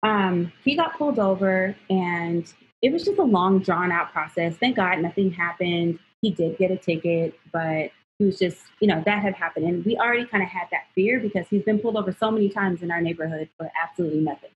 um, 0.05 0.53
he 0.65 0.77
got 0.77 0.97
pulled 0.97 1.19
over 1.19 1.75
and 1.91 2.53
it 2.83 2.93
was 2.93 3.05
just 3.05 3.19
a 3.19 3.25
long, 3.25 3.61
drawn 3.61 3.91
out 3.91 4.13
process. 4.13 4.57
Thank 4.57 4.77
God 4.77 5.01
nothing 5.01 5.33
happened. 5.33 5.99
He 6.21 6.31
did 6.31 6.57
get 6.59 6.71
a 6.71 6.77
ticket, 6.77 7.35
but 7.53 7.91
he 8.19 8.27
was 8.27 8.39
just, 8.39 8.59
you 8.81 8.87
know, 8.87 9.03
that 9.07 9.23
had 9.23 9.35
happened. 9.35 9.67
And 9.67 9.85
we 9.85 9.97
already 9.97 10.25
kind 10.25 10.43
of 10.43 10.49
had 10.49 10.69
that 10.71 10.85
fear 10.95 11.19
because 11.19 11.47
he's 11.49 11.65
been 11.65 11.81
pulled 11.81 11.97
over 11.97 12.13
so 12.13 12.31
many 12.31 12.49
times 12.49 12.83
in 12.83 12.91
our 12.93 13.01
neighborhood 13.01 13.49
for 13.57 13.71
absolutely 13.81 14.21
nothing. 14.21 14.51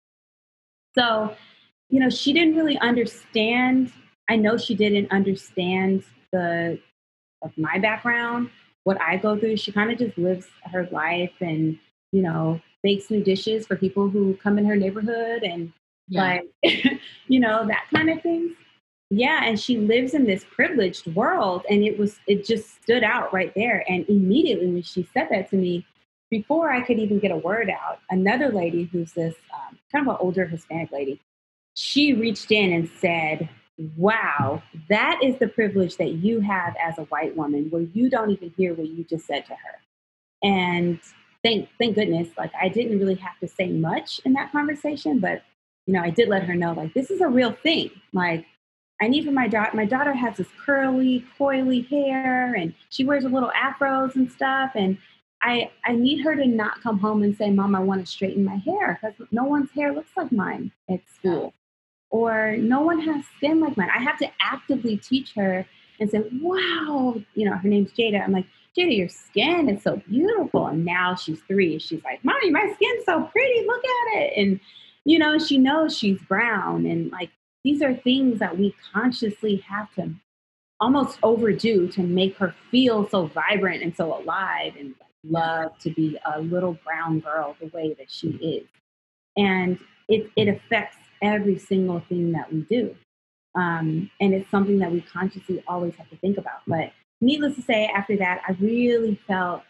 So, 0.96 1.34
you 1.88 2.00
know, 2.00 2.10
she 2.10 2.32
didn't 2.32 2.56
really 2.56 2.78
understand. 2.78 3.92
I 4.28 4.36
know 4.36 4.56
she 4.56 4.74
didn't 4.74 5.10
understand 5.12 6.04
the 6.32 6.78
of 7.42 7.52
my 7.56 7.78
background, 7.78 8.50
what 8.84 9.00
I 9.00 9.16
go 9.16 9.38
through. 9.38 9.58
She 9.58 9.72
kind 9.72 9.90
of 9.90 9.98
just 9.98 10.16
lives 10.16 10.46
her 10.64 10.88
life 10.90 11.32
and, 11.40 11.78
you 12.12 12.22
know, 12.22 12.60
bakes 12.82 13.10
new 13.10 13.22
dishes 13.22 13.66
for 13.66 13.76
people 13.76 14.08
who 14.08 14.34
come 14.42 14.58
in 14.58 14.64
her 14.64 14.76
neighborhood 14.76 15.42
and 15.42 15.72
yeah. 16.08 16.40
like, 16.62 17.00
you 17.28 17.40
know, 17.40 17.66
that 17.66 17.86
kind 17.92 18.10
of 18.10 18.22
thing. 18.22 18.54
Yeah, 19.10 19.44
and 19.44 19.58
she 19.58 19.78
lives 19.78 20.14
in 20.14 20.24
this 20.24 20.44
privileged 20.50 21.06
world 21.14 21.64
and 21.70 21.84
it 21.84 21.96
was 21.96 22.18
it 22.26 22.44
just 22.44 22.82
stood 22.82 23.04
out 23.04 23.32
right 23.32 23.52
there 23.54 23.84
and 23.88 24.04
immediately 24.08 24.66
when 24.66 24.82
she 24.82 25.08
said 25.14 25.28
that 25.30 25.48
to 25.50 25.56
me, 25.56 25.86
before 26.30 26.70
I 26.70 26.80
could 26.82 26.98
even 26.98 27.18
get 27.18 27.30
a 27.30 27.36
word 27.36 27.70
out, 27.70 28.00
another 28.10 28.50
lady 28.50 28.84
who's 28.84 29.12
this 29.12 29.34
um, 29.54 29.78
kind 29.92 30.06
of 30.06 30.14
an 30.14 30.18
older 30.20 30.46
Hispanic 30.46 30.90
lady, 30.92 31.20
she 31.74 32.12
reached 32.12 32.50
in 32.50 32.72
and 32.72 32.88
said, 33.00 33.48
Wow, 33.96 34.62
that 34.88 35.20
is 35.22 35.38
the 35.38 35.48
privilege 35.48 35.98
that 35.98 36.12
you 36.12 36.40
have 36.40 36.74
as 36.82 36.96
a 36.98 37.02
white 37.04 37.36
woman 37.36 37.66
where 37.68 37.82
you 37.82 38.08
don't 38.08 38.30
even 38.30 38.52
hear 38.56 38.72
what 38.74 38.88
you 38.88 39.04
just 39.04 39.26
said 39.26 39.44
to 39.46 39.52
her. 39.52 39.80
And 40.42 40.98
thank 41.44 41.68
thank 41.78 41.94
goodness, 41.94 42.28
like 42.38 42.52
I 42.60 42.68
didn't 42.68 42.98
really 42.98 43.16
have 43.16 43.38
to 43.40 43.48
say 43.48 43.68
much 43.68 44.20
in 44.24 44.32
that 44.32 44.50
conversation, 44.50 45.18
but 45.18 45.42
you 45.86 45.92
know, 45.92 46.00
I 46.00 46.10
did 46.10 46.28
let 46.28 46.44
her 46.44 46.54
know 46.54 46.72
like 46.72 46.94
this 46.94 47.10
is 47.10 47.20
a 47.20 47.28
real 47.28 47.52
thing. 47.52 47.90
Like 48.12 48.46
I 49.00 49.08
need 49.08 49.24
for 49.24 49.30
my 49.30 49.46
daughter. 49.46 49.76
My 49.76 49.84
daughter 49.84 50.14
has 50.14 50.38
this 50.38 50.48
curly, 50.64 51.24
coily 51.38 51.86
hair, 51.88 52.54
and 52.54 52.74
she 52.88 53.04
wears 53.04 53.24
a 53.24 53.28
little 53.28 53.52
afros 53.54 54.16
and 54.16 54.30
stuff. 54.30 54.72
And 54.74 54.96
I 55.42 55.70
I 55.84 55.94
need 55.94 56.22
her 56.24 56.34
to 56.34 56.46
not 56.46 56.82
come 56.82 56.98
home 56.98 57.22
and 57.22 57.36
say, 57.36 57.50
"Mom, 57.50 57.74
I 57.74 57.80
want 57.80 58.04
to 58.04 58.10
straighten 58.10 58.44
my 58.44 58.56
hair," 58.56 58.98
because 59.00 59.28
no 59.30 59.44
one's 59.44 59.70
hair 59.72 59.92
looks 59.92 60.10
like 60.16 60.32
mine 60.32 60.72
at 60.90 61.00
school, 61.08 61.54
or 62.10 62.56
no 62.56 62.80
one 62.80 63.00
has 63.00 63.24
skin 63.36 63.60
like 63.60 63.76
mine. 63.76 63.90
I 63.94 64.02
have 64.02 64.18
to 64.18 64.28
actively 64.40 64.96
teach 64.96 65.34
her 65.34 65.66
and 66.00 66.10
say, 66.10 66.22
"Wow," 66.40 67.22
you 67.34 67.48
know, 67.48 67.56
her 67.56 67.68
name's 67.68 67.92
Jada. 67.92 68.22
I'm 68.22 68.32
like, 68.32 68.46
Jada, 68.76 68.96
your 68.96 69.08
skin 69.08 69.68
is 69.68 69.82
so 69.82 69.96
beautiful. 70.08 70.66
And 70.66 70.84
now 70.84 71.14
she's 71.14 71.40
three. 71.42 71.78
She's 71.78 72.04
like, 72.04 72.24
Mommy, 72.24 72.50
my 72.50 72.70
skin's 72.74 73.04
so 73.04 73.22
pretty. 73.24 73.66
Look 73.66 73.84
at 73.84 74.20
it. 74.20 74.32
And 74.36 74.60
you 75.04 75.18
know, 75.18 75.38
she 75.38 75.58
knows 75.58 75.96
she's 75.96 76.20
brown, 76.22 76.86
and 76.86 77.10
like 77.12 77.30
these 77.64 77.82
are 77.82 77.94
things 77.94 78.38
that 78.40 78.58
we 78.58 78.74
consciously 78.92 79.56
have 79.68 79.92
to 79.94 80.10
almost 80.80 81.18
overdo 81.22 81.88
to 81.88 82.02
make 82.02 82.36
her 82.36 82.54
feel 82.70 83.08
so 83.08 83.26
vibrant 83.26 83.82
and 83.82 83.96
so 83.96 84.18
alive 84.20 84.74
and 84.78 84.94
love 85.28 85.78
to 85.80 85.90
be 85.90 86.18
a 86.34 86.40
little 86.40 86.78
brown 86.84 87.20
girl 87.20 87.56
the 87.60 87.66
way 87.68 87.94
that 87.98 88.10
she 88.10 88.28
is. 88.28 88.66
And 89.36 89.78
it, 90.08 90.30
it 90.36 90.48
affects 90.48 90.96
every 91.22 91.58
single 91.58 92.00
thing 92.08 92.32
that 92.32 92.52
we 92.52 92.60
do. 92.62 92.94
Um, 93.54 94.10
and 94.20 94.34
it's 94.34 94.50
something 94.50 94.78
that 94.78 94.92
we 94.92 95.00
consciously 95.00 95.62
always 95.66 95.94
have 95.96 96.08
to 96.10 96.16
think 96.16 96.38
about. 96.38 96.60
But 96.66 96.92
needless 97.20 97.56
to 97.56 97.62
say, 97.62 97.86
after 97.86 98.16
that, 98.18 98.42
I 98.46 98.52
really 98.60 99.18
felt 99.26 99.62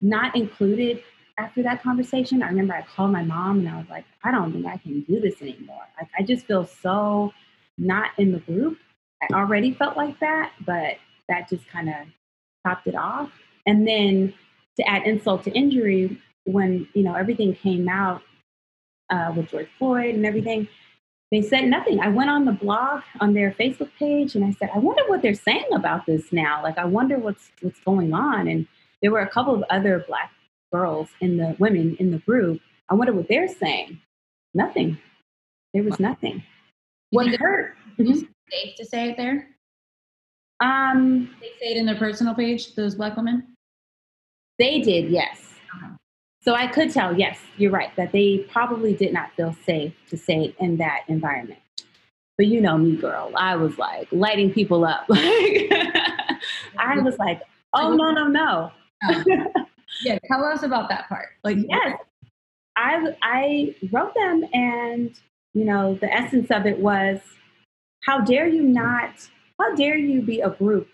not 0.00 0.36
included 0.36 1.02
after 1.38 1.62
that 1.62 1.82
conversation, 1.82 2.42
I 2.42 2.48
remember 2.48 2.74
I 2.74 2.82
called 2.82 3.10
my 3.10 3.22
mom 3.22 3.60
and 3.60 3.68
I 3.68 3.78
was 3.78 3.88
like, 3.90 4.04
I 4.22 4.30
don't 4.30 4.52
think 4.52 4.66
I 4.66 4.76
can 4.76 5.00
do 5.02 5.20
this 5.20 5.42
anymore. 5.42 5.82
Like, 6.00 6.08
I 6.16 6.22
just 6.22 6.46
feel 6.46 6.64
so 6.64 7.32
not 7.76 8.10
in 8.18 8.32
the 8.32 8.38
group. 8.38 8.78
I 9.22 9.34
already 9.34 9.74
felt 9.74 9.96
like 9.96 10.18
that, 10.20 10.52
but 10.64 10.96
that 11.28 11.48
just 11.48 11.66
kind 11.68 11.88
of 11.88 11.94
topped 12.64 12.86
it 12.86 12.94
off. 12.94 13.30
And 13.66 13.86
then 13.86 14.34
to 14.76 14.88
add 14.88 15.06
insult 15.06 15.44
to 15.44 15.52
injury, 15.52 16.20
when 16.44 16.88
you 16.94 17.02
know 17.02 17.14
everything 17.14 17.54
came 17.54 17.88
out 17.88 18.22
uh, 19.10 19.32
with 19.34 19.50
George 19.50 19.68
Floyd 19.78 20.14
and 20.14 20.26
everything, 20.26 20.68
they 21.30 21.42
said 21.42 21.64
nothing. 21.64 22.00
I 22.00 22.08
went 22.08 22.30
on 22.30 22.44
the 22.44 22.52
blog 22.52 23.02
on 23.20 23.34
their 23.34 23.52
Facebook 23.52 23.90
page 23.98 24.34
and 24.34 24.44
I 24.44 24.52
said, 24.52 24.70
I 24.74 24.78
wonder 24.78 25.02
what 25.06 25.22
they're 25.22 25.34
saying 25.34 25.66
about 25.72 26.06
this 26.06 26.32
now. 26.32 26.62
Like, 26.62 26.78
I 26.78 26.84
wonder 26.84 27.18
what's 27.18 27.50
what's 27.60 27.80
going 27.80 28.12
on. 28.12 28.48
And 28.48 28.66
there 29.02 29.10
were 29.10 29.20
a 29.20 29.28
couple 29.28 29.54
of 29.54 29.64
other 29.70 30.04
Black 30.06 30.30
girls 30.72 31.08
in 31.20 31.36
the 31.36 31.56
women 31.58 31.96
in 31.98 32.10
the 32.10 32.18
group. 32.18 32.60
I 32.90 32.94
wonder 32.94 33.12
what 33.12 33.28
they're 33.28 33.48
saying. 33.48 34.00
Nothing. 34.54 34.98
There 35.72 35.82
was 35.82 35.98
nothing. 35.98 36.42
What 37.10 37.26
hurt? 37.28 37.76
Mm-hmm. 37.98 38.20
Safe 38.50 38.76
to 38.76 38.84
say 38.84 39.10
it 39.10 39.16
there. 39.16 39.48
Um, 40.60 41.34
they 41.40 41.48
say 41.60 41.72
it 41.72 41.76
in 41.76 41.86
their 41.86 41.96
personal 41.96 42.34
page. 42.34 42.74
Those 42.74 42.94
black 42.94 43.16
women. 43.16 43.53
They 44.58 44.80
did, 44.80 45.10
yes. 45.10 45.54
Uh-huh. 45.74 45.94
So 46.42 46.54
I 46.54 46.66
could 46.66 46.92
tell, 46.92 47.18
yes, 47.18 47.38
you're 47.56 47.70
right, 47.70 47.94
that 47.96 48.12
they 48.12 48.46
probably 48.50 48.94
did 48.94 49.12
not 49.12 49.30
feel 49.36 49.56
safe 49.64 49.94
to 50.10 50.16
say 50.16 50.44
it 50.46 50.54
in 50.58 50.76
that 50.78 51.00
environment. 51.08 51.60
But 52.36 52.46
you 52.46 52.60
know 52.60 52.76
me, 52.76 52.96
girl. 52.96 53.32
I 53.36 53.56
was 53.56 53.78
like 53.78 54.08
lighting 54.10 54.52
people 54.52 54.84
up. 54.84 55.06
I 55.10 56.98
was 56.98 57.16
like, 57.18 57.42
oh 57.72 57.94
no, 57.94 58.10
no, 58.10 58.26
no. 58.26 58.72
Uh-huh 59.08 59.64
yeah, 60.02 60.18
tell 60.26 60.44
us 60.44 60.62
about 60.62 60.88
that 60.88 61.08
part. 61.08 61.28
Like, 61.42 61.58
yes, 61.68 61.98
I 62.76 63.16
I 63.22 63.74
wrote 63.92 64.14
them, 64.14 64.44
and 64.52 65.14
you 65.52 65.64
know, 65.64 65.94
the 66.00 66.12
essence 66.12 66.50
of 66.50 66.66
it 66.66 66.78
was, 66.80 67.20
how 68.04 68.20
dare 68.20 68.48
you 68.48 68.62
not? 68.62 69.28
How 69.58 69.74
dare 69.74 69.96
you 69.96 70.20
be 70.20 70.40
a 70.40 70.50
group 70.50 70.88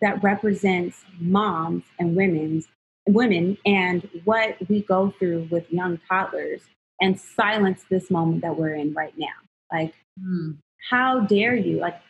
that 0.00 0.22
represents 0.22 1.04
moms 1.18 1.84
and 1.98 2.16
women's 2.16 2.68
women 3.06 3.56
and 3.64 4.08
what 4.24 4.56
we 4.68 4.82
go 4.82 5.12
through 5.18 5.46
with 5.50 5.70
young 5.72 5.98
toddlers 6.08 6.62
and 7.00 7.20
silence 7.20 7.84
this 7.90 8.10
moment 8.10 8.42
that 8.42 8.56
we're 8.56 8.74
in 8.74 8.92
right 8.94 9.14
now 9.16 9.26
like 9.72 9.94
mm. 10.20 10.56
how 10.90 11.20
dare 11.20 11.54
you 11.54 11.78
like 11.78 12.00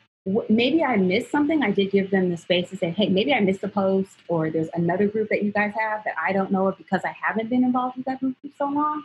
maybe 0.48 0.82
I 0.82 0.96
missed 0.96 1.30
something. 1.30 1.62
I 1.62 1.70
did 1.70 1.90
give 1.92 2.10
them 2.10 2.30
the 2.30 2.36
space 2.36 2.70
to 2.70 2.76
say, 2.76 2.90
hey, 2.90 3.08
maybe 3.08 3.32
I 3.32 3.40
missed 3.40 3.62
a 3.62 3.68
post, 3.68 4.16
or 4.28 4.50
there's 4.50 4.68
another 4.74 5.06
group 5.06 5.28
that 5.28 5.42
you 5.42 5.52
guys 5.52 5.72
have 5.78 6.02
that 6.04 6.14
I 6.20 6.32
don't 6.32 6.50
know 6.50 6.66
of 6.66 6.76
because 6.76 7.02
I 7.04 7.14
haven't 7.20 7.48
been 7.48 7.64
involved 7.64 7.96
with 7.96 8.06
that 8.06 8.20
group 8.20 8.36
for 8.42 8.48
so 8.58 8.66
long. 8.66 9.04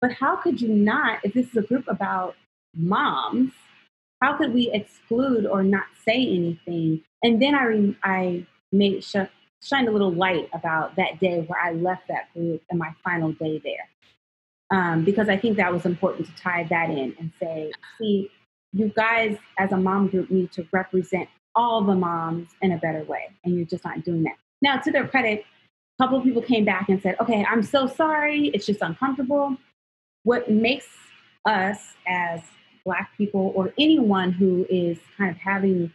But 0.00 0.12
how 0.12 0.36
could 0.36 0.60
you 0.60 0.68
not, 0.68 1.20
if 1.22 1.34
this 1.34 1.48
is 1.48 1.56
a 1.56 1.62
group 1.62 1.84
about 1.88 2.34
moms, 2.74 3.52
how 4.20 4.36
could 4.36 4.54
we 4.54 4.70
exclude 4.70 5.46
or 5.46 5.62
not 5.62 5.84
say 6.04 6.14
anything? 6.14 7.02
And 7.22 7.40
then 7.40 7.54
I, 7.54 7.94
I 8.02 8.46
made 8.72 9.04
sh- 9.04 9.16
shined 9.62 9.88
a 9.88 9.92
little 9.92 10.12
light 10.12 10.48
about 10.52 10.96
that 10.96 11.20
day 11.20 11.40
where 11.46 11.60
I 11.60 11.72
left 11.72 12.08
that 12.08 12.32
group 12.34 12.62
and 12.70 12.78
my 12.78 12.94
final 13.04 13.32
day 13.32 13.60
there. 13.64 13.88
Um, 14.70 15.04
because 15.04 15.28
I 15.28 15.36
think 15.36 15.56
that 15.58 15.72
was 15.72 15.84
important 15.84 16.26
to 16.26 16.34
tie 16.34 16.66
that 16.70 16.90
in 16.90 17.14
and 17.18 17.30
say, 17.38 17.72
see, 17.98 18.30
you 18.72 18.88
guys 18.96 19.36
as 19.58 19.72
a 19.72 19.76
mom 19.76 20.08
group 20.08 20.30
need 20.30 20.50
to 20.52 20.66
represent 20.72 21.28
all 21.54 21.82
the 21.82 21.94
moms 21.94 22.48
in 22.62 22.72
a 22.72 22.78
better 22.78 23.04
way 23.04 23.28
and 23.44 23.54
you're 23.54 23.66
just 23.66 23.84
not 23.84 24.02
doing 24.02 24.22
that. 24.22 24.36
Now 24.62 24.78
to 24.78 24.90
their 24.90 25.06
credit 25.06 25.44
a 25.98 26.02
couple 26.02 26.16
of 26.16 26.24
people 26.24 26.40
came 26.40 26.64
back 26.64 26.88
and 26.88 27.00
said 27.02 27.16
okay 27.20 27.44
i'm 27.48 27.62
so 27.62 27.86
sorry. 27.86 28.48
It's 28.54 28.64
just 28.64 28.80
uncomfortable. 28.80 29.56
What 30.24 30.50
makes 30.50 30.88
us 31.44 31.78
as 32.06 32.40
black 32.84 33.10
people 33.16 33.52
or 33.54 33.74
anyone 33.78 34.32
who 34.32 34.66
is 34.70 34.98
kind 35.18 35.30
of 35.30 35.36
having 35.36 35.92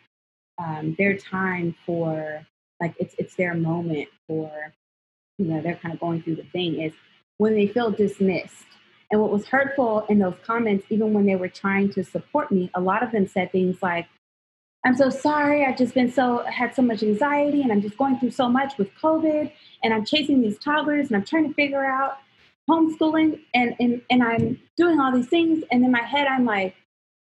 um, 0.60 0.96
their 0.98 1.18
time 1.18 1.76
for 1.86 2.46
like 2.80 2.96
it's 3.00 3.16
it's 3.18 3.36
their 3.36 3.54
moment 3.54 4.08
for 4.28 4.52
you 5.38 5.46
know 5.46 5.62
they're 5.62 5.76
kind 5.76 5.94
of 5.94 6.00
going 6.00 6.22
through 6.22 6.36
the 6.36 6.44
thing 6.44 6.82
is 6.82 6.94
when 7.38 7.56
they 7.56 7.68
feel 7.68 7.92
dismissed 7.92 8.66
and 9.12 9.22
what 9.22 9.32
was 9.32 9.48
hurtful 9.48 10.06
in 10.10 10.20
those 10.20 10.36
comments, 10.46 10.86
even 10.90 11.14
when 11.14 11.26
they 11.26 11.36
were 11.36 11.48
trying 11.48 11.92
to 11.94 12.04
support 12.04 12.52
me, 12.52 12.70
a 12.74 12.82
lot 12.82 13.04
of 13.04 13.12
them 13.12 13.28
said 13.28 13.52
things 13.52 13.78
like, 13.82 14.08
I'm 14.86 14.96
so 14.96 15.10
sorry. 15.10 15.66
I've 15.66 15.78
just 15.78 15.94
been 15.94 16.12
so, 16.12 16.44
had 16.46 16.76
so 16.76 16.82
much 16.82 17.04
anxiety 17.04 17.62
and 17.62 17.72
I'm 17.72 17.82
just 17.82 17.98
going 17.98 18.20
through 18.20 18.32
so 18.32 18.50
much 18.50 18.78
with 18.78 18.90
COVID 19.02 19.52
and 19.84 19.94
I'm 19.94 20.06
chasing 20.06 20.42
these 20.42 20.58
toddlers 20.60 21.08
and 21.08 21.16
I'm 21.16 21.26
trying 21.26 21.48
to 21.48 21.54
figure 21.54 21.86
out 21.86 22.18
homeschooling 22.70 23.40
and, 23.54 23.76
and, 23.80 24.02
and 24.10 24.24
I'm 24.24 24.60
doing 24.76 25.00
all 25.00 25.14
these 25.14 25.28
things. 25.28 25.64
And 25.72 25.84
in 25.86 25.92
my 25.92 26.04
head, 26.04 26.28
I'm 26.28 26.46
like, 26.46 26.76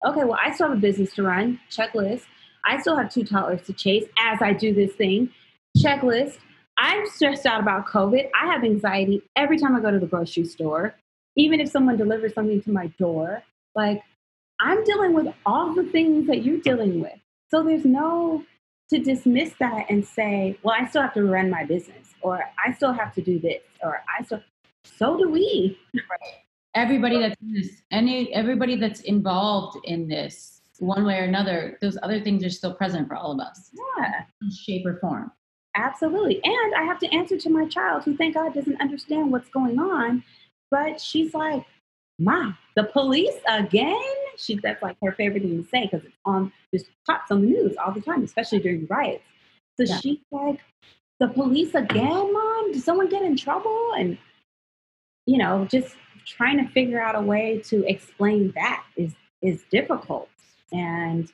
okay, 0.06 0.24
well, 0.24 0.38
I 0.42 0.52
still 0.52 0.68
have 0.68 0.78
a 0.78 0.80
business 0.80 1.12
to 1.14 1.22
run, 1.22 1.60
checklist. 1.70 2.22
I 2.64 2.80
still 2.80 2.96
have 2.96 3.12
two 3.12 3.24
toddlers 3.24 3.62
to 3.66 3.74
chase 3.74 4.04
as 4.18 4.40
I 4.40 4.54
do 4.54 4.74
this 4.74 4.92
thing, 4.92 5.30
checklist. 5.76 6.38
I'm 6.76 7.06
stressed 7.06 7.46
out 7.46 7.60
about 7.60 7.86
COVID. 7.86 8.28
I 8.40 8.46
have 8.46 8.64
anxiety 8.64 9.22
every 9.36 9.58
time 9.58 9.76
I 9.76 9.80
go 9.80 9.90
to 9.90 9.98
the 9.98 10.06
grocery 10.06 10.44
store 10.44 10.94
even 11.36 11.60
if 11.60 11.68
someone 11.68 11.96
delivers 11.96 12.34
something 12.34 12.62
to 12.62 12.70
my 12.70 12.86
door, 12.98 13.42
like 13.74 14.02
I'm 14.60 14.84
dealing 14.84 15.14
with 15.14 15.34
all 15.44 15.74
the 15.74 15.84
things 15.84 16.26
that 16.28 16.44
you're 16.44 16.60
dealing 16.60 17.00
with. 17.00 17.18
So 17.50 17.62
there's 17.62 17.84
no 17.84 18.44
to 18.90 18.98
dismiss 18.98 19.52
that 19.60 19.86
and 19.88 20.04
say, 20.04 20.58
well, 20.62 20.76
I 20.78 20.86
still 20.86 21.02
have 21.02 21.14
to 21.14 21.24
run 21.24 21.50
my 21.50 21.64
business, 21.64 22.14
or 22.20 22.44
I 22.64 22.72
still 22.72 22.92
have 22.92 23.14
to 23.14 23.22
do 23.22 23.38
this, 23.38 23.62
or 23.82 24.02
I 24.18 24.22
still. 24.24 24.42
So 24.84 25.16
do 25.16 25.30
we. 25.30 25.78
Right. 25.94 26.34
Everybody 26.74 27.20
that's 27.20 27.36
in 27.40 27.54
this, 27.54 27.82
any 27.90 28.32
everybody 28.34 28.76
that's 28.76 29.00
involved 29.00 29.78
in 29.84 30.08
this, 30.08 30.60
one 30.80 31.04
way 31.04 31.18
or 31.18 31.24
another, 31.24 31.78
those 31.80 31.96
other 32.02 32.20
things 32.20 32.44
are 32.44 32.50
still 32.50 32.74
present 32.74 33.08
for 33.08 33.16
all 33.16 33.32
of 33.32 33.40
us. 33.40 33.70
Yeah, 33.72 34.24
shape 34.50 34.84
or 34.84 34.98
form. 34.98 35.30
Absolutely. 35.76 36.40
And 36.44 36.74
I 36.74 36.82
have 36.82 36.98
to 37.00 37.12
answer 37.14 37.36
to 37.36 37.50
my 37.50 37.66
child 37.66 38.04
who, 38.04 38.16
thank 38.16 38.34
God, 38.34 38.54
doesn't 38.54 38.80
understand 38.80 39.32
what's 39.32 39.48
going 39.48 39.78
on 39.78 40.22
but 40.74 41.00
she's 41.00 41.34
like, 41.34 41.64
Mom, 42.18 42.58
the 42.74 42.82
police 42.82 43.36
again? 43.48 44.02
She 44.36 44.56
that's 44.56 44.82
like 44.82 44.96
her 45.04 45.12
favorite 45.12 45.42
thing 45.42 45.62
to 45.62 45.68
say 45.68 45.84
because 45.84 46.04
it's 46.04 46.16
on 46.24 46.52
just 46.74 46.86
pops 47.06 47.30
on 47.30 47.42
the 47.42 47.46
news 47.46 47.76
all 47.76 47.92
the 47.92 48.00
time, 48.00 48.24
especially 48.24 48.58
during 48.58 48.84
riots. 48.90 49.22
So 49.76 49.84
yeah. 49.84 50.00
she's 50.00 50.18
like, 50.32 50.58
The 51.20 51.28
police 51.28 51.74
again, 51.74 52.32
mom? 52.32 52.72
Did 52.72 52.82
someone 52.82 53.08
get 53.08 53.22
in 53.22 53.36
trouble? 53.36 53.92
And 53.96 54.18
you 55.26 55.38
know, 55.38 55.64
just 55.70 55.94
trying 56.26 56.58
to 56.58 56.68
figure 56.72 57.00
out 57.00 57.14
a 57.14 57.20
way 57.20 57.60
to 57.66 57.88
explain 57.88 58.52
that 58.56 58.84
is 58.96 59.12
is 59.42 59.62
difficult. 59.70 60.28
And 60.72 61.30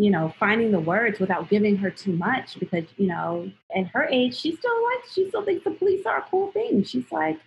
you 0.00 0.10
know, 0.10 0.32
finding 0.40 0.72
the 0.72 0.80
words 0.80 1.20
without 1.20 1.50
giving 1.50 1.76
her 1.76 1.90
too 1.90 2.12
much 2.12 2.58
because, 2.58 2.84
you 2.96 3.06
know, 3.06 3.52
at 3.76 3.86
her 3.88 4.04
age, 4.04 4.34
she 4.34 4.56
still 4.56 4.82
likes, 4.84 5.12
she 5.12 5.28
still 5.28 5.44
thinks 5.44 5.62
the 5.62 5.72
police 5.72 6.06
are 6.06 6.20
a 6.20 6.26
cool 6.30 6.50
thing. 6.52 6.82
She's 6.82 7.12
like, 7.12 7.38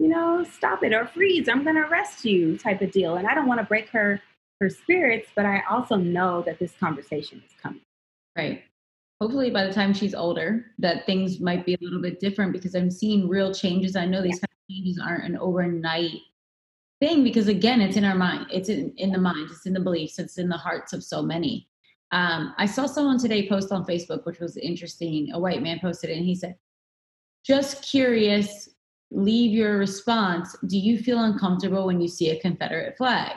you 0.00 0.08
know, 0.08 0.44
stop 0.52 0.82
it 0.82 0.92
or 0.92 1.06
freeze, 1.06 1.48
I'm 1.48 1.62
going 1.62 1.76
to 1.76 1.82
arrest 1.82 2.24
you 2.24 2.58
type 2.58 2.82
of 2.82 2.90
deal. 2.90 3.14
And 3.14 3.28
I 3.28 3.34
don't 3.34 3.46
want 3.46 3.60
to 3.60 3.66
break 3.66 3.88
her 3.90 4.20
her 4.58 4.68
spirits, 4.68 5.28
but 5.36 5.46
I 5.46 5.62
also 5.70 5.94
know 5.94 6.42
that 6.42 6.58
this 6.58 6.72
conversation 6.80 7.40
is 7.46 7.52
coming. 7.62 7.82
Right. 8.36 8.64
Hopefully 9.20 9.50
by 9.50 9.64
the 9.64 9.72
time 9.72 9.94
she's 9.94 10.14
older 10.14 10.66
that 10.80 11.06
things 11.06 11.38
might 11.38 11.64
be 11.64 11.74
a 11.74 11.78
little 11.80 12.02
bit 12.02 12.18
different 12.18 12.52
because 12.52 12.74
I'm 12.74 12.90
seeing 12.90 13.28
real 13.28 13.54
changes. 13.54 13.94
I 13.94 14.06
know 14.06 14.22
these 14.22 14.40
yeah. 14.42 14.46
kind 14.48 14.58
of 14.58 14.74
changes 14.74 15.00
aren't 15.00 15.24
an 15.24 15.38
overnight 15.38 16.18
thing 17.00 17.22
because 17.22 17.46
again, 17.46 17.80
it's 17.80 17.96
in 17.96 18.04
our 18.04 18.16
mind. 18.16 18.46
It's 18.50 18.68
in, 18.68 18.92
in 18.96 19.12
the 19.12 19.18
mind, 19.18 19.50
it's 19.52 19.66
in 19.66 19.72
the 19.72 19.78
beliefs, 19.78 20.18
it's 20.18 20.38
in 20.38 20.48
the 20.48 20.56
hearts 20.56 20.92
of 20.92 21.04
so 21.04 21.22
many. 21.22 21.68
Um, 22.12 22.54
I 22.58 22.66
saw 22.66 22.86
someone 22.86 23.18
today 23.18 23.48
post 23.48 23.72
on 23.72 23.86
Facebook, 23.86 24.24
which 24.26 24.38
was 24.38 24.56
interesting. 24.58 25.32
A 25.32 25.38
white 25.38 25.62
man 25.62 25.80
posted 25.80 26.10
it 26.10 26.18
and 26.18 26.26
he 26.26 26.34
said, 26.34 26.56
just 27.44 27.82
curious, 27.82 28.68
leave 29.10 29.52
your 29.52 29.78
response. 29.78 30.54
Do 30.66 30.78
you 30.78 30.98
feel 30.98 31.24
uncomfortable 31.24 31.86
when 31.86 32.00
you 32.00 32.08
see 32.08 32.30
a 32.30 32.40
Confederate 32.40 32.96
flag? 32.96 33.36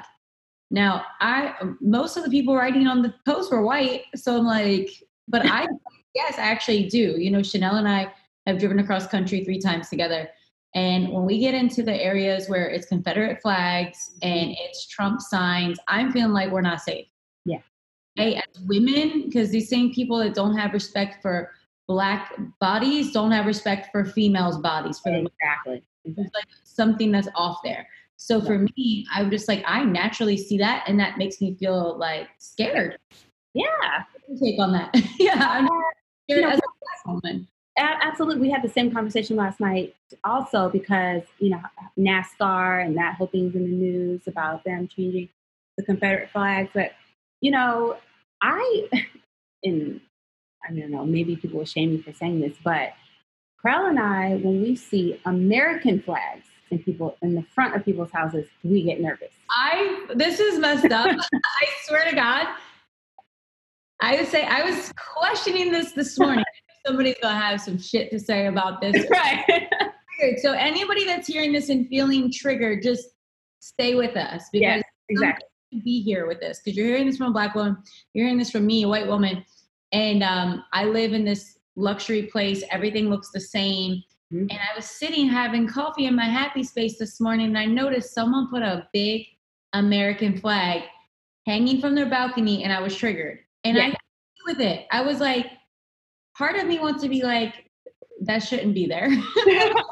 Now, 0.72 1.06
I 1.22 1.54
most 1.80 2.18
of 2.18 2.24
the 2.24 2.30
people 2.30 2.56
writing 2.56 2.88
on 2.88 3.02
the 3.02 3.14
post 3.26 3.52
were 3.52 3.62
white, 3.62 4.04
so 4.16 4.38
I'm 4.38 4.46
like, 4.46 4.90
but 5.28 5.46
I 5.46 5.68
yes, 6.16 6.38
I 6.38 6.42
actually 6.42 6.88
do. 6.88 7.16
You 7.20 7.32
know, 7.32 7.44
Chanel 7.44 7.76
and 7.76 7.88
I 7.88 8.12
have 8.46 8.60
driven 8.60 8.80
across 8.80 9.08
country 9.08 9.44
three 9.44 9.60
times 9.60 9.90
together. 9.90 10.28
And 10.74 11.10
when 11.10 11.26
we 11.26 11.40
get 11.40 11.54
into 11.54 11.84
the 11.84 11.96
areas 11.96 12.50
where 12.50 12.68
it's 12.68 12.88
Confederate 12.88 13.42
flags 13.42 14.12
and 14.22 14.54
it's 14.60 14.88
Trump 14.88 15.22
signs, 15.22 15.80
I'm 15.88 16.12
feeling 16.12 16.34
like 16.34 16.52
we're 16.52 16.62
not 16.62 16.82
safe. 16.82 17.08
Hey, 18.16 18.36
as 18.36 18.61
women, 18.66 19.24
because 19.26 19.49
these 19.49 19.70
same 19.70 19.93
people 19.93 20.18
that 20.20 20.34
don't 20.34 20.57
have 20.57 20.74
respect 20.74 21.22
for 21.22 21.51
black 21.88 22.34
bodies 22.59 23.11
don't 23.11 23.32
have 23.32 23.45
respect 23.45 23.89
for 23.91 24.05
females' 24.05 24.57
bodies. 24.57 24.99
For 24.99 25.09
exactly. 25.09 25.84
There's 26.05 26.32
like 26.34 26.45
something 26.63 27.11
that's 27.11 27.28
off 27.36 27.59
there. 27.63 27.88
So 28.18 28.39
for 28.41 28.59
me, 28.59 29.05
I'm 29.13 29.30
just 29.30 29.47
like 29.47 29.63
I 29.68 29.84
naturally 29.84 30.38
see 30.38 30.57
that, 30.59 30.86
and 30.88 30.99
that 30.99 31.18
makes 31.18 31.41
me 31.41 31.55
feel 31.55 31.97
like 31.97 32.30
scared. 32.38 32.97
Yeah. 33.53 34.03
Take 34.41 34.59
on 34.59 34.72
that. 34.74 34.89
yeah. 35.20 35.47
I'm 35.49 35.68
scared 36.30 36.45
uh, 36.45 36.47
know, 36.47 36.53
as 36.53 36.59
a 36.59 36.61
black 36.61 37.24
woman. 37.24 37.47
Absolutely. 37.78 38.41
We 38.41 38.49
had 38.49 38.61
the 38.61 38.70
same 38.70 38.91
conversation 38.91 39.36
last 39.36 39.59
night 39.59 39.95
also 40.24 40.70
because, 40.70 41.24
you 41.39 41.49
know, 41.49 41.61
NASCAR 41.99 42.86
and 42.86 42.95
that 42.97 43.16
whole 43.16 43.28
thing's 43.28 43.55
in 43.55 43.63
the 43.63 43.76
news 43.76 44.22
about 44.28 44.63
them 44.63 44.88
changing 44.88 45.28
the 45.78 45.84
Confederate 45.84 46.30
flags. 46.30 46.70
But, 46.74 46.93
you 47.46 47.52
know, 47.52 47.96
I, 48.41 48.89
and 49.64 50.02
I 50.68 50.74
don't 50.74 50.89
know, 50.89 51.06
maybe 51.06 51.36
people 51.36 51.60
will 51.60 51.66
shame 51.66 51.91
me 51.91 52.02
for 52.02 52.12
saying 52.12 52.41
this, 52.41 52.58
but 52.64 52.93
Krell 53.64 53.88
and 53.88 54.00
I, 54.00 54.38
when 54.38 54.64
we 54.64 54.76
see 54.76 55.22
American 55.26 56.02
flags 56.02 56.48
in 56.72 56.80
people 56.80 57.16
in 57.22 57.36
the 57.36 57.43
front 57.43 57.76
of 57.76 57.86
people's 57.86 58.10
houses, 58.12 58.48
we 58.64 58.82
get 58.82 59.00
nervous. 59.00 59.30
I 59.52 60.08
this 60.16 60.39
is 60.39 60.58
messed 60.58 60.91
up. 60.91 61.06
I 61.34 61.68
swear 61.84 62.10
to 62.10 62.16
God. 62.16 62.48
I 64.02 64.16
would 64.16 64.28
say 64.28 64.43
I 64.43 64.64
was 64.64 64.91
questioning 64.98 65.72
this 65.72 65.91
this 65.91 66.18
morning. 66.18 66.43
Somebody's 66.88 67.18
gonna 67.22 67.39
have 67.39 67.62
some 67.62 67.78
shit 67.78 68.10
to 68.10 68.20
say 68.20 68.48
about 68.48 68.82
this. 68.82 69.06
right. 69.12 69.70
So 70.41 70.54
anybody 70.54 71.06
that's 71.06 71.28
hearing 71.28 71.54
this 71.54 71.70
and 71.70 71.88
feeling 71.89 72.32
triggered, 72.32 72.82
just 72.82 73.10
stay 73.60 73.93
with 73.93 74.18
us 74.18 74.50
because 74.52 74.78
yes, 74.78 74.84
exactly. 75.10 75.46
To 75.74 75.82
be 75.82 76.01
here 76.01 76.28
with 76.28 76.39
this 76.39 76.59
because 76.59 76.78
you're 76.78 76.88
hearing 76.88 77.05
this 77.05 77.18
from 77.18 77.28
a 77.28 77.34
black 77.34 77.55
woman, 77.55 77.78
you're 78.13 78.26
hearing 78.26 78.38
this 78.38 78.51
from 78.51 78.66
me, 78.66 78.84
a 78.84 78.88
white 78.88 79.07
woman, 79.07 79.43
and 79.91 80.24
um, 80.24 80.63
I 80.74 80.86
live 80.86 81.13
in 81.13 81.26
this 81.26 81.59
luxury 81.76 82.24
place. 82.24 82.63
Everything 82.72 83.09
looks 83.09 83.32
the 83.32 83.39
same. 83.39 84.03
Mhm. 84.34 84.47
And 84.49 84.53
I 84.53 84.76
was 84.76 84.86
sitting 84.86 85.28
having 85.28 85.68
coffee 85.68 86.05
in 86.07 86.16
my 86.16 86.26
happy 86.26 86.63
space 86.63 86.97
this 86.97 87.20
morning, 87.20 87.47
and 87.47 87.57
I 87.57 87.66
noticed 87.66 88.13
someone 88.13 88.49
put 88.49 88.63
a 88.63 88.88
big 88.93 89.26
American 89.74 90.38
flag 90.38 90.84
hanging 91.45 91.80
from 91.80 91.95
their 91.95 92.09
balcony, 92.09 92.63
and 92.63 92.74
I 92.74 92.82
was 92.82 92.95
triggered. 92.95 93.39
And 93.63 93.78
I 93.78 93.95
with 94.45 94.59
it, 94.59 94.86
I 94.91 95.01
was 95.01 95.20
like, 95.20 95.47
part 96.38 96.55
of 96.55 96.68
me 96.68 96.80
wants 96.80 97.01
to 97.01 97.09
be 97.09 97.24
like, 97.24 97.72
that 98.22 98.39
shouldn't 98.43 98.74
be 98.74 98.86
there. 98.86 99.09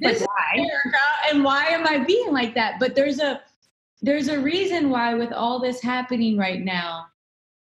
This 0.00 0.22
why? 0.22 0.52
America, 0.54 0.98
and 1.28 1.42
why 1.42 1.66
am 1.66 1.84
I 1.84 1.98
being 1.98 2.32
like 2.32 2.54
that? 2.54 2.78
But 2.78 2.94
there's 2.94 3.18
a 3.18 3.40
there's 4.00 4.28
a 4.28 4.40
reason 4.40 4.90
why 4.90 5.14
with 5.14 5.32
all 5.32 5.60
this 5.60 5.80
happening 5.80 6.36
right 6.36 6.60
now 6.60 7.06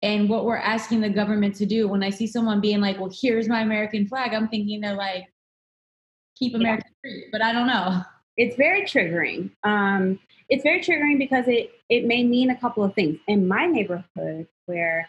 and 0.03 0.29
what 0.29 0.45
we're 0.45 0.57
asking 0.57 1.01
the 1.01 1.09
government 1.09 1.55
to 1.55 1.67
do 1.67 1.89
when 1.89 2.03
i 2.03 2.11
see 2.11 2.27
someone 2.27 2.61
being 2.61 2.81
like 2.81 2.99
well 2.99 3.13
here's 3.13 3.49
my 3.49 3.63
american 3.63 4.07
flag 4.07 4.35
i'm 4.35 4.49
thinking 4.49 4.81
they're 4.81 4.95
like 4.95 5.25
keep 6.37 6.55
america 6.55 6.87
free 7.03 7.27
but 7.33 7.43
i 7.43 7.53
don't 7.53 7.67
know 7.67 8.03
it's 8.41 8.57
very 8.57 8.83
triggering. 8.83 9.51
Um, 9.65 10.19
it's 10.49 10.63
very 10.63 10.81
triggering 10.81 11.19
because 11.19 11.47
it 11.47 11.73
it 11.91 12.07
may 12.07 12.25
mean 12.25 12.51
a 12.51 12.57
couple 12.57 12.83
of 12.83 12.95
things. 12.95 13.19
In 13.29 13.47
my 13.47 13.67
neighborhood, 13.67 14.47
where 14.65 15.09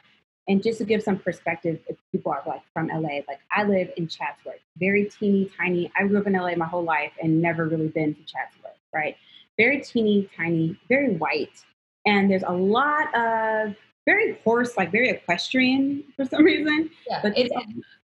and 0.49 0.61
just 0.61 0.79
to 0.79 0.83
give 0.83 1.01
some 1.01 1.17
perspective, 1.17 1.79
if 1.87 1.95
people 2.11 2.33
are 2.33 2.43
like 2.45 2.61
from 2.73 2.87
LA, 2.87 3.21
like 3.27 3.39
I 3.49 3.63
live 3.63 3.89
in 3.95 4.09
Chatsworth, 4.09 4.59
very 4.77 5.05
teeny 5.05 5.49
tiny. 5.57 5.89
I 5.97 6.07
grew 6.07 6.19
up 6.19 6.27
in 6.27 6.33
LA 6.33 6.55
my 6.55 6.65
whole 6.65 6.83
life 6.83 7.13
and 7.23 7.41
never 7.41 7.67
really 7.67 7.87
been 7.87 8.13
to 8.13 8.21
Chatsworth, 8.23 8.77
right? 8.93 9.15
Very 9.63 9.79
teeny 9.81 10.27
tiny, 10.35 10.75
very 10.89 11.11
white, 11.23 11.57
and 12.05 12.21
there's 12.29 12.47
a 12.55 12.57
lot 12.77 13.07
of 13.15 13.75
very 14.07 14.29
horse, 14.43 14.71
like 14.75 14.91
very 14.91 15.09
equestrian 15.09 16.03
for 16.15 16.25
some 16.25 16.43
reason. 16.43 16.89
yeah 17.07 17.19
But 17.21 17.37
it's 17.37 17.53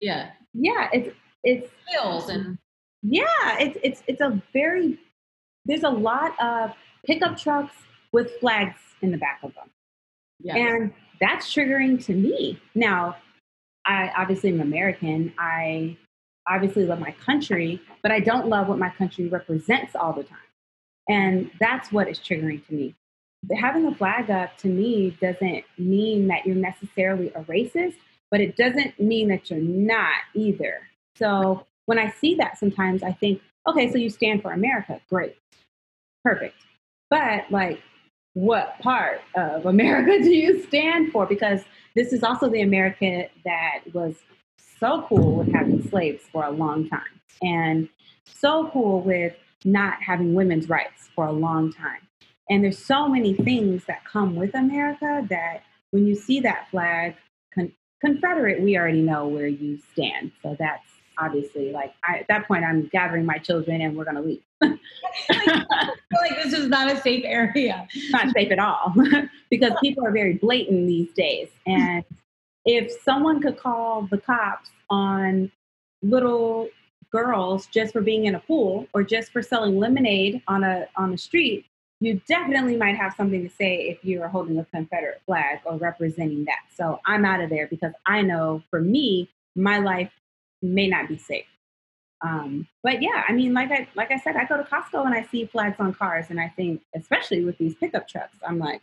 yeah 0.00 0.30
Yeah, 0.54 0.88
it's 0.92 1.10
it's 1.44 1.68
hills 1.88 2.28
and 2.28 2.58
yeah, 3.02 3.48
it's 3.64 3.78
it's 3.86 4.00
it's 4.10 4.20
a 4.20 4.30
very 4.52 4.98
there's 5.66 5.84
a 5.84 5.94
lot 6.10 6.32
of 6.40 6.72
pickup 7.04 7.36
trucks 7.36 7.74
with 8.10 8.28
flags 8.40 8.80
in 9.02 9.12
the 9.12 9.18
back 9.18 9.38
of 9.44 9.54
them. 9.54 9.68
yeah 10.40 10.56
And 10.56 10.92
that's 11.20 11.46
triggering 11.54 12.04
to 12.06 12.12
me. 12.12 12.60
Now, 12.74 13.16
I 13.84 14.10
obviously 14.16 14.50
am 14.50 14.60
American. 14.60 15.32
I 15.38 15.96
obviously 16.48 16.84
love 16.86 17.00
my 17.00 17.14
country, 17.28 17.80
but 18.02 18.10
I 18.10 18.20
don't 18.20 18.48
love 18.48 18.68
what 18.68 18.78
my 18.78 18.90
country 18.90 19.28
represents 19.28 19.94
all 19.94 20.12
the 20.12 20.24
time. 20.24 20.45
And 21.08 21.50
that's 21.60 21.92
what 21.92 22.08
is 22.08 22.18
triggering 22.18 22.66
to 22.66 22.74
me. 22.74 22.94
But 23.42 23.58
having 23.58 23.86
a 23.86 23.94
flag 23.94 24.30
up 24.30 24.56
to 24.58 24.68
me 24.68 25.16
doesn't 25.20 25.64
mean 25.78 26.28
that 26.28 26.46
you're 26.46 26.56
necessarily 26.56 27.28
a 27.28 27.42
racist, 27.42 27.94
but 28.30 28.40
it 28.40 28.56
doesn't 28.56 28.98
mean 28.98 29.28
that 29.28 29.50
you're 29.50 29.60
not 29.60 30.16
either. 30.34 30.88
So 31.16 31.66
when 31.86 31.98
I 31.98 32.10
see 32.10 32.34
that 32.36 32.58
sometimes 32.58 33.02
I 33.02 33.12
think, 33.12 33.40
okay, 33.68 33.90
so 33.90 33.98
you 33.98 34.10
stand 34.10 34.42
for 34.42 34.52
America. 34.52 35.00
Great. 35.08 35.36
Perfect. 36.24 36.56
But 37.08 37.44
like 37.50 37.80
what 38.34 38.78
part 38.80 39.22
of 39.34 39.66
America 39.66 40.22
do 40.22 40.30
you 40.30 40.62
stand 40.64 41.12
for? 41.12 41.26
Because 41.26 41.62
this 41.94 42.12
is 42.12 42.22
also 42.22 42.48
the 42.48 42.62
America 42.62 43.28
that 43.44 43.80
was 43.92 44.16
so 44.78 45.06
cool 45.08 45.36
with 45.36 45.52
having 45.52 45.88
slaves 45.88 46.24
for 46.30 46.44
a 46.44 46.50
long 46.50 46.88
time 46.88 47.00
and 47.40 47.88
so 48.26 48.68
cool 48.72 49.00
with 49.00 49.34
not 49.66 50.02
having 50.02 50.34
women's 50.34 50.68
rights 50.68 51.08
for 51.14 51.26
a 51.26 51.32
long 51.32 51.72
time. 51.72 52.00
And 52.48 52.62
there's 52.62 52.78
so 52.78 53.08
many 53.08 53.34
things 53.34 53.84
that 53.86 54.04
come 54.04 54.36
with 54.36 54.54
America 54.54 55.26
that 55.28 55.64
when 55.90 56.06
you 56.06 56.14
see 56.14 56.40
that 56.40 56.68
flag, 56.70 57.16
con- 57.54 57.72
Confederate, 58.00 58.62
we 58.62 58.78
already 58.78 59.02
know 59.02 59.26
where 59.26 59.48
you 59.48 59.78
stand. 59.92 60.30
So 60.42 60.56
that's 60.58 60.84
obviously 61.18 61.72
like 61.72 61.94
I, 62.04 62.18
at 62.18 62.28
that 62.28 62.46
point, 62.46 62.64
I'm 62.64 62.86
gathering 62.86 63.26
my 63.26 63.38
children 63.38 63.80
and 63.80 63.96
we're 63.96 64.04
going 64.04 64.16
to 64.16 64.22
leave. 64.22 64.42
I 64.62 64.76
feel 65.28 66.20
like 66.20 66.42
this 66.42 66.52
is 66.52 66.68
not 66.68 66.90
a 66.90 67.00
safe 67.00 67.22
area 67.26 67.86
not 68.10 68.32
safe 68.32 68.50
at 68.50 68.58
all 68.58 68.94
because 69.50 69.72
people 69.82 70.06
are 70.06 70.12
very 70.12 70.34
blatant 70.34 70.86
these 70.86 71.12
days. 71.12 71.48
And 71.66 72.04
if 72.64 72.90
someone 73.02 73.40
could 73.40 73.58
call 73.58 74.08
the 74.10 74.18
cops 74.18 74.70
on 74.88 75.50
little 76.02 76.68
girls 77.16 77.66
just 77.66 77.92
for 77.92 78.00
being 78.00 78.26
in 78.26 78.34
a 78.34 78.40
pool 78.40 78.86
or 78.92 79.02
just 79.02 79.32
for 79.32 79.42
selling 79.42 79.78
lemonade 79.78 80.42
on 80.48 80.64
a 80.64 80.86
on 80.96 81.10
the 81.10 81.18
street, 81.18 81.66
you 82.00 82.20
definitely 82.28 82.76
might 82.76 82.96
have 82.96 83.14
something 83.14 83.42
to 83.42 83.54
say 83.54 83.88
if 83.88 84.04
you 84.04 84.22
are 84.22 84.28
holding 84.28 84.58
a 84.58 84.64
Confederate 84.66 85.22
flag 85.24 85.60
or 85.64 85.76
representing 85.76 86.44
that. 86.44 86.60
So 86.74 87.00
I'm 87.06 87.24
out 87.24 87.40
of 87.40 87.48
there 87.48 87.66
because 87.68 87.92
I 88.04 88.20
know 88.22 88.62
for 88.70 88.80
me, 88.80 89.30
my 89.54 89.78
life 89.78 90.12
may 90.60 90.88
not 90.88 91.08
be 91.08 91.16
safe. 91.16 91.46
Um, 92.20 92.66
but 92.82 93.02
yeah, 93.02 93.24
I 93.28 93.32
mean, 93.32 93.54
like 93.54 93.70
I 93.70 93.88
like 93.94 94.10
I 94.10 94.18
said, 94.18 94.36
I 94.36 94.44
go 94.44 94.56
to 94.56 94.62
Costco 94.64 95.06
and 95.06 95.14
I 95.14 95.22
see 95.24 95.46
flags 95.46 95.76
on 95.78 95.94
cars, 95.94 96.26
and 96.30 96.40
I 96.40 96.48
think, 96.48 96.82
especially 96.94 97.44
with 97.44 97.56
these 97.58 97.74
pickup 97.74 98.08
trucks, 98.08 98.36
I'm 98.46 98.58
like, 98.58 98.82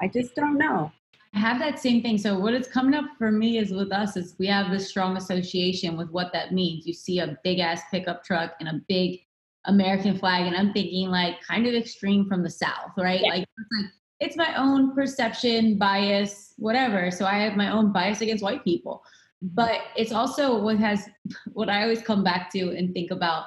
I 0.00 0.08
just 0.12 0.34
don't 0.34 0.58
know. 0.58 0.92
I 1.34 1.38
have 1.38 1.58
that 1.58 1.80
same 1.80 2.00
thing. 2.00 2.16
So 2.16 2.38
what 2.38 2.54
is 2.54 2.68
coming 2.68 2.94
up 2.94 3.06
for 3.18 3.32
me 3.32 3.58
is 3.58 3.72
with 3.72 3.92
us 3.92 4.16
is 4.16 4.36
we 4.38 4.46
have 4.46 4.70
this 4.70 4.88
strong 4.88 5.16
association 5.16 5.96
with 5.96 6.10
what 6.10 6.32
that 6.32 6.52
means. 6.52 6.86
You 6.86 6.94
see 6.94 7.18
a 7.18 7.36
big 7.42 7.58
ass 7.58 7.82
pickup 7.90 8.24
truck 8.24 8.52
and 8.60 8.68
a 8.68 8.80
big 8.88 9.20
American 9.66 10.16
flag, 10.16 10.46
and 10.46 10.56
I'm 10.56 10.72
thinking 10.72 11.08
like 11.08 11.42
kind 11.42 11.66
of 11.66 11.74
extreme 11.74 12.28
from 12.28 12.42
the 12.42 12.50
South, 12.50 12.92
right? 12.96 13.20
Yeah. 13.20 13.30
Like 13.30 13.42
it's 13.42 13.68
like 13.80 13.90
it's 14.20 14.36
my 14.36 14.54
own 14.56 14.94
perception, 14.94 15.76
bias, 15.76 16.54
whatever. 16.56 17.10
So 17.10 17.26
I 17.26 17.38
have 17.38 17.56
my 17.56 17.72
own 17.72 17.92
bias 17.92 18.20
against 18.20 18.44
white 18.44 18.62
people. 18.62 19.02
But 19.42 19.80
it's 19.96 20.12
also 20.12 20.62
what 20.62 20.78
has 20.78 21.08
what 21.52 21.68
I 21.68 21.82
always 21.82 22.02
come 22.02 22.22
back 22.22 22.52
to 22.52 22.76
and 22.76 22.94
think 22.94 23.10
about 23.10 23.46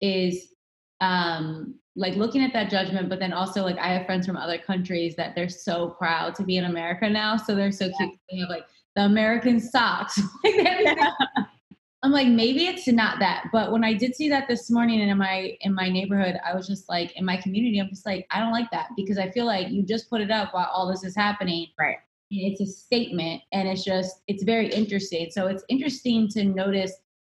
is 0.00 0.54
um 1.00 1.74
like 1.96 2.14
looking 2.14 2.42
at 2.44 2.52
that 2.52 2.70
judgment, 2.70 3.08
but 3.08 3.18
then 3.18 3.32
also 3.32 3.62
like 3.62 3.78
I 3.78 3.88
have 3.88 4.06
friends 4.06 4.26
from 4.26 4.36
other 4.36 4.58
countries 4.58 5.16
that 5.16 5.34
they're 5.34 5.48
so 5.48 5.90
proud 5.90 6.34
to 6.36 6.44
be 6.44 6.58
in 6.58 6.64
America 6.64 7.08
now. 7.08 7.36
So 7.36 7.54
they're 7.54 7.72
so 7.72 7.90
cute. 7.96 8.12
They 8.30 8.38
have 8.38 8.50
like 8.50 8.66
the 8.94 9.02
American 9.02 9.58
socks. 9.58 10.20
like 10.44 10.98
I'm 12.02 12.12
like, 12.12 12.28
maybe 12.28 12.66
it's 12.66 12.86
not 12.86 13.18
that. 13.18 13.46
But 13.52 13.72
when 13.72 13.82
I 13.82 13.94
did 13.94 14.14
see 14.14 14.28
that 14.28 14.46
this 14.46 14.70
morning 14.70 15.00
and 15.00 15.10
in 15.10 15.18
my 15.18 15.56
in 15.62 15.74
my 15.74 15.88
neighborhood, 15.88 16.38
I 16.44 16.54
was 16.54 16.66
just 16.66 16.88
like 16.88 17.16
in 17.16 17.24
my 17.24 17.38
community, 17.38 17.78
I'm 17.78 17.88
just 17.88 18.06
like, 18.06 18.26
I 18.30 18.40
don't 18.40 18.52
like 18.52 18.70
that 18.70 18.90
because 18.96 19.18
I 19.18 19.30
feel 19.30 19.46
like 19.46 19.70
you 19.70 19.82
just 19.82 20.10
put 20.10 20.20
it 20.20 20.30
up 20.30 20.52
while 20.52 20.68
all 20.72 20.88
this 20.88 21.02
is 21.02 21.16
happening. 21.16 21.68
Right. 21.78 21.96
it's 22.30 22.60
a 22.60 22.66
statement 22.66 23.40
and 23.52 23.68
it's 23.68 23.84
just 23.84 24.22
it's 24.26 24.42
very 24.42 24.68
interesting 24.70 25.28
so 25.30 25.46
it's 25.46 25.62
interesting 25.68 26.26
to 26.28 26.42
notice 26.42 26.92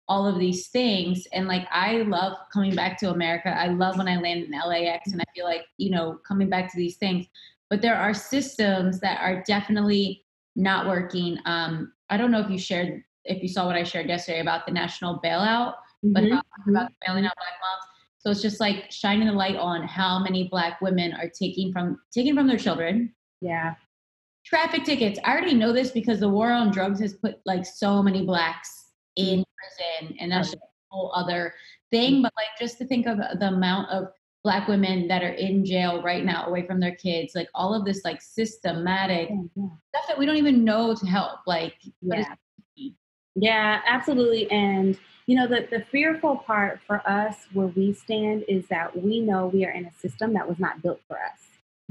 all 0.09 0.27
of 0.27 0.39
these 0.39 0.69
things. 0.69 1.27
And 1.33 1.49
like 1.49 1.67
i 1.71 1.99
love 2.03 2.37
coming 2.53 2.75
back 2.75 2.99
to 2.99 3.11
america. 3.11 3.49
I 3.49 3.69
love 3.69 3.99
when 3.99 4.09
i 4.09 4.17
land 4.17 4.45
in 4.45 4.51
LAX 4.51 5.13
and 5.13 5.21
i 5.21 5.25
feel 5.35 5.45
like 5.45 5.67
you 5.77 5.91
know 5.91 6.21
coming 6.27 6.49
back 6.49 6.71
to 6.73 6.77
these 6.77 6.97
things. 6.97 7.27
But 7.69 7.83
there 7.83 7.97
are 7.97 8.15
systems 8.15 9.01
that 9.01 9.21
are 9.21 9.43
definitely 9.47 10.25
not 10.55 10.87
working. 10.87 11.39
Um 11.45 11.93
i 12.11 12.17
don't 12.17 12.31
know 12.31 12.41
if 12.41 12.51
you 12.51 12.59
shared 12.59 13.03
if 13.25 13.43
you 13.43 13.49
saw 13.49 13.67
what 13.67 13.75
i 13.75 13.83
shared 13.83 14.09
yesterday 14.09 14.41
about 14.41 14.67
the 14.67 14.73
national 14.73 15.21
bailout 15.21 15.75
mm-hmm. 16.05 16.13
but 16.13 16.25
about, 16.25 16.45
about 16.69 16.93
bailing 17.07 17.27
out 17.27 17.35
black 17.37 17.59
moms. 17.61 17.85
So 18.19 18.31
it's 18.31 18.43
just 18.43 18.61
like 18.61 18.91
shining 18.91 19.29
the 19.29 19.33
light 19.33 19.57
on 19.57 19.87
how 19.87 20.19
many 20.19 20.49
black 20.49 20.81
women 20.81 21.13
are 21.13 21.29
taking 21.29 21.73
from 21.73 21.99
taking 22.13 22.35
from 22.35 22.47
their 22.47 22.59
children. 22.59 23.15
Yeah. 23.41 23.75
Traffic 24.45 24.85
tickets. 24.85 25.19
I 25.25 25.33
already 25.33 25.55
know 25.55 25.73
this 25.73 25.91
because 25.91 26.21
the 26.21 26.29
war 26.29 26.51
on 26.51 26.71
drugs 26.71 27.01
has 27.01 27.15
put 27.15 27.37
like 27.47 27.65
so 27.65 28.03
many 28.03 28.25
blacks 28.25 28.86
in 29.17 29.45
prison, 29.57 30.17
and 30.21 30.33
that's 30.33 30.49
just 30.49 30.63
a 30.63 30.67
whole 30.91 31.13
other 31.15 31.55
thing. 31.91 32.23
But 32.23 32.33
like 32.37 32.49
just 32.59 32.79
to 32.79 32.87
think 32.87 33.07
of 33.07 33.19
the 33.19 33.49
amount 33.49 33.91
of 33.91 34.09
black 34.43 34.69
women 34.69 35.09
that 35.09 35.23
are 35.25 35.33
in 35.33 35.65
jail 35.65 36.03
right 36.03 36.25
now 36.25 36.47
away 36.47 36.65
from 36.65 36.79
their 36.79 36.95
kids 36.95 37.35
like 37.35 37.49
all 37.53 37.75
of 37.75 37.85
this 37.85 38.05
like 38.05 38.23
systematic 38.23 39.29
yeah, 39.29 39.43
yeah. 39.57 39.67
stuff 39.89 40.07
that 40.07 40.17
we 40.17 40.25
don't 40.25 40.37
even 40.37 40.63
know 40.63 40.95
to 40.95 41.05
help 41.05 41.41
like 41.49 41.75
yeah 42.01 42.33
yeah 43.35 43.81
absolutely 43.89 44.49
and 44.53 44.97
you 45.27 45.35
know 45.35 45.49
the, 45.49 45.67
the 45.73 45.85
fearful 45.91 46.37
part 46.37 46.79
for 46.87 47.03
us 47.11 47.35
where 47.55 47.67
we 47.67 47.93
stand 47.93 48.45
is 48.47 48.65
that 48.69 48.97
we 48.97 49.19
know 49.19 49.49
we 49.49 49.65
are 49.65 49.73
in 49.73 49.85
a 49.85 49.93
system 49.95 50.33
that 50.33 50.49
was 50.49 50.61
not 50.61 50.81
built 50.81 51.01
for 51.09 51.17
us 51.17 51.41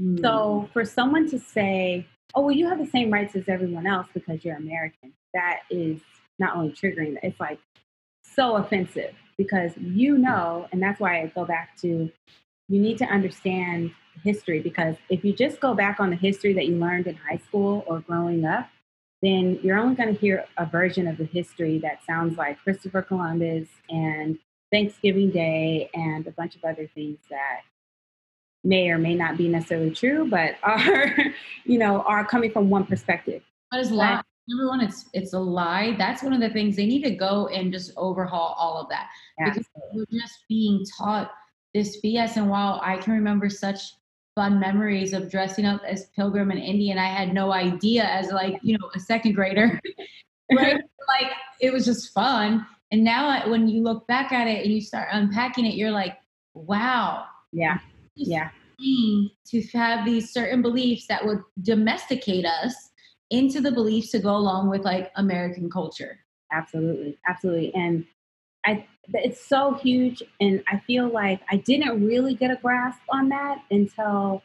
mm. 0.00 0.18
so 0.22 0.66
for 0.72 0.82
someone 0.82 1.28
to 1.28 1.38
say 1.38 2.06
oh, 2.36 2.42
well, 2.42 2.52
you 2.52 2.68
have 2.68 2.78
the 2.78 2.86
same 2.86 3.10
rights 3.10 3.34
as 3.34 3.48
everyone 3.48 3.86
else 3.86 4.06
because 4.12 4.44
you're 4.44 4.56
American. 4.56 5.12
That 5.34 5.60
is 5.70 6.00
not 6.38 6.56
only 6.56 6.72
triggering, 6.72 7.16
it's 7.22 7.40
like 7.40 7.58
so 8.22 8.56
offensive 8.56 9.14
because 9.36 9.72
you 9.78 10.18
know, 10.18 10.68
and 10.72 10.82
that's 10.82 11.00
why 11.00 11.20
I 11.20 11.26
go 11.34 11.44
back 11.44 11.76
to 11.82 12.10
you 12.68 12.80
need 12.80 12.98
to 12.98 13.04
understand 13.04 13.92
history 14.24 14.60
because 14.60 14.96
if 15.08 15.24
you 15.24 15.32
just 15.32 15.60
go 15.60 15.74
back 15.74 16.00
on 16.00 16.10
the 16.10 16.16
history 16.16 16.52
that 16.54 16.66
you 16.66 16.76
learned 16.76 17.06
in 17.06 17.14
high 17.14 17.36
school 17.36 17.84
or 17.86 18.00
growing 18.00 18.44
up, 18.44 18.68
then 19.22 19.58
you're 19.62 19.78
only 19.78 19.94
going 19.94 20.12
to 20.12 20.20
hear 20.20 20.44
a 20.56 20.66
version 20.66 21.06
of 21.06 21.16
the 21.16 21.24
history 21.24 21.78
that 21.78 22.04
sounds 22.04 22.36
like 22.36 22.58
Christopher 22.62 23.02
Columbus 23.02 23.68
and 23.88 24.38
Thanksgiving 24.72 25.30
Day 25.30 25.90
and 25.94 26.26
a 26.26 26.30
bunch 26.30 26.56
of 26.56 26.64
other 26.64 26.88
things 26.94 27.18
that 27.30 27.60
may 28.64 28.90
or 28.90 28.98
may 28.98 29.14
not 29.14 29.36
be 29.36 29.48
necessarily 29.48 29.90
true, 29.90 30.28
but 30.28 30.56
are, 30.62 31.14
you 31.64 31.78
know, 31.78 32.02
are 32.02 32.24
coming 32.24 32.50
from 32.50 32.68
one 32.68 32.84
perspective. 32.84 33.42
But 33.70 33.80
it's 33.80 33.90
lie. 33.90 34.22
Number 34.48 34.68
one, 34.68 34.80
it's 34.80 35.06
it's 35.12 35.32
a 35.32 35.38
lie. 35.38 35.94
That's 35.98 36.22
one 36.22 36.32
of 36.32 36.40
the 36.40 36.50
things 36.50 36.76
they 36.76 36.86
need 36.86 37.02
to 37.02 37.10
go 37.10 37.48
and 37.48 37.72
just 37.72 37.92
overhaul 37.96 38.54
all 38.58 38.80
of 38.80 38.88
that 38.90 39.08
because 39.38 39.66
we're 39.92 40.04
just 40.12 40.44
being 40.48 40.84
taught 40.96 41.32
this 41.74 42.00
BS. 42.02 42.36
And 42.36 42.48
while 42.48 42.80
I 42.82 42.96
can 42.98 43.12
remember 43.12 43.48
such 43.48 43.80
fun 44.34 44.60
memories 44.60 45.12
of 45.12 45.30
dressing 45.30 45.66
up 45.66 45.82
as 45.86 46.06
Pilgrim 46.14 46.50
and 46.50 46.60
Indian, 46.60 46.98
I 46.98 47.08
had 47.08 47.34
no 47.34 47.52
idea 47.52 48.04
as 48.04 48.30
like 48.30 48.58
you 48.62 48.78
know 48.78 48.90
a 48.94 49.00
second 49.00 49.32
grader, 49.32 49.80
right? 50.52 50.80
like 51.08 51.32
it 51.60 51.72
was 51.72 51.84
just 51.84 52.12
fun. 52.12 52.64
And 52.92 53.02
now 53.02 53.28
uh, 53.28 53.48
when 53.48 53.66
you 53.66 53.82
look 53.82 54.06
back 54.06 54.30
at 54.30 54.46
it 54.46 54.64
and 54.64 54.72
you 54.72 54.80
start 54.80 55.08
unpacking 55.10 55.66
it, 55.66 55.74
you're 55.74 55.90
like, 55.90 56.18
wow, 56.54 57.24
yeah 57.52 57.78
yeah 58.14 58.50
to 58.78 59.62
have 59.72 60.04
these 60.04 60.30
certain 60.32 60.60
beliefs 60.60 61.06
that 61.06 61.24
would 61.24 61.42
domesticate 61.62 62.44
us 62.44 62.90
into 63.30 63.60
the 63.60 63.72
beliefs 63.72 64.10
to 64.10 64.18
go 64.18 64.36
along 64.36 64.68
with 64.68 64.82
like 64.82 65.10
American 65.16 65.70
culture. 65.70 66.18
Absolutely, 66.52 67.18
absolutely, 67.28 67.74
and 67.74 68.04
I 68.64 68.86
it's 69.14 69.44
so 69.44 69.74
huge, 69.74 70.22
and 70.40 70.62
I 70.68 70.78
feel 70.80 71.08
like 71.08 71.40
I 71.50 71.56
didn't 71.58 72.04
really 72.04 72.34
get 72.34 72.50
a 72.50 72.56
grasp 72.56 73.00
on 73.08 73.28
that 73.30 73.62
until 73.70 74.42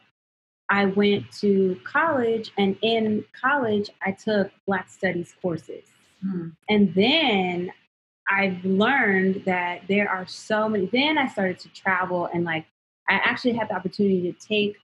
I 0.69 0.85
went 0.85 1.31
to 1.39 1.79
college, 1.83 2.51
and 2.57 2.77
in 2.81 3.25
college 3.39 3.89
I 4.01 4.11
took 4.11 4.51
Black 4.65 4.89
Studies 4.89 5.35
courses, 5.41 5.85
hmm. 6.21 6.49
and 6.69 6.93
then 6.95 7.71
I've 8.31 8.63
learned 8.63 9.43
that 9.45 9.81
there 9.87 10.09
are 10.09 10.25
so 10.25 10.69
many. 10.69 10.87
Then 10.91 11.17
I 11.17 11.27
started 11.27 11.59
to 11.59 11.69
travel 11.69 12.29
and 12.33 12.45
like 12.45 12.65
I 13.09 13.15
actually 13.15 13.53
had 13.53 13.67
the 13.69 13.75
opportunity 13.75 14.31
to 14.31 14.47
take 14.47 14.77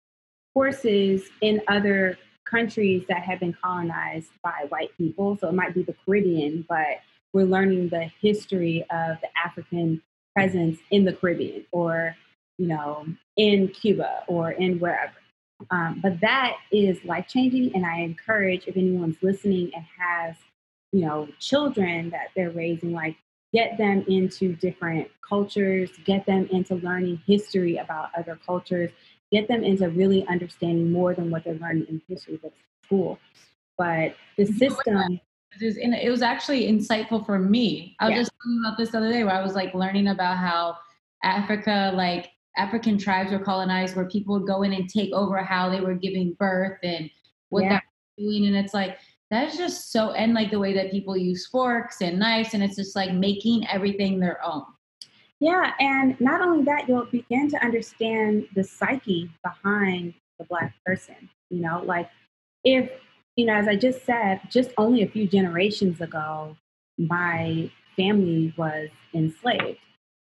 courses 0.53 1.29
in 1.41 1.61
other 1.67 2.17
countries 2.49 3.03
that 3.09 3.23
have 3.23 3.39
been 3.39 3.53
colonized 3.53 4.31
by 4.43 4.65
white 4.69 4.95
people. 4.97 5.37
So 5.37 5.49
it 5.49 5.53
might 5.53 5.73
be 5.73 5.83
the 5.83 5.95
Caribbean, 6.05 6.65
but 6.67 7.01
we're 7.33 7.43
learning 7.43 7.89
the 7.89 8.11
history 8.21 8.81
of 8.89 9.17
the 9.21 9.29
African 9.43 10.01
presence 10.35 10.79
in 10.91 11.03
the 11.03 11.13
Caribbean 11.13 11.65
or, 11.71 12.15
you 12.57 12.67
know, 12.67 13.05
in 13.35 13.67
Cuba 13.69 14.23
or 14.27 14.51
in 14.51 14.79
wherever. 14.79 15.13
Um, 15.71 15.99
but 16.01 16.19
that 16.21 16.57
is 16.71 17.03
life 17.03 17.27
changing. 17.27 17.75
And 17.75 17.85
I 17.85 17.99
encourage 17.99 18.67
if 18.67 18.77
anyone's 18.77 19.17
listening 19.21 19.71
and 19.75 19.83
has, 19.99 20.35
you 20.91 21.05
know, 21.05 21.27
children 21.39 22.11
that 22.11 22.29
they're 22.35 22.51
raising, 22.51 22.93
like 22.93 23.15
get 23.53 23.77
them 23.77 24.05
into 24.07 24.55
different 24.55 25.09
cultures, 25.27 25.89
get 26.05 26.25
them 26.25 26.47
into 26.51 26.75
learning 26.75 27.21
history 27.25 27.77
about 27.77 28.09
other 28.17 28.39
cultures, 28.45 28.91
get 29.31 29.47
them 29.47 29.63
into 29.63 29.89
really 29.89 30.25
understanding 30.27 30.91
more 30.91 31.13
than 31.13 31.29
what 31.29 31.43
they're 31.43 31.55
learning 31.55 31.85
in 31.89 32.01
history 32.07 32.37
books 32.37 32.55
school. 32.83 33.19
But 33.77 34.15
the 34.37 34.45
system 34.45 35.19
it 35.59 36.09
was 36.09 36.21
actually 36.21 36.71
insightful 36.71 37.25
for 37.25 37.39
me. 37.39 37.95
I 37.99 38.05
was 38.05 38.11
yeah. 38.11 38.21
just 38.21 38.31
talking 38.31 38.61
about 38.63 38.77
this 38.77 38.91
the 38.91 38.97
other 38.99 39.11
day 39.11 39.23
where 39.23 39.33
I 39.33 39.41
was 39.41 39.55
like 39.55 39.73
learning 39.73 40.07
about 40.07 40.37
how 40.37 40.77
Africa, 41.23 41.91
like 41.95 42.29
African 42.57 42.97
tribes 42.97 43.31
were 43.31 43.39
colonized, 43.39 43.95
where 43.95 44.05
people 44.05 44.37
would 44.37 44.47
go 44.47 44.63
in 44.63 44.73
and 44.73 44.89
take 44.89 45.13
over 45.13 45.37
how 45.37 45.69
they 45.69 45.81
were 45.81 45.95
giving 45.95 46.35
birth 46.37 46.77
and 46.83 47.09
what 47.49 47.63
yeah. 47.63 47.69
they're 47.69 47.81
doing. 48.19 48.47
And 48.47 48.55
it's 48.55 48.73
like 48.73 48.97
that 49.31 49.47
is 49.47 49.57
just 49.57 49.91
so 49.91 50.11
and 50.11 50.33
like 50.33 50.51
the 50.51 50.59
way 50.59 50.73
that 50.73 50.91
people 50.91 51.17
use 51.17 51.47
forks 51.47 52.01
and 52.01 52.19
knives 52.19 52.53
and 52.53 52.63
it's 52.63 52.75
just 52.75 52.95
like 52.95 53.13
making 53.13 53.67
everything 53.67 54.19
their 54.19 54.43
own 54.45 54.63
yeah 55.39 55.73
and 55.79 56.19
not 56.19 56.41
only 56.41 56.63
that 56.63 56.87
you'll 56.87 57.05
begin 57.05 57.49
to 57.49 57.63
understand 57.63 58.47
the 58.55 58.63
psyche 58.63 59.29
behind 59.43 60.13
the 60.39 60.45
black 60.45 60.73
person 60.85 61.29
you 61.49 61.61
know 61.61 61.81
like 61.85 62.09
if 62.63 62.89
you 63.35 63.45
know 63.45 63.53
as 63.53 63.67
i 63.67 63.75
just 63.75 64.05
said 64.05 64.39
just 64.49 64.71
only 64.77 65.03
a 65.03 65.07
few 65.07 65.27
generations 65.27 66.01
ago 66.01 66.55
my 66.97 67.69
family 67.95 68.53
was 68.57 68.89
enslaved 69.13 69.79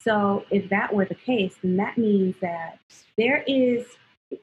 so 0.02 0.46
if 0.52 0.70
that 0.70 0.94
were 0.94 1.06
the 1.06 1.16
case 1.16 1.56
then 1.62 1.78
that 1.78 1.98
means 1.98 2.36
that 2.42 2.80
there 3.18 3.44
is 3.48 3.86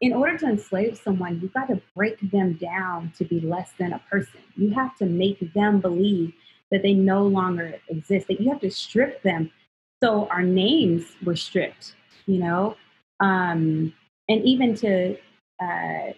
in 0.01 0.13
order 0.13 0.39
to 0.39 0.47
enslave 0.47 0.99
someone, 1.03 1.41
you've 1.41 1.53
got 1.53 1.69
to 1.69 1.81
break 1.95 2.19
them 2.31 2.55
down 2.55 3.13
to 3.17 3.25
be 3.25 3.41
less 3.41 3.73
than 3.79 3.93
a 3.93 4.03
person. 4.11 4.41
You 4.57 4.71
have 4.71 4.97
to 4.99 5.07
make 5.07 5.53
them 5.55 5.81
believe 5.81 6.33
that 6.71 6.83
they 6.83 6.95
no 6.95 7.27
longer 7.27 7.75
exist, 7.89 8.29
that 8.29 8.41
you 8.41 8.51
have 8.51 8.61
to 8.61 8.71
strip 8.71 9.23
them. 9.23 9.51
So 10.03 10.27
our 10.29 10.43
names 10.43 11.05
were 11.25 11.37
stripped, 11.37 11.95
you 12.27 12.39
know, 12.39 12.77
um, 13.21 13.93
and 14.29 14.45
even 14.45 14.75
to, 14.77 15.17
uh, 15.63 16.13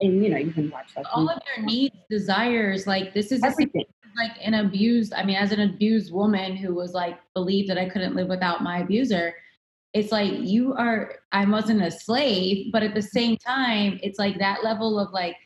and 0.00 0.24
you 0.24 0.28
know, 0.28 0.36
you 0.38 0.52
can 0.52 0.70
watch 0.70 0.90
like 0.96 1.06
all 1.12 1.28
of 1.28 1.40
your 1.56 1.64
needs, 1.66 1.96
desires, 2.08 2.86
like 2.86 3.12
this 3.12 3.32
is 3.32 3.42
everything. 3.42 3.84
Like 4.16 4.32
an 4.42 4.54
abused, 4.54 5.12
I 5.14 5.24
mean, 5.24 5.36
as 5.36 5.52
an 5.52 5.60
abused 5.60 6.12
woman 6.12 6.56
who 6.56 6.74
was 6.74 6.92
like 6.92 7.18
believed 7.34 7.70
that 7.70 7.78
I 7.78 7.88
couldn't 7.88 8.16
live 8.16 8.28
without 8.28 8.62
my 8.62 8.78
abuser, 8.78 9.34
it's 9.92 10.12
like 10.12 10.32
you 10.32 10.74
are 10.74 11.16
i 11.32 11.44
wasn't 11.44 11.82
a 11.82 11.90
slave 11.90 12.70
but 12.72 12.82
at 12.82 12.94
the 12.94 13.02
same 13.02 13.36
time 13.36 13.98
it's 14.02 14.18
like 14.18 14.38
that 14.38 14.62
level 14.62 14.98
of 14.98 15.12
like 15.12 15.36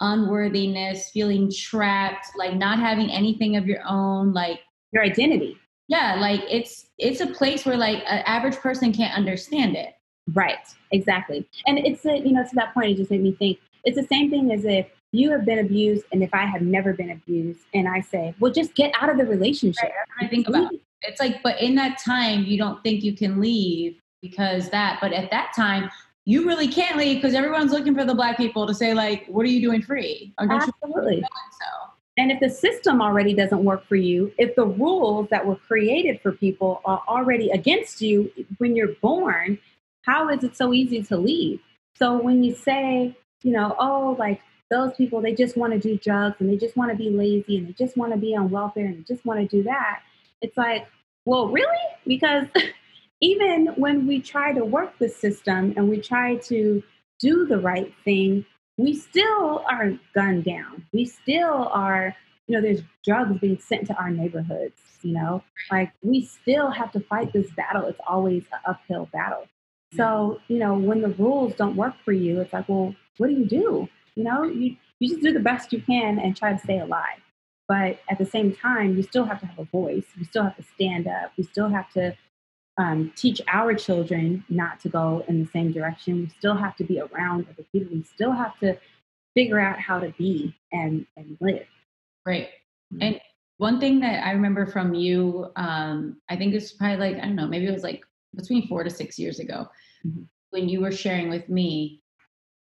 unworthiness 0.00 1.10
feeling 1.10 1.50
trapped 1.56 2.26
like 2.36 2.54
not 2.54 2.78
having 2.78 3.10
anything 3.10 3.56
of 3.56 3.66
your 3.66 3.80
own 3.86 4.32
like 4.32 4.60
your 4.92 5.04
identity 5.04 5.56
yeah 5.92 6.16
like 6.18 6.42
it's 6.48 6.86
it's 6.98 7.20
a 7.20 7.26
place 7.26 7.64
where 7.64 7.76
like 7.76 7.98
an 8.06 8.22
average 8.26 8.56
person 8.56 8.92
can't 8.92 9.16
understand 9.16 9.76
it 9.76 9.94
right 10.34 10.66
exactly 10.90 11.46
and 11.66 11.78
it's 11.78 12.04
a, 12.06 12.18
you 12.18 12.32
know 12.32 12.42
to 12.42 12.54
that 12.54 12.72
point 12.74 12.90
it 12.90 12.96
just 12.96 13.10
made 13.10 13.22
me 13.22 13.32
think 13.32 13.58
it's 13.84 13.96
the 13.96 14.06
same 14.06 14.30
thing 14.30 14.52
as 14.52 14.64
if 14.64 14.86
you 15.12 15.30
have 15.30 15.44
been 15.44 15.58
abused 15.58 16.04
and 16.12 16.22
if 16.22 16.32
i 16.32 16.44
have 16.44 16.62
never 16.62 16.92
been 16.92 17.10
abused 17.10 17.60
and 17.74 17.88
i 17.88 18.00
say 18.00 18.34
well 18.40 18.52
just 18.52 18.74
get 18.74 18.92
out 19.00 19.10
of 19.10 19.16
the 19.16 19.24
relationship 19.24 19.90
right, 20.20 20.26
i 20.26 20.28
think 20.28 20.48
about 20.48 20.72
it's 21.02 21.20
like, 21.20 21.42
but 21.42 21.60
in 21.60 21.74
that 21.76 21.98
time, 21.98 22.44
you 22.44 22.58
don't 22.58 22.82
think 22.82 23.02
you 23.02 23.14
can 23.14 23.40
leave 23.40 24.00
because 24.20 24.70
that, 24.70 24.98
but 25.00 25.12
at 25.12 25.30
that 25.30 25.52
time, 25.54 25.90
you 26.24 26.46
really 26.46 26.68
can't 26.68 26.96
leave 26.96 27.16
because 27.16 27.34
everyone's 27.34 27.72
looking 27.72 27.94
for 27.94 28.04
the 28.04 28.14
black 28.14 28.36
people 28.36 28.66
to 28.66 28.74
say, 28.74 28.94
like, 28.94 29.26
what 29.26 29.44
are 29.44 29.48
you 29.48 29.60
doing 29.60 29.82
free? 29.82 30.32
Absolutely. 30.38 31.22
So. 31.22 31.91
And 32.18 32.30
if 32.30 32.40
the 32.40 32.50
system 32.50 33.00
already 33.00 33.32
doesn't 33.32 33.64
work 33.64 33.86
for 33.86 33.96
you, 33.96 34.32
if 34.38 34.54
the 34.54 34.66
rules 34.66 35.28
that 35.30 35.46
were 35.46 35.56
created 35.56 36.20
for 36.20 36.32
people 36.32 36.82
are 36.84 37.02
already 37.08 37.50
against 37.50 38.02
you 38.02 38.30
when 38.58 38.76
you're 38.76 38.94
born, 39.00 39.58
how 40.02 40.28
is 40.28 40.44
it 40.44 40.56
so 40.56 40.74
easy 40.74 41.02
to 41.04 41.16
leave? 41.16 41.60
So 41.96 42.20
when 42.20 42.42
you 42.42 42.54
say, 42.54 43.16
you 43.42 43.52
know, 43.52 43.74
oh, 43.78 44.16
like 44.18 44.42
those 44.72 44.94
people 44.94 45.20
they 45.20 45.34
just 45.34 45.56
want 45.56 45.72
to 45.72 45.78
do 45.78 45.98
drugs 45.98 46.36
and 46.40 46.48
they 46.48 46.56
just 46.56 46.76
want 46.76 46.90
to 46.90 46.96
be 46.96 47.10
lazy 47.10 47.58
and 47.58 47.68
they 47.68 47.72
just 47.72 47.96
want 47.96 48.10
to 48.10 48.18
be 48.18 48.34
on 48.34 48.50
welfare 48.50 48.86
and 48.86 48.98
they 48.98 49.02
just 49.02 49.24
want 49.26 49.38
to 49.38 49.46
do 49.46 49.62
that 49.62 50.00
it's 50.40 50.56
like 50.56 50.88
well 51.26 51.48
really 51.48 51.66
because 52.06 52.46
even 53.20 53.66
when 53.76 54.06
we 54.06 54.18
try 54.20 54.52
to 54.52 54.64
work 54.64 54.98
the 54.98 55.08
system 55.08 55.74
and 55.76 55.88
we 55.88 56.00
try 56.00 56.36
to 56.36 56.82
do 57.20 57.46
the 57.46 57.58
right 57.58 57.92
thing 58.02 58.44
we 58.82 58.94
still 58.94 59.64
are 59.70 59.92
gunned 60.14 60.44
down 60.44 60.84
we 60.92 61.04
still 61.04 61.68
are 61.72 62.14
you 62.46 62.56
know 62.56 62.62
there's 62.62 62.82
drugs 63.04 63.38
being 63.40 63.58
sent 63.58 63.86
to 63.86 63.94
our 63.94 64.10
neighborhoods 64.10 64.80
you 65.02 65.12
know 65.12 65.42
like 65.70 65.92
we 66.02 66.24
still 66.24 66.70
have 66.70 66.90
to 66.92 67.00
fight 67.00 67.32
this 67.32 67.50
battle 67.52 67.86
it's 67.86 68.00
always 68.06 68.44
an 68.52 68.58
uphill 68.66 69.08
battle 69.12 69.46
so 69.96 70.40
you 70.48 70.58
know 70.58 70.74
when 70.74 71.02
the 71.02 71.08
rules 71.08 71.54
don't 71.54 71.76
work 71.76 71.94
for 72.04 72.12
you 72.12 72.40
it's 72.40 72.52
like 72.52 72.68
well 72.68 72.94
what 73.18 73.28
do 73.28 73.34
you 73.34 73.44
do 73.46 73.88
you 74.14 74.24
know, 74.24 74.44
you, 74.44 74.76
you 74.98 75.08
just 75.08 75.22
do 75.22 75.32
the 75.32 75.40
best 75.40 75.72
you 75.72 75.80
can 75.80 76.18
and 76.18 76.36
try 76.36 76.52
to 76.52 76.58
stay 76.58 76.78
alive. 76.78 77.20
But 77.68 78.00
at 78.10 78.18
the 78.18 78.26
same 78.26 78.54
time, 78.54 78.96
you 78.96 79.02
still 79.02 79.24
have 79.24 79.40
to 79.40 79.46
have 79.46 79.58
a 79.58 79.64
voice. 79.64 80.04
You 80.16 80.24
still 80.24 80.44
have 80.44 80.56
to 80.56 80.62
stand 80.62 81.06
up. 81.06 81.32
You 81.36 81.44
still 81.44 81.68
have 81.68 81.90
to 81.92 82.16
um, 82.78 83.12
teach 83.16 83.40
our 83.48 83.74
children 83.74 84.44
not 84.48 84.80
to 84.80 84.88
go 84.88 85.24
in 85.28 85.42
the 85.42 85.50
same 85.50 85.72
direction. 85.72 86.20
We 86.20 86.28
still 86.38 86.54
have 86.54 86.76
to 86.76 86.84
be 86.84 87.00
around 87.00 87.46
other 87.50 87.66
people. 87.72 87.94
We 87.94 88.02
still 88.02 88.32
have 88.32 88.58
to 88.60 88.76
figure 89.34 89.60
out 89.60 89.78
how 89.78 89.98
to 89.98 90.12
be 90.18 90.54
and, 90.72 91.06
and 91.16 91.36
live. 91.40 91.66
Right. 92.26 92.48
Mm-hmm. 92.92 93.02
And 93.02 93.20
one 93.58 93.78
thing 93.78 94.00
that 94.00 94.26
I 94.26 94.32
remember 94.32 94.66
from 94.66 94.94
you, 94.94 95.50
um, 95.56 96.16
I 96.28 96.36
think 96.36 96.54
it's 96.54 96.72
probably 96.72 96.96
like, 96.96 97.16
I 97.22 97.26
don't 97.26 97.36
know, 97.36 97.46
maybe 97.46 97.66
it 97.66 97.72
was 97.72 97.82
like 97.82 98.02
between 98.34 98.66
four 98.66 98.82
to 98.84 98.90
six 98.90 99.18
years 99.18 99.38
ago 99.38 99.68
mm-hmm. 100.06 100.22
when 100.50 100.68
you 100.68 100.80
were 100.80 100.92
sharing 100.92 101.28
with 101.28 101.48
me 101.48 102.01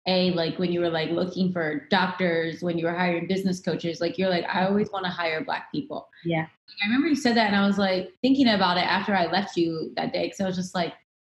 a 0.10 0.32
like 0.32 0.58
when 0.58 0.72
you 0.72 0.80
were 0.80 0.90
like 0.90 1.12
looking 1.12 1.54
for 1.54 1.88
doctors 1.90 2.64
when 2.64 2.78
you 2.78 2.86
were 2.86 2.94
hiring 2.94 3.28
business 3.28 3.60
coaches 3.60 4.02
like 4.02 4.18
you're 4.18 4.30
like 4.30 4.44
i 4.52 4.66
always 4.66 4.90
want 4.92 5.06
to 5.06 5.12
hire 5.12 5.44
black 5.44 5.72
people 5.72 6.10
yeah 6.26 6.48
i 6.84 6.88
remember 6.88 7.08
you 7.08 7.16
said 7.16 7.36
that 7.36 7.48
and 7.48 7.56
i 7.56 7.66
was 7.66 7.78
like 7.78 8.12
thinking 8.22 8.50
about 8.50 8.78
it 8.78 8.86
after 8.86 9.16
i 9.16 9.28
left 9.28 9.56
you 9.56 9.94
that 9.96 10.12
day 10.12 10.26
because 10.26 10.42
i 10.42 10.46
was 10.46 10.56
just 10.56 10.74
like 10.74 10.94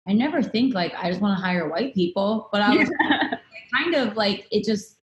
i 0.08 0.12
never 0.12 0.40
think 0.40 0.72
like 0.72 0.94
i 0.94 1.10
just 1.10 1.20
want 1.20 1.36
to 1.36 1.42
hire 1.42 1.68
white 1.68 1.92
people 1.94 2.48
but 2.52 2.62
i 2.62 2.76
was 2.76 2.90
yeah. 3.02 3.34
kind 3.74 3.94
of 3.94 4.16
like 4.16 4.46
it 4.52 4.64
just 4.64 4.98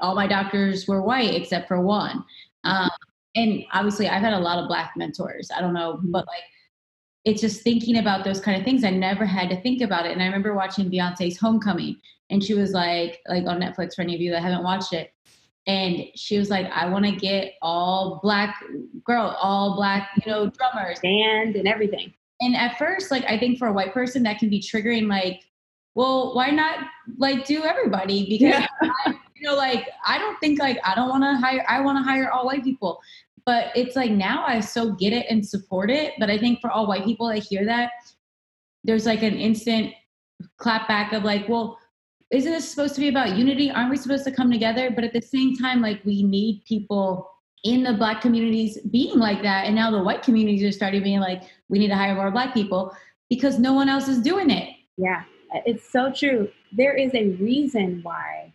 all 0.00 0.14
my 0.14 0.26
doctors 0.26 0.88
were 0.88 1.02
white 1.02 1.34
except 1.34 1.68
for 1.68 1.82
one 1.82 2.24
um, 2.64 2.90
and 3.36 3.62
obviously 3.72 4.08
i've 4.08 4.22
had 4.22 4.32
a 4.32 4.38
lot 4.38 4.58
of 4.58 4.68
black 4.68 4.92
mentors 4.96 5.50
i 5.54 5.60
don't 5.60 5.74
know 5.74 6.00
but 6.04 6.26
like 6.26 6.44
it's 7.24 7.40
just 7.40 7.62
thinking 7.62 7.98
about 7.98 8.24
those 8.24 8.40
kind 8.40 8.58
of 8.58 8.64
things. 8.64 8.82
I 8.82 8.90
never 8.90 9.24
had 9.24 9.48
to 9.50 9.60
think 9.60 9.80
about 9.80 10.06
it. 10.06 10.12
And 10.12 10.20
I 10.20 10.24
remember 10.24 10.54
watching 10.54 10.90
Beyonce's 10.90 11.38
Homecoming 11.38 11.96
and 12.32 12.42
she 12.42 12.54
was 12.54 12.72
like 12.72 13.20
like 13.28 13.44
on 13.46 13.60
netflix 13.60 13.94
for 13.94 14.02
any 14.02 14.14
of 14.14 14.20
you 14.20 14.32
that 14.32 14.42
haven't 14.42 14.64
watched 14.64 14.92
it. 14.92 15.12
And 15.68 16.06
she 16.16 16.38
was 16.38 16.50
like 16.50 16.66
i 16.72 16.88
want 16.88 17.04
to 17.04 17.12
get 17.12 17.52
all 17.62 18.18
black 18.22 18.60
girl 19.04 19.36
all 19.40 19.76
black 19.76 20.10
you 20.16 20.32
know 20.32 20.50
drummers 20.50 20.98
band 21.00 21.54
and 21.54 21.68
everything. 21.68 22.12
And 22.40 22.56
at 22.56 22.78
first 22.78 23.12
like 23.12 23.24
i 23.28 23.38
think 23.38 23.58
for 23.58 23.68
a 23.68 23.72
white 23.72 23.94
person 23.94 24.24
that 24.24 24.38
can 24.38 24.48
be 24.48 24.60
triggering 24.60 25.08
like 25.08 25.42
well 25.94 26.34
why 26.34 26.50
not 26.50 26.78
like 27.18 27.44
do 27.44 27.62
everybody? 27.62 28.26
Because 28.28 28.40
yeah. 28.40 28.66
I, 29.06 29.14
you 29.36 29.48
know 29.48 29.54
like 29.54 29.88
i 30.06 30.18
don't 30.18 30.38
think 30.40 30.58
like 30.58 30.78
i 30.84 30.94
don't 30.94 31.10
want 31.10 31.22
to 31.22 31.34
hire 31.34 31.64
i 31.68 31.80
want 31.80 31.98
to 31.98 32.02
hire 32.02 32.30
all 32.30 32.46
white 32.46 32.64
people. 32.64 33.00
But 33.44 33.72
it's 33.76 33.94
like 33.94 34.10
now 34.10 34.44
i 34.46 34.58
so 34.60 34.92
get 34.92 35.12
it 35.12 35.26
and 35.28 35.46
support 35.46 35.90
it. 35.90 36.14
But 36.18 36.30
i 36.30 36.38
think 36.38 36.60
for 36.60 36.70
all 36.70 36.88
white 36.88 37.04
people 37.04 37.28
that 37.28 37.38
hear 37.38 37.64
that 37.66 37.92
there's 38.84 39.06
like 39.06 39.22
an 39.22 39.34
instant 39.34 39.92
clap 40.58 40.88
back 40.88 41.12
of 41.12 41.22
like 41.22 41.48
well 41.48 41.78
isn't 42.32 42.50
this 42.50 42.68
supposed 42.68 42.94
to 42.94 43.00
be 43.00 43.08
about 43.08 43.36
unity? 43.36 43.70
Aren't 43.70 43.90
we 43.90 43.96
supposed 43.96 44.24
to 44.24 44.32
come 44.32 44.50
together? 44.50 44.90
But 44.90 45.04
at 45.04 45.12
the 45.12 45.20
same 45.20 45.54
time, 45.56 45.82
like 45.82 46.02
we 46.04 46.22
need 46.22 46.64
people 46.66 47.30
in 47.64 47.82
the 47.82 47.92
black 47.92 48.22
communities 48.22 48.78
being 48.90 49.18
like 49.18 49.42
that. 49.42 49.66
And 49.66 49.74
now 49.74 49.90
the 49.90 50.02
white 50.02 50.22
communities 50.22 50.62
are 50.64 50.72
starting 50.72 51.02
being 51.02 51.20
like, 51.20 51.42
we 51.68 51.78
need 51.78 51.88
to 51.88 51.94
hire 51.94 52.14
more 52.14 52.30
black 52.30 52.54
people 52.54 52.96
because 53.28 53.58
no 53.58 53.74
one 53.74 53.88
else 53.88 54.08
is 54.08 54.20
doing 54.20 54.50
it. 54.50 54.70
Yeah, 54.96 55.24
it's 55.66 55.88
so 55.90 56.10
true. 56.10 56.50
There 56.72 56.94
is 56.94 57.14
a 57.14 57.30
reason 57.32 58.00
why 58.02 58.54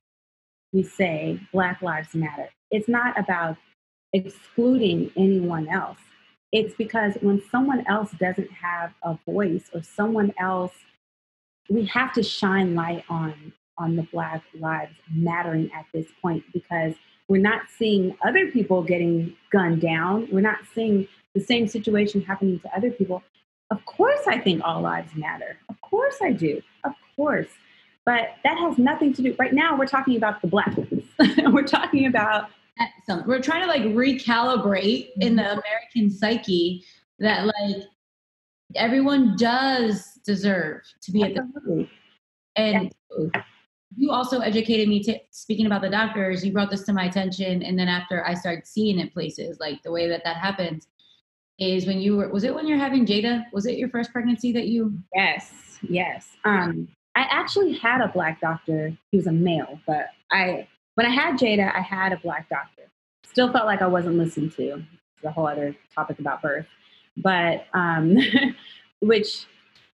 we 0.73 0.83
say 0.83 1.39
Black 1.53 1.81
Lives 1.81 2.13
Matter. 2.15 2.49
It's 2.71 2.89
not 2.89 3.17
about 3.17 3.57
excluding 4.11 5.11
anyone 5.15 5.69
else. 5.69 5.99
It's 6.51 6.73
because 6.75 7.13
when 7.21 7.41
someone 7.51 7.85
else 7.87 8.11
doesn't 8.19 8.51
have 8.51 8.93
a 9.03 9.17
voice 9.25 9.69
or 9.73 9.83
someone 9.83 10.33
else, 10.39 10.73
we 11.69 11.85
have 11.85 12.13
to 12.13 12.23
shine 12.23 12.75
light 12.75 13.03
on 13.09 13.53
on 13.77 13.95
the 13.95 14.03
Black 14.11 14.43
Lives 14.59 14.95
Mattering 15.13 15.69
at 15.73 15.85
this 15.93 16.07
point 16.21 16.43
because 16.53 16.93
we're 17.27 17.41
not 17.41 17.63
seeing 17.77 18.15
other 18.25 18.51
people 18.51 18.83
getting 18.83 19.35
gunned 19.51 19.81
down. 19.81 20.27
We're 20.31 20.41
not 20.41 20.59
seeing 20.73 21.07
the 21.33 21.41
same 21.41 21.67
situation 21.67 22.21
happening 22.21 22.59
to 22.61 22.75
other 22.75 22.89
people. 22.89 23.23
Of 23.69 23.85
course, 23.85 24.21
I 24.27 24.39
think 24.39 24.61
all 24.63 24.81
lives 24.81 25.13
matter. 25.15 25.57
Of 25.69 25.79
course, 25.81 26.15
I 26.21 26.31
do. 26.31 26.61
Of 26.85 26.93
course. 27.15 27.49
But 28.05 28.29
that 28.45 28.57
has 28.57 28.77
nothing 28.77 29.13
to 29.13 29.21
do. 29.21 29.35
Right 29.37 29.53
now, 29.53 29.77
we're 29.77 29.87
talking 29.87 30.15
about 30.15 30.41
the 30.41 30.47
Black 30.47 30.75
ones. 30.77 31.03
we're 31.51 31.67
talking 31.67 32.07
about. 32.07 32.49
We're 33.25 33.41
trying 33.41 33.61
to 33.61 33.67
like 33.67 33.81
recalibrate 33.81 35.09
in 35.19 35.35
the 35.35 35.41
mm-hmm. 35.41 35.59
American 35.59 36.11
psyche 36.11 36.85
that 37.19 37.45
like 37.45 37.83
everyone 38.75 39.35
does 39.35 40.19
deserve 40.25 40.81
to 41.01 41.11
be 41.11 41.23
Absolutely. 41.23 41.89
at 42.55 42.65
the 42.65 42.77
and 42.79 42.93
you 43.95 44.11
also 44.11 44.39
educated 44.39 44.89
me 44.89 45.01
to 45.01 45.17
speaking 45.31 45.65
about 45.65 45.81
the 45.81 45.89
doctors 45.89 46.45
you 46.45 46.51
brought 46.51 46.69
this 46.69 46.83
to 46.83 46.93
my 46.93 47.05
attention 47.05 47.63
and 47.63 47.79
then 47.79 47.87
after 47.87 48.25
i 48.25 48.33
started 48.33 48.65
seeing 48.67 48.99
it 48.99 49.13
places 49.13 49.59
like 49.59 49.81
the 49.83 49.91
way 49.91 50.07
that 50.07 50.23
that 50.23 50.37
happens 50.37 50.87
is 51.59 51.85
when 51.85 51.99
you 51.99 52.17
were 52.17 52.29
was 52.29 52.43
it 52.43 52.53
when 52.53 52.67
you're 52.67 52.77
having 52.77 53.05
jada 53.05 53.43
was 53.51 53.65
it 53.65 53.77
your 53.77 53.89
first 53.89 54.11
pregnancy 54.11 54.51
that 54.51 54.67
you? 54.67 54.97
Yes 55.13 55.79
yes. 55.81 56.29
Um 56.43 56.87
i 57.15 57.21
actually 57.21 57.73
had 57.73 58.01
a 58.01 58.07
black 58.09 58.41
doctor 58.41 58.95
he 59.11 59.17
was 59.17 59.27
a 59.27 59.31
male 59.31 59.79
but 59.87 60.07
i 60.31 60.67
when 60.95 61.05
i 61.05 61.09
had 61.09 61.35
jada 61.35 61.73
i 61.73 61.81
had 61.81 62.13
a 62.13 62.17
black 62.17 62.49
doctor. 62.49 62.83
Still 63.25 63.51
felt 63.51 63.65
like 63.65 63.81
i 63.81 63.87
wasn't 63.87 64.17
listened 64.17 64.51
to 64.53 64.83
it's 65.15 65.25
a 65.25 65.31
whole 65.31 65.47
other 65.47 65.75
topic 65.93 66.19
about 66.19 66.41
birth 66.41 66.65
but 67.17 67.65
um 67.73 68.17
which 68.99 69.45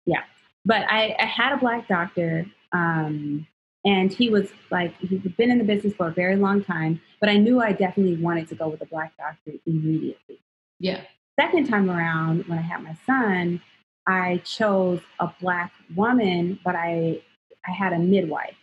yeah 0.06 0.24
but 0.66 0.86
I, 0.90 1.16
I 1.20 1.26
had 1.26 1.54
a 1.54 1.58
black 1.58 1.88
doctor 1.88 2.46
um 2.74 3.48
and 3.88 4.12
he 4.12 4.30
was 4.30 4.50
like, 4.70 4.98
he'd 4.98 5.38
been 5.38 5.50
in 5.50 5.60
the 5.60 5.64
business 5.64 5.94
for 5.94 6.10
a 6.10 6.12
very 6.12 6.36
long 6.36 6.62
time, 6.62 7.00
but 7.22 7.30
I 7.30 7.38
knew 7.38 7.62
I 7.62 7.72
definitely 7.72 8.18
wanted 8.18 8.50
to 8.50 8.56
go 8.56 8.68
with 8.68 8.82
a 8.82 8.86
black 8.86 9.16
doctor 9.18 9.54
immediately. 9.66 10.42
Yeah. 10.78 11.02
Second 11.40 11.70
time 11.70 11.90
around, 11.90 12.46
when 12.48 12.60
I 12.60 12.64
had 12.64 12.84
my 12.84 12.98
son, 13.06 13.62
I 14.06 14.42
chose 14.44 15.00
a 15.22 15.30
black 15.40 15.72
woman, 15.96 16.60
but 16.66 16.76
I 16.76 17.22
I 17.66 17.72
had 17.72 17.94
a 17.94 18.00
midwife 18.00 18.58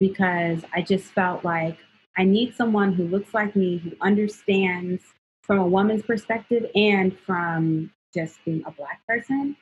because 0.00 0.60
I 0.74 0.82
just 0.82 1.06
felt 1.12 1.44
like 1.44 1.78
I 2.18 2.24
need 2.24 2.54
someone 2.54 2.92
who 2.92 3.04
looks 3.04 3.32
like 3.32 3.56
me, 3.56 3.78
who 3.78 3.92
understands 4.02 5.02
from 5.42 5.58
a 5.58 5.66
woman's 5.66 6.02
perspective 6.02 6.66
and 6.74 7.18
from 7.20 7.90
just 8.12 8.44
being 8.44 8.62
a 8.66 8.70
black 8.70 9.00
person. 9.06 9.56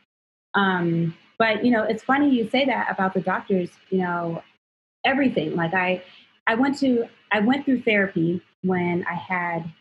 Um, 0.55 1.15
but 1.39 1.65
you 1.65 1.71
know, 1.71 1.85
it's 1.85 2.03
funny 2.03 2.29
you 2.31 2.49
say 2.51 2.65
that 2.65 2.91
about 2.91 3.15
the 3.15 3.21
doctors. 3.21 3.71
You 3.91 3.99
know, 3.99 4.43
everything. 5.07 5.57
Like 5.57 5.75
I, 5.75 6.03
I 6.47 6.55
went 6.55 6.79
to, 6.81 7.07
I 7.33 7.41
went 7.41 7.65
through 7.65 7.83
therapy 7.83 8.43
when 8.63 9.05
I 9.09 9.15
had, 9.15 9.73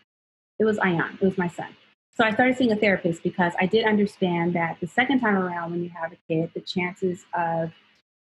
it 0.59 0.65
was 0.65 0.79
Ion, 0.79 1.17
it 1.21 1.25
was 1.25 1.37
my 1.37 1.47
son. 1.47 1.67
So 2.15 2.23
I 2.23 2.31
started 2.31 2.57
seeing 2.57 2.71
a 2.71 2.77
therapist 2.77 3.23
because 3.23 3.53
I 3.59 3.65
did 3.65 3.85
understand 3.85 4.55
that 4.55 4.77
the 4.79 4.87
second 4.87 5.19
time 5.19 5.35
around 5.35 5.71
when 5.71 5.83
you 5.83 5.89
have 5.89 6.13
a 6.13 6.17
kid, 6.29 6.49
the 6.53 6.61
chances 6.61 7.25
of 7.33 7.73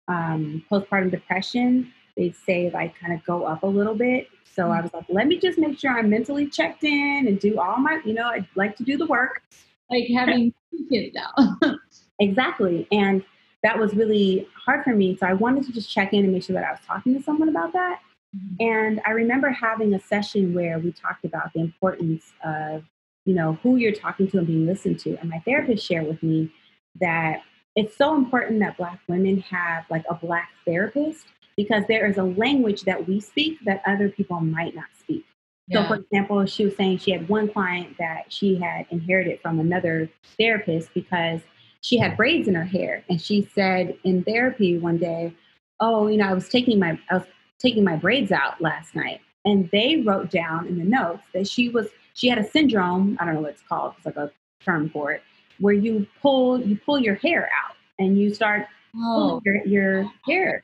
um, 0.07 0.63
postpartum 0.71 1.09
depression, 1.09 1.91
they 2.15 2.31
say 2.31 2.69
like 2.71 2.99
kind 2.99 3.13
of 3.13 3.23
go 3.25 3.45
up 3.45 3.63
a 3.63 3.67
little 3.67 3.95
bit. 3.95 4.27
So 4.43 4.69
I 4.69 4.81
was 4.81 4.93
like, 4.93 5.05
let 5.09 5.25
me 5.27 5.39
just 5.39 5.57
make 5.57 5.79
sure 5.79 5.97
I'm 5.97 6.09
mentally 6.09 6.47
checked 6.47 6.83
in 6.83 7.25
and 7.27 7.39
do 7.39 7.59
all 7.59 7.77
my, 7.77 7.99
you 8.05 8.13
know, 8.13 8.27
I'd 8.27 8.47
like 8.55 8.75
to 8.77 8.83
do 8.83 8.97
the 8.97 9.05
work. 9.07 9.41
Like 9.89 10.07
having 10.15 10.53
two 10.69 10.85
kids 10.87 11.15
now. 11.15 11.57
exactly. 12.19 12.87
And 12.91 13.23
that 13.63 13.77
was 13.77 13.93
really 13.93 14.47
hard 14.65 14.83
for 14.83 14.95
me. 14.95 15.17
So 15.17 15.27
I 15.27 15.33
wanted 15.33 15.65
to 15.65 15.71
just 15.71 15.91
check 15.91 16.13
in 16.13 16.23
and 16.23 16.33
make 16.33 16.43
sure 16.43 16.53
that 16.53 16.63
I 16.63 16.71
was 16.71 16.79
talking 16.85 17.13
to 17.15 17.23
someone 17.23 17.49
about 17.49 17.73
that. 17.73 17.99
Mm-hmm. 18.35 18.55
And 18.59 19.01
I 19.05 19.11
remember 19.11 19.49
having 19.49 19.93
a 19.93 19.99
session 19.99 20.53
where 20.53 20.79
we 20.79 20.91
talked 20.91 21.25
about 21.25 21.51
the 21.53 21.61
importance 21.61 22.31
of, 22.43 22.83
you 23.25 23.33
know, 23.33 23.57
who 23.63 23.75
you're 23.75 23.91
talking 23.91 24.29
to 24.31 24.37
and 24.37 24.47
being 24.47 24.65
listened 24.65 24.99
to. 24.99 25.17
And 25.19 25.29
my 25.29 25.39
therapist 25.39 25.85
shared 25.85 26.07
with 26.07 26.21
me 26.23 26.51
that 26.99 27.41
it's 27.75 27.97
so 27.97 28.15
important 28.15 28.59
that 28.59 28.77
Black 28.77 28.99
women 29.07 29.39
have 29.41 29.85
like 29.89 30.03
a 30.09 30.15
Black 30.15 30.49
therapist 30.65 31.27
because 31.55 31.83
there 31.87 32.07
is 32.07 32.17
a 32.17 32.23
language 32.23 32.83
that 32.83 33.07
we 33.07 33.19
speak 33.19 33.57
that 33.65 33.81
other 33.85 34.09
people 34.09 34.39
might 34.39 34.75
not 34.75 34.85
speak. 34.97 35.25
Yeah. 35.67 35.83
So, 35.83 35.87
for 35.87 35.95
example, 35.95 36.45
she 36.45 36.65
was 36.65 36.75
saying 36.75 36.99
she 36.99 37.11
had 37.11 37.27
one 37.29 37.49
client 37.49 37.97
that 37.99 38.31
she 38.31 38.55
had 38.55 38.85
inherited 38.89 39.39
from 39.41 39.59
another 39.59 40.09
therapist 40.37 40.93
because 40.93 41.41
she 41.81 41.97
had 41.97 42.17
braids 42.17 42.47
in 42.47 42.55
her 42.55 42.63
hair 42.63 43.03
and 43.09 43.21
she 43.21 43.49
said 43.53 43.97
in 44.03 44.23
therapy 44.23 44.77
one 44.77 44.97
day 44.97 45.33
oh 45.79 46.07
you 46.07 46.17
know 46.17 46.27
i 46.27 46.33
was 46.33 46.49
taking 46.49 46.79
my 46.79 46.99
i 47.09 47.15
was 47.15 47.25
taking 47.59 47.83
my 47.83 47.95
braids 47.95 48.31
out 48.31 48.59
last 48.61 48.95
night 48.95 49.21
And 49.45 49.69
they 49.71 49.97
wrote 49.97 50.31
down 50.31 50.67
in 50.67 50.77
the 50.77 50.85
notes 50.85 51.23
that 51.33 51.47
she 51.47 51.69
was 51.69 51.87
she 52.13 52.27
had 52.27 52.37
a 52.37 52.43
syndrome, 52.43 53.17
I 53.19 53.25
don't 53.25 53.35
know 53.35 53.41
what 53.41 53.51
it's 53.51 53.63
called, 53.67 53.93
it's 53.97 54.05
like 54.05 54.17
a 54.17 54.31
term 54.63 54.89
for 54.89 55.13
it, 55.13 55.21
where 55.59 55.73
you 55.73 56.05
pull 56.21 56.59
you 56.59 56.77
pull 56.77 56.99
your 56.99 57.15
hair 57.15 57.49
out 57.63 57.75
and 57.97 58.17
you 58.17 58.33
start 58.33 58.67
Oh, 58.95 59.39
your, 59.45 59.65
your 59.67 60.11
hair. 60.27 60.63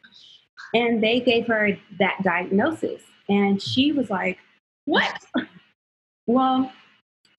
And 0.73 1.01
they 1.01 1.19
gave 1.19 1.45
her 1.47 1.77
that 1.99 2.17
diagnosis. 2.23 3.01
And 3.29 3.61
she 3.61 3.91
was 3.91 4.09
like, 4.09 4.37
What? 4.85 5.23
well, 6.27 6.71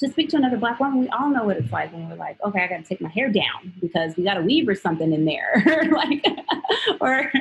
to 0.01 0.09
speak 0.11 0.29
to 0.31 0.37
another 0.37 0.59
black 0.59 0.79
woman, 0.79 1.01
we 1.01 1.09
all 1.09 1.31
know 1.31 1.45
what 1.45 1.57
it's 1.57 1.73
like 1.73 1.93
when 1.93 2.09
we're 2.09 2.17
like, 2.17 2.37
okay, 2.45 2.63
I 2.63 2.67
got 2.67 2.79
to 2.79 2.83
take 2.83 3.01
my 3.01 3.09
hair 3.09 3.31
down 3.31 3.73
because 3.81 4.17
we 4.17 4.25
got 4.25 4.37
a 4.37 4.43
weave 4.43 4.69
or 4.69 4.75
something 4.75 5.13
in 5.13 5.25
there, 5.25 5.89
like, 5.93 6.25
or 7.01 7.33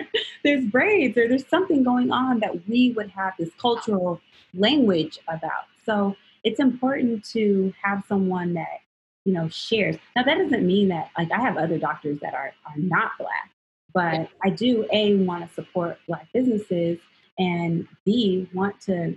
there's 0.43 0.65
braids 0.65 1.17
or 1.17 1.27
there's 1.27 1.47
something 1.47 1.83
going 1.83 2.11
on 2.11 2.39
that 2.39 2.67
we 2.67 2.93
would 2.95 3.09
have 3.09 3.33
this 3.37 3.49
cultural 3.59 4.21
language 4.53 5.19
about. 5.27 5.65
So 5.85 6.15
it's 6.43 6.59
important 6.59 7.25
to 7.31 7.73
have 7.83 8.03
someone 8.07 8.53
that 8.53 8.79
you 9.25 9.33
know 9.33 9.49
shares. 9.49 9.97
Now 10.15 10.23
that 10.23 10.37
doesn't 10.37 10.65
mean 10.65 10.87
that 10.89 11.09
like 11.17 11.31
I 11.31 11.41
have 11.41 11.57
other 11.57 11.77
doctors 11.77 12.19
that 12.19 12.33
are 12.33 12.53
are 12.65 12.77
not 12.77 13.11
black, 13.17 13.51
but 13.93 14.29
I 14.43 14.49
do 14.51 14.87
a 14.93 15.15
want 15.15 15.47
to 15.47 15.53
support 15.53 15.97
black 16.07 16.27
businesses 16.33 16.99
and 17.37 17.87
b 18.05 18.47
want 18.53 18.79
to 18.81 19.15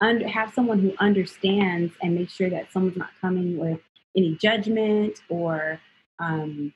under, 0.00 0.26
have 0.28 0.52
someone 0.52 0.78
who 0.78 0.92
understands 0.98 1.92
and 2.02 2.14
make 2.14 2.30
sure 2.30 2.50
that 2.50 2.72
someone's 2.72 2.96
not 2.96 3.10
coming 3.20 3.58
with 3.58 3.80
any 4.16 4.36
judgment 4.36 5.20
or 5.28 5.80
um, 6.18 6.72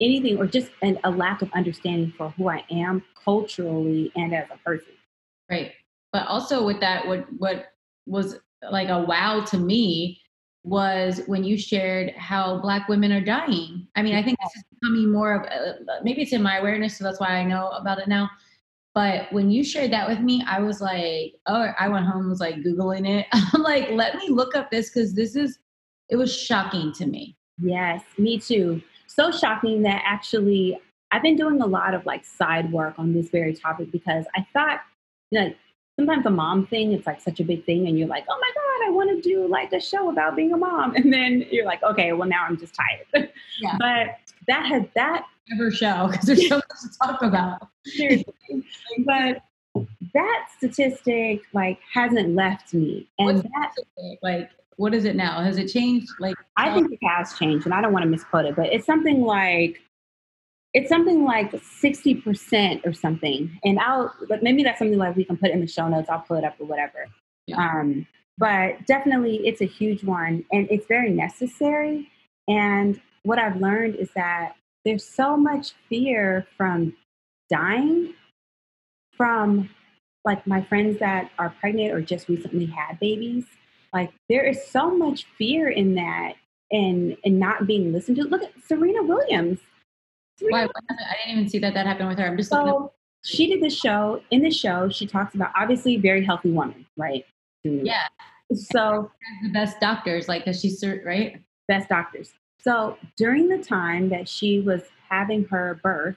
anything, 0.00 0.38
or 0.38 0.46
just 0.46 0.70
an, 0.82 0.98
a 1.04 1.10
lack 1.10 1.42
of 1.42 1.50
understanding 1.52 2.12
for 2.16 2.30
who 2.30 2.48
I 2.48 2.64
am 2.70 3.02
culturally 3.22 4.10
and 4.16 4.34
as 4.34 4.46
a 4.52 4.58
person. 4.58 4.92
Right. 5.50 5.72
But 6.12 6.26
also 6.26 6.64
with 6.64 6.80
that, 6.80 7.06
what 7.06 7.26
what 7.38 7.72
was 8.06 8.38
like 8.70 8.88
a 8.88 9.00
wow 9.00 9.44
to 9.46 9.58
me 9.58 10.20
was 10.62 11.22
when 11.26 11.44
you 11.44 11.56
shared 11.56 12.10
how 12.16 12.60
Black 12.60 12.88
women 12.88 13.12
are 13.12 13.20
dying. 13.20 13.86
I 13.96 14.02
mean, 14.02 14.14
I 14.14 14.22
think 14.22 14.38
this 14.42 14.56
is 14.56 14.64
becoming 14.80 15.10
more 15.10 15.34
of 15.34 15.46
a, 15.46 16.02
maybe 16.02 16.22
it's 16.22 16.32
in 16.32 16.42
my 16.42 16.58
awareness, 16.58 16.98
so 16.98 17.04
that's 17.04 17.20
why 17.20 17.28
I 17.28 17.44
know 17.44 17.68
about 17.68 17.98
it 17.98 18.08
now. 18.08 18.28
But 18.94 19.32
when 19.32 19.50
you 19.50 19.62
shared 19.62 19.92
that 19.92 20.08
with 20.08 20.20
me, 20.20 20.42
I 20.46 20.60
was 20.60 20.80
like, 20.80 21.34
oh, 21.46 21.68
I 21.78 21.88
went 21.88 22.06
home, 22.06 22.28
was 22.28 22.40
like 22.40 22.56
Googling 22.56 23.08
it. 23.08 23.26
I'm 23.32 23.62
like, 23.62 23.90
let 23.90 24.16
me 24.16 24.28
look 24.28 24.56
up 24.56 24.70
this 24.70 24.90
because 24.90 25.14
this 25.14 25.36
is, 25.36 25.58
it 26.08 26.16
was 26.16 26.36
shocking 26.36 26.92
to 26.94 27.06
me. 27.06 27.36
Yes, 27.62 28.02
me 28.18 28.38
too. 28.38 28.82
So 29.06 29.30
shocking 29.30 29.82
that 29.82 30.02
actually 30.04 30.80
I've 31.12 31.22
been 31.22 31.36
doing 31.36 31.60
a 31.60 31.66
lot 31.66 31.94
of 31.94 32.06
like 32.06 32.24
side 32.24 32.72
work 32.72 32.94
on 32.98 33.12
this 33.12 33.28
very 33.30 33.54
topic 33.54 33.90
because 33.90 34.26
I 34.36 34.46
thought 34.52 34.80
that 35.32 35.56
sometimes 36.00 36.24
a 36.24 36.30
mom 36.30 36.66
thing, 36.66 36.92
it's 36.92 37.06
like 37.06 37.20
such 37.20 37.40
a 37.40 37.44
big 37.44 37.64
thing, 37.66 37.86
and 37.86 37.98
you're 37.98 38.08
like, 38.08 38.24
oh 38.28 38.38
my 38.40 38.50
God, 38.54 38.88
I 38.88 38.90
want 38.90 39.10
to 39.10 39.20
do 39.28 39.46
like 39.46 39.70
a 39.72 39.80
show 39.80 40.08
about 40.08 40.34
being 40.34 40.52
a 40.52 40.56
mom. 40.56 40.94
And 41.00 41.12
then 41.12 41.44
you're 41.50 41.66
like, 41.66 41.82
okay, 41.82 42.12
well, 42.12 42.28
now 42.28 42.44
I'm 42.48 42.56
just 42.58 42.74
tired. 42.74 43.30
Yeah. 43.60 43.76
but 43.78 44.06
that 44.46 44.64
has 44.66 44.84
that 44.94 45.26
Ever 45.52 45.70
show 45.70 46.08
because 46.10 46.26
there's 46.26 46.48
so 46.48 46.56
much 46.56 46.80
to 46.82 46.98
talk 47.02 47.22
about. 47.22 47.68
seriously. 47.84 48.32
but 49.04 49.42
that 50.14 50.46
statistic 50.56 51.42
like 51.52 51.78
hasn't 51.92 52.34
left 52.34 52.72
me. 52.72 53.08
And 53.18 53.38
What's 53.38 53.42
that 53.42 53.74
Like, 54.22 54.50
what 54.76 54.94
is 54.94 55.04
it 55.04 55.16
now? 55.16 55.40
Has 55.40 55.58
it 55.58 55.66
changed? 55.68 56.08
Like, 56.20 56.36
I 56.56 56.72
think 56.72 56.92
it 56.92 57.00
has 57.06 57.34
changed, 57.34 57.66
and 57.66 57.74
I 57.74 57.82
don't 57.82 57.92
want 57.92 58.04
to 58.04 58.08
misquote 58.08 58.46
it, 58.46 58.56
but 58.56 58.66
it's 58.72 58.86
something 58.86 59.20
like 59.22 59.80
it's 60.72 60.88
something 60.88 61.24
like 61.24 61.54
sixty 61.62 62.14
percent 62.14 62.82
or 62.84 62.92
something. 62.92 63.58
And 63.64 63.78
I'll 63.78 64.14
but 64.28 64.42
maybe 64.42 64.62
that's 64.62 64.78
something 64.78 64.98
like 64.98 65.16
we 65.16 65.24
can 65.24 65.36
put 65.36 65.50
in 65.50 65.60
the 65.60 65.66
show 65.66 65.88
notes. 65.88 66.08
I'll 66.08 66.20
pull 66.20 66.36
it 66.36 66.44
up 66.44 66.54
or 66.58 66.66
whatever. 66.66 67.06
Yeah. 67.46 67.56
Um, 67.56 68.06
but 68.38 68.86
definitely, 68.86 69.46
it's 69.46 69.60
a 69.60 69.66
huge 69.66 70.04
one, 70.04 70.44
and 70.52 70.68
it's 70.70 70.86
very 70.86 71.10
necessary. 71.10 72.08
And 72.48 73.00
what 73.22 73.38
I've 73.38 73.60
learned 73.60 73.96
is 73.96 74.10
that 74.14 74.54
there's 74.84 75.04
so 75.04 75.36
much 75.36 75.72
fear 75.88 76.46
from 76.56 76.94
dying 77.50 78.14
from 79.16 79.68
like 80.24 80.46
my 80.46 80.62
friends 80.62 80.98
that 81.00 81.30
are 81.38 81.54
pregnant 81.60 81.92
or 81.92 82.00
just 82.00 82.28
recently 82.28 82.66
had 82.66 82.98
babies 83.00 83.44
like 83.92 84.10
there 84.28 84.46
is 84.46 84.64
so 84.66 84.96
much 84.96 85.26
fear 85.36 85.68
in 85.68 85.94
that 85.94 86.34
and 86.70 87.16
and 87.24 87.38
not 87.38 87.66
being 87.66 87.92
listened 87.92 88.16
to 88.16 88.22
look 88.24 88.42
at 88.42 88.52
serena 88.66 89.02
williams 89.02 89.58
why? 90.48 90.64
I 90.64 90.66
didn't 91.24 91.38
even 91.38 91.48
see 91.48 91.58
that 91.58 91.74
that 91.74 91.86
happened 91.86 92.08
with 92.08 92.18
her. 92.18 92.26
I'm 92.26 92.36
just 92.36 92.50
so 92.50 92.92
she 93.22 93.46
did 93.46 93.62
the 93.62 93.68
show 93.68 94.22
in 94.30 94.40
the 94.40 94.50
show 94.50 94.88
she 94.88 95.06
talks 95.06 95.34
about 95.34 95.52
obviously 95.54 95.98
very 95.98 96.24
healthy 96.24 96.50
woman 96.50 96.86
right 96.96 97.26
yeah, 97.62 98.06
so 98.54 99.10
the 99.42 99.50
best 99.50 99.80
doctors, 99.80 100.28
like, 100.28 100.44
cause 100.44 100.60
she's 100.60 100.82
right. 101.04 101.40
best 101.68 101.88
doctors. 101.88 102.32
So 102.60 102.96
during 103.16 103.48
the 103.48 103.58
time 103.58 104.08
that 104.10 104.28
she 104.28 104.60
was 104.60 104.82
having 105.08 105.44
her 105.46 105.80
birth, 105.82 106.16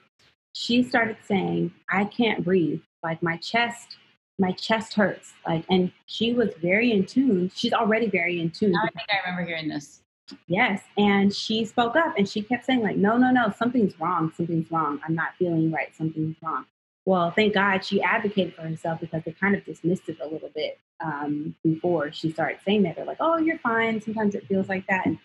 she 0.52 0.82
started 0.82 1.16
saying, 1.26 1.72
I 1.90 2.04
can't 2.04 2.44
breathe. 2.44 2.80
Like 3.02 3.22
my 3.22 3.36
chest, 3.38 3.96
my 4.38 4.52
chest 4.52 4.94
hurts. 4.94 5.34
Like, 5.46 5.64
and 5.70 5.92
she 6.06 6.32
was 6.32 6.50
very 6.60 6.92
in 6.92 7.04
tune. 7.04 7.50
She's 7.54 7.72
already 7.72 8.08
very 8.08 8.40
in 8.40 8.50
tune. 8.50 8.72
Now 8.72 8.82
I 8.84 8.90
think 8.90 9.08
I 9.10 9.28
remember 9.28 9.46
hearing 9.46 9.68
this. 9.68 10.00
Yes. 10.46 10.82
And 10.96 11.34
she 11.34 11.64
spoke 11.64 11.96
up 11.96 12.14
and 12.16 12.28
she 12.28 12.42
kept 12.42 12.64
saying, 12.64 12.82
like, 12.82 12.96
no, 12.96 13.16
no, 13.16 13.30
no, 13.30 13.52
something's 13.56 13.98
wrong. 14.00 14.32
Something's 14.36 14.70
wrong. 14.70 15.00
I'm 15.06 15.14
not 15.14 15.34
feeling 15.38 15.70
right. 15.70 15.94
Something's 15.94 16.36
wrong. 16.42 16.66
Well, 17.06 17.30
thank 17.30 17.52
God 17.52 17.84
she 17.84 18.02
advocated 18.02 18.54
for 18.54 18.62
herself 18.62 19.00
because 19.00 19.22
they 19.24 19.32
kind 19.32 19.54
of 19.54 19.64
dismissed 19.64 20.08
it 20.08 20.18
a 20.22 20.26
little 20.26 20.50
bit 20.54 20.78
um, 21.04 21.54
before 21.62 22.10
she 22.12 22.30
started 22.30 22.58
saying 22.64 22.84
that. 22.84 22.96
They're 22.96 23.04
like, 23.04 23.18
oh, 23.20 23.36
you're 23.36 23.58
fine. 23.58 24.00
Sometimes 24.00 24.34
it 24.34 24.46
feels 24.46 24.68
like 24.68 24.86
that. 24.86 25.04
And 25.04 25.18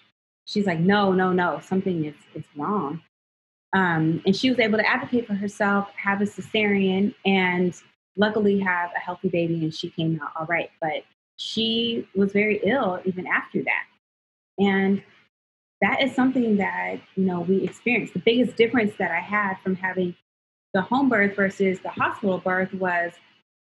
she's 0.45 0.65
like, 0.65 0.79
no, 0.79 1.13
no, 1.13 1.31
no, 1.31 1.61
something 1.63 2.05
is, 2.05 2.15
is 2.35 2.43
wrong. 2.57 3.01
Um, 3.71 4.21
and 4.25 4.35
she 4.35 4.49
was 4.49 4.59
able 4.59 4.79
to 4.79 4.85
advocate 4.85 5.27
for 5.27 5.35
herself, 5.35 5.89
have 5.95 6.21
a 6.21 6.25
cesarean, 6.25 7.13
and 7.25 7.73
luckily 8.17 8.59
have 8.59 8.89
a 8.95 8.99
healthy 8.99 9.29
baby, 9.29 9.63
and 9.63 9.73
she 9.73 9.89
came 9.91 10.19
out 10.21 10.31
all 10.37 10.47
right. 10.47 10.71
But 10.81 11.03
she 11.37 12.07
was 12.15 12.33
very 12.33 12.59
ill 12.63 12.99
even 13.05 13.27
after 13.27 13.63
that. 13.63 13.83
And 14.59 15.01
that 15.81 16.01
is 16.03 16.13
something 16.13 16.57
that, 16.57 16.97
you 17.15 17.25
know, 17.25 17.41
we 17.41 17.63
experienced. 17.63 18.13
The 18.13 18.19
biggest 18.19 18.57
difference 18.57 18.93
that 18.97 19.11
I 19.11 19.19
had 19.19 19.55
from 19.63 19.75
having 19.75 20.15
the 20.73 20.81
home 20.81 21.09
birth 21.09 21.35
versus 21.35 21.79
the 21.79 21.89
hospital 21.89 22.37
birth 22.37 22.73
was 22.73 23.13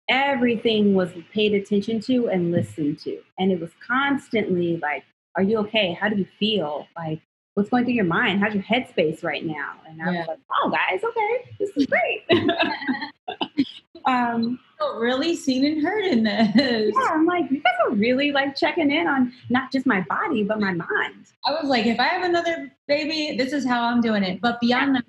everything 0.08 0.94
was 0.94 1.10
paid 1.32 1.54
attention 1.54 2.00
to 2.00 2.28
and 2.28 2.52
listened 2.52 2.98
to. 3.00 3.18
And 3.38 3.50
it 3.50 3.60
was 3.60 3.70
constantly 3.86 4.76
like, 4.76 5.04
are 5.36 5.42
you 5.42 5.58
okay? 5.58 5.96
How 5.98 6.08
do 6.08 6.16
you 6.16 6.26
feel? 6.38 6.86
Like, 6.96 7.20
what's 7.54 7.70
going 7.70 7.84
through 7.84 7.94
your 7.94 8.04
mind? 8.04 8.40
How's 8.40 8.54
your 8.54 8.62
headspace 8.62 9.24
right 9.24 9.44
now? 9.44 9.76
And 9.88 10.00
I 10.02 10.12
Yeah. 10.12 10.18
was 10.20 10.28
like, 10.28 10.38
oh, 10.52 10.70
guys, 10.70 11.02
okay, 11.02 11.56
this 11.58 11.70
is 11.76 11.86
great. 11.86 12.24
um, 14.06 14.60
Oh, 14.86 14.98
really 14.98 15.34
seen 15.34 15.64
and 15.64 15.82
heard 15.82 16.04
in 16.04 16.24
this. 16.24 16.92
yeah, 16.94 17.08
I'm 17.10 17.24
like, 17.24 17.50
you 17.50 17.60
guys 17.60 17.72
are 17.86 17.94
really 17.94 18.32
like 18.32 18.54
checking 18.54 18.90
in 18.90 19.06
on 19.06 19.32
not 19.48 19.72
just 19.72 19.86
my 19.86 20.02
body, 20.02 20.44
but 20.44 20.60
my 20.60 20.72
mind. 20.72 21.26
I 21.46 21.52
was 21.52 21.64
like, 21.64 21.86
if 21.86 21.98
I 21.98 22.08
have 22.08 22.22
another 22.22 22.70
baby, 22.86 23.36
this 23.36 23.52
is 23.52 23.66
how 23.66 23.84
I'm 23.84 24.00
doing 24.00 24.22
it. 24.22 24.40
But 24.40 24.60
beyond 24.60 24.96
that, 24.96 25.04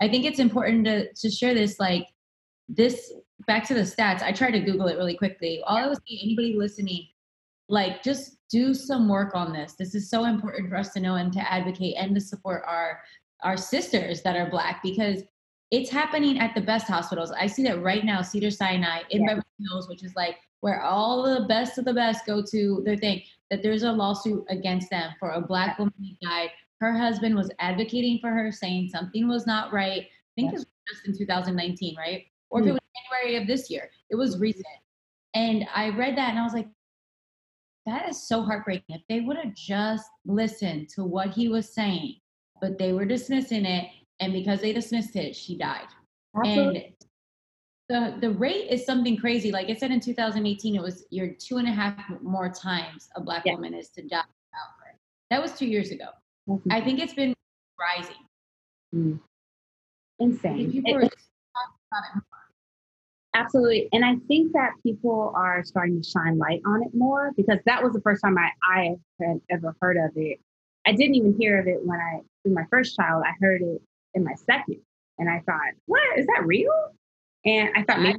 I 0.00 0.08
think 0.08 0.24
it's 0.24 0.40
important 0.40 0.84
to, 0.86 1.12
to 1.12 1.30
share 1.30 1.54
this. 1.54 1.78
Like 1.78 2.08
this, 2.68 3.12
back 3.46 3.64
to 3.68 3.74
the 3.74 3.82
stats. 3.82 4.22
I 4.22 4.32
tried 4.32 4.52
to 4.52 4.60
Google 4.60 4.88
it 4.88 4.96
really 4.96 5.16
quickly. 5.16 5.62
All 5.66 5.76
I 5.76 5.86
was 5.86 6.00
saying, 6.08 6.20
anybody 6.24 6.56
listening, 6.56 7.06
like 7.68 8.02
just 8.02 8.38
do 8.50 8.74
some 8.74 9.08
work 9.08 9.34
on 9.34 9.52
this. 9.52 9.74
This 9.74 9.94
is 9.94 10.10
so 10.10 10.24
important 10.24 10.68
for 10.68 10.76
us 10.76 10.92
to 10.94 11.00
know 11.00 11.14
and 11.14 11.32
to 11.32 11.52
advocate 11.52 11.94
and 11.96 12.14
to 12.14 12.20
support 12.20 12.64
our 12.66 13.00
our 13.44 13.56
sisters 13.56 14.22
that 14.22 14.36
are 14.36 14.50
black 14.50 14.82
because 14.82 15.22
it's 15.72 15.90
happening 15.90 16.38
at 16.38 16.54
the 16.54 16.60
best 16.60 16.86
hospitals. 16.86 17.32
I 17.32 17.46
see 17.46 17.62
that 17.64 17.82
right 17.82 18.04
now, 18.04 18.20
Cedar 18.20 18.50
Sinai 18.50 19.00
in 19.10 19.22
Yeah. 19.22 19.28
Beverly 19.28 19.44
Hills, 19.70 19.88
which 19.88 20.04
is 20.04 20.14
like 20.14 20.36
where 20.60 20.82
all 20.82 21.22
the 21.22 21.46
best 21.46 21.78
of 21.78 21.86
the 21.86 21.94
best 21.94 22.26
go 22.26 22.42
to 22.42 22.82
their 22.84 22.96
thing. 22.96 23.22
That 23.50 23.62
there's 23.62 23.82
a 23.82 23.90
lawsuit 23.90 24.44
against 24.48 24.90
them 24.90 25.12
for 25.18 25.30
a 25.30 25.40
black 25.40 25.78
woman 25.78 25.94
who 25.98 26.14
died. 26.28 26.50
Her 26.80 26.92
husband 26.96 27.34
was 27.34 27.50
advocating 27.58 28.18
for 28.20 28.30
her, 28.30 28.52
saying 28.52 28.90
something 28.90 29.26
was 29.28 29.46
not 29.46 29.72
right. 29.72 30.02
I 30.02 30.34
think 30.36 30.52
Yeah. 30.52 30.58
it 30.58 30.58
was 30.58 30.66
just 30.88 31.06
in 31.06 31.16
2019, 31.16 31.96
right? 31.96 32.26
Or 32.50 32.60
if 32.60 32.66
it 32.66 32.68
Hmm. 32.68 32.74
was 32.74 32.80
January 33.10 33.36
of 33.42 33.46
this 33.46 33.70
year, 33.70 33.90
it 34.10 34.16
was 34.16 34.38
recent. 34.38 34.66
And 35.34 35.66
I 35.74 35.88
read 35.88 36.16
that 36.18 36.30
and 36.30 36.38
I 36.38 36.44
was 36.44 36.52
like, 36.52 36.68
that 37.86 38.08
is 38.08 38.22
so 38.22 38.42
heartbreaking. 38.42 38.94
If 38.94 39.02
they 39.08 39.20
would 39.20 39.38
have 39.38 39.54
just 39.54 40.08
listened 40.26 40.90
to 40.90 41.04
what 41.04 41.30
he 41.30 41.48
was 41.48 41.72
saying, 41.72 42.20
but 42.60 42.78
they 42.78 42.92
were 42.92 43.06
dismissing 43.06 43.64
it, 43.64 43.90
and 44.22 44.32
because 44.32 44.60
they 44.60 44.72
dismissed 44.72 45.16
it, 45.16 45.34
she 45.34 45.56
died. 45.56 45.88
Absolutely. 46.36 46.94
And 47.90 48.14
the 48.20 48.28
the 48.28 48.30
rate 48.30 48.68
is 48.70 48.86
something 48.86 49.16
crazy. 49.16 49.50
Like 49.50 49.68
I 49.68 49.74
said 49.74 49.90
in 49.90 49.98
2018, 50.00 50.76
it 50.76 50.82
was 50.82 51.04
your 51.10 51.28
two 51.28 51.58
and 51.58 51.66
a 51.68 51.72
half 51.72 51.96
more 52.22 52.48
times 52.48 53.08
a 53.16 53.20
black 53.20 53.42
Yeah. 53.44 53.54
woman 53.54 53.74
is 53.74 53.90
to 53.90 54.02
die. 54.02 54.22
That 55.30 55.42
was 55.42 55.52
two 55.58 55.66
years 55.66 55.90
ago. 55.90 56.08
I 56.70 56.80
think 56.80 57.00
it's 57.00 57.14
been 57.14 57.34
rising. 57.80 58.22
Mm. 58.94 59.18
Insane. 60.20 60.70
people 60.70 60.92
It- 60.92 60.96
are 60.96 61.00
about 61.00 61.10
it 61.10 62.14
more. 62.14 62.22
Absolutely. 63.34 63.88
And 63.92 64.04
I 64.04 64.16
think 64.28 64.52
that 64.52 64.72
people 64.82 65.32
are 65.34 65.64
starting 65.64 66.02
to 66.02 66.08
shine 66.08 66.36
light 66.38 66.60
on 66.66 66.82
it 66.82 66.94
more 66.94 67.32
because 67.36 67.58
that 67.64 67.82
was 67.82 67.94
the 67.94 68.00
first 68.02 68.22
time 68.22 68.36
I, 68.38 68.50
I 68.62 68.96
had 69.24 69.40
ever 69.50 69.74
heard 69.80 69.96
of 69.96 70.10
it. 70.16 70.38
I 70.86 70.92
didn't 70.92 71.14
even 71.14 71.34
hear 71.38 71.58
of 71.58 71.66
it 71.66 71.80
when 71.84 71.98
I, 71.98 72.20
through 72.42 72.52
my 72.54 72.66
first 72.70 72.94
child, 72.94 73.24
I 73.26 73.32
heard 73.40 73.62
it 73.62 73.80
in 74.14 74.24
my 74.24 74.34
second. 74.34 74.80
And 75.18 75.28
I 75.28 75.40
thought, 75.46 75.72
what? 75.86 76.18
Is 76.18 76.26
that 76.26 76.46
real? 76.46 76.72
And 77.44 77.70
I 77.76 77.82
thought 77.82 78.00
maybe 78.00 78.18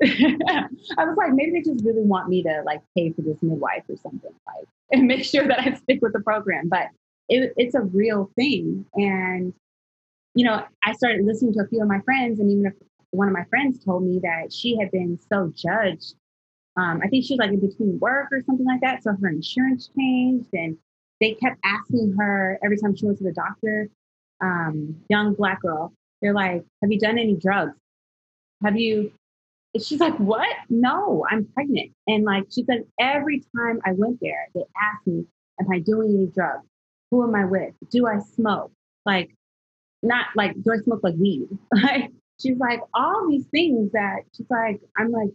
I 0.02 1.04
was 1.04 1.16
like, 1.16 1.32
maybe 1.32 1.52
they 1.52 1.62
just 1.62 1.84
really 1.84 2.02
want 2.02 2.28
me 2.28 2.42
to 2.42 2.62
like 2.66 2.80
pay 2.96 3.12
for 3.12 3.22
this 3.22 3.42
midwife 3.42 3.84
or 3.88 3.96
something, 3.96 4.32
like, 4.46 4.66
and 4.92 5.06
make 5.06 5.24
sure 5.24 5.46
that 5.46 5.60
I 5.60 5.74
stick 5.74 6.00
with 6.02 6.12
the 6.12 6.20
program. 6.20 6.68
But 6.68 6.88
it, 7.28 7.52
it's 7.56 7.74
a 7.74 7.80
real 7.80 8.30
thing. 8.36 8.84
And, 8.94 9.52
you 10.34 10.44
know, 10.44 10.64
I 10.82 10.92
started 10.92 11.24
listening 11.24 11.54
to 11.54 11.60
a 11.60 11.68
few 11.68 11.80
of 11.80 11.88
my 11.88 12.00
friends, 12.00 12.40
and 12.40 12.50
even 12.50 12.66
if 12.66 12.74
one 13.12 13.28
of 13.28 13.34
my 13.34 13.44
friends 13.44 13.82
told 13.84 14.04
me 14.04 14.20
that 14.22 14.52
she 14.52 14.76
had 14.76 14.90
been 14.90 15.18
so 15.32 15.52
judged. 15.54 16.14
Um, 16.76 17.00
I 17.04 17.08
think 17.08 17.24
she 17.24 17.34
was 17.34 17.38
like 17.38 17.50
in 17.50 17.60
between 17.60 18.00
work 18.00 18.28
or 18.32 18.42
something 18.44 18.66
like 18.66 18.80
that. 18.80 19.04
So 19.04 19.12
her 19.12 19.28
insurance 19.28 19.90
changed, 19.96 20.48
and 20.52 20.76
they 21.20 21.34
kept 21.34 21.60
asking 21.64 22.16
her 22.18 22.58
every 22.64 22.76
time 22.76 22.96
she 22.96 23.06
went 23.06 23.18
to 23.18 23.24
the 23.24 23.32
doctor, 23.32 23.88
um, 24.40 24.96
young 25.08 25.34
black 25.34 25.62
girl, 25.62 25.92
they're 26.20 26.34
like, 26.34 26.64
Have 26.82 26.92
you 26.92 26.98
done 26.98 27.18
any 27.18 27.36
drugs? 27.36 27.76
Have 28.64 28.76
you? 28.76 29.12
she's 29.82 30.00
like, 30.00 30.16
What? 30.18 30.56
No, 30.68 31.26
I'm 31.30 31.46
pregnant. 31.54 31.92
And 32.06 32.24
like 32.24 32.44
she 32.50 32.64
said, 32.64 32.84
every 33.00 33.42
time 33.56 33.80
I 33.84 33.92
went 33.92 34.18
there, 34.20 34.48
they 34.54 34.64
asked 34.80 35.06
me, 35.06 35.24
Am 35.60 35.66
I 35.72 35.80
doing 35.80 36.14
any 36.14 36.26
drugs? 36.26 36.66
Who 37.10 37.22
am 37.22 37.34
I 37.34 37.44
with? 37.44 37.74
Do 37.90 38.06
I 38.06 38.18
smoke? 38.18 38.72
Like, 39.06 39.34
not 40.02 40.26
like, 40.34 40.54
do 40.62 40.72
I 40.72 40.78
smoke 40.78 41.00
like 41.02 41.14
weed? 41.16 41.48
Like, 41.82 42.10
she's 42.40 42.58
like, 42.58 42.80
all 42.94 43.28
these 43.28 43.46
things 43.46 43.92
that 43.92 44.22
she's 44.36 44.46
like, 44.50 44.80
I'm 44.96 45.10
like, 45.10 45.30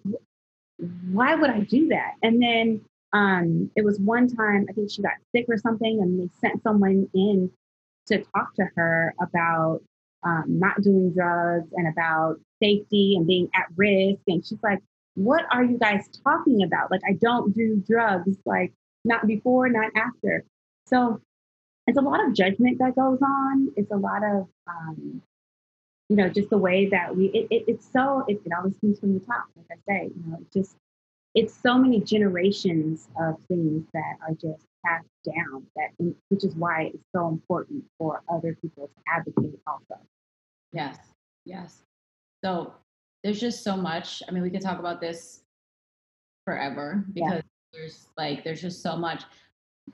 why 1.12 1.36
would 1.36 1.50
I 1.50 1.62
do 1.62 1.88
that? 1.90 2.14
And 2.22 2.42
then 2.42 2.82
um, 3.14 3.72
it 3.76 3.84
was 3.84 4.00
one 4.00 4.28
time, 4.28 4.66
I 4.70 4.74
think 4.74 4.92
she 4.92 5.02
got 5.02 5.14
sick 5.36 5.46
or 5.50 5.58
something, 5.58 6.00
and 6.02 6.20
they 6.20 6.30
sent 6.40 6.62
someone 6.64 7.10
in 7.14 7.52
to 8.10 8.24
talk 8.36 8.54
to 8.56 8.66
her 8.76 9.14
about 9.22 9.82
um, 10.24 10.46
not 10.48 10.82
doing 10.82 11.14
drugs 11.14 11.70
and 11.74 11.88
about 11.88 12.38
safety 12.62 13.16
and 13.16 13.26
being 13.26 13.50
at 13.56 13.68
risk. 13.76 14.22
And 14.28 14.46
she's 14.46 14.62
like, 14.62 14.80
What 15.16 15.46
are 15.52 15.64
you 15.64 15.78
guys 15.78 16.08
talking 16.24 16.64
about? 16.64 16.92
Like, 16.92 17.02
I 17.08 17.14
don't 17.14 17.56
do 17.56 17.82
drugs, 17.88 18.38
like, 18.46 18.74
not 19.06 19.26
before, 19.28 19.70
not 19.70 19.92
after. 19.96 20.44
So 20.86 21.22
it's 21.88 21.98
a 21.98 22.02
lot 22.02 22.26
of 22.26 22.34
judgment 22.34 22.80
that 22.80 22.96
goes 22.96 23.20
on. 23.22 23.70
It's 23.76 23.92
a 23.92 23.98
lot 23.98 24.24
of, 24.24 24.48
um, 24.68 25.22
you 26.10 26.16
know, 26.16 26.30
just 26.30 26.50
the 26.50 26.58
way 26.58 26.90
that 26.90 27.16
we, 27.16 27.28
it, 27.28 27.48
it, 27.50 27.64
it's 27.68 27.88
so, 27.92 28.26
it, 28.28 28.42
it 28.46 28.52
always 28.58 28.74
comes 28.82 29.00
from 29.00 29.14
the 29.14 29.20
top, 29.22 29.46
like 29.56 29.66
I 29.72 29.76
say, 29.88 30.10
you 30.16 30.32
know, 30.32 30.38
it 30.40 30.52
just, 30.52 30.76
it's 31.36 31.54
so 31.54 31.78
many 31.78 32.02
generations 32.02 33.08
of 33.20 33.36
things 33.48 33.86
that 33.94 34.18
are 34.28 34.34
just 34.34 34.66
passed 34.86 35.08
down 35.26 35.66
that 35.76 35.90
which 36.30 36.44
is 36.44 36.56
why 36.56 36.92
it's 36.94 37.04
so 37.14 37.28
important 37.28 37.84
for 37.98 38.22
other 38.32 38.58
people 38.62 38.88
to 38.88 39.14
advocate 39.14 39.60
also 39.68 40.00
yes 40.72 40.98
yes. 41.50 41.84
So 42.44 42.74
there's 43.24 43.40
just 43.40 43.64
so 43.64 43.76
much. 43.76 44.24
I 44.28 44.32
mean 44.32 44.44
we 44.44 44.50
could 44.50 44.62
talk 44.62 44.80
about 44.80 45.02
this 45.02 45.42
forever 46.46 47.04
because 47.14 47.34
yeah. 47.34 47.42
there's 47.74 48.08
like 48.18 48.44
there's 48.44 48.62
just 48.62 48.82
so 48.82 48.96
much. 48.96 49.24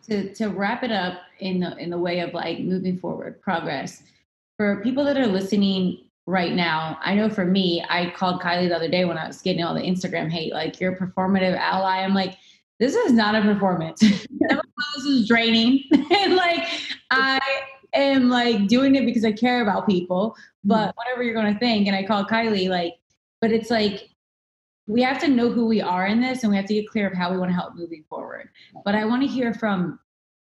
To 0.09 0.33
to 0.35 0.47
wrap 0.47 0.83
it 0.83 0.91
up 0.91 1.21
in 1.39 1.61
the 1.61 1.77
in 1.77 1.89
the 1.89 1.97
way 1.97 2.19
of 2.19 2.33
like 2.33 2.59
moving 2.59 2.97
forward 2.97 3.41
progress 3.41 4.03
for 4.57 4.81
people 4.83 5.05
that 5.05 5.17
are 5.17 5.25
listening 5.25 6.04
right 6.27 6.53
now. 6.53 6.97
I 7.01 7.13
know 7.13 7.29
for 7.29 7.45
me, 7.45 7.85
I 7.87 8.09
called 8.09 8.41
Kylie 8.41 8.69
the 8.69 8.75
other 8.75 8.89
day 8.89 9.05
when 9.05 9.17
I 9.17 9.27
was 9.27 9.41
getting 9.41 9.63
all 9.63 9.73
the 9.73 9.81
Instagram 9.81 10.31
hate, 10.31 10.53
like 10.53 10.79
you're 10.79 10.93
a 10.93 10.97
performative 10.97 11.57
ally. 11.57 11.99
I'm 11.99 12.13
like, 12.13 12.37
this 12.79 12.95
is 12.95 13.13
not 13.13 13.35
a 13.35 13.41
performance. 13.41 13.99
this 13.99 15.05
is 15.05 15.27
draining. 15.27 15.83
and 15.91 16.35
like 16.35 16.67
I 17.11 17.39
am 17.93 18.29
like 18.29 18.67
doing 18.67 18.95
it 18.95 19.05
because 19.05 19.23
I 19.23 19.31
care 19.31 19.61
about 19.61 19.87
people, 19.87 20.35
but 20.63 20.89
mm-hmm. 20.89 20.95
whatever 20.95 21.23
you're 21.23 21.35
gonna 21.35 21.59
think. 21.59 21.87
And 21.87 21.95
I 21.95 22.03
called 22.03 22.27
Kylie, 22.27 22.69
like, 22.69 22.95
but 23.39 23.51
it's 23.51 23.69
like 23.69 24.09
we 24.87 25.01
have 25.01 25.19
to 25.19 25.27
know 25.27 25.49
who 25.49 25.65
we 25.65 25.81
are 25.81 26.05
in 26.05 26.21
this 26.21 26.43
and 26.43 26.51
we 26.51 26.57
have 26.57 26.67
to 26.67 26.73
get 26.73 26.89
clear 26.89 27.07
of 27.07 27.13
how 27.13 27.31
we 27.31 27.37
want 27.37 27.49
to 27.49 27.55
help 27.55 27.75
moving 27.75 28.03
forward. 28.09 28.49
But 28.83 28.95
I 28.95 29.05
want 29.05 29.21
to 29.23 29.27
hear 29.27 29.53
from 29.53 29.99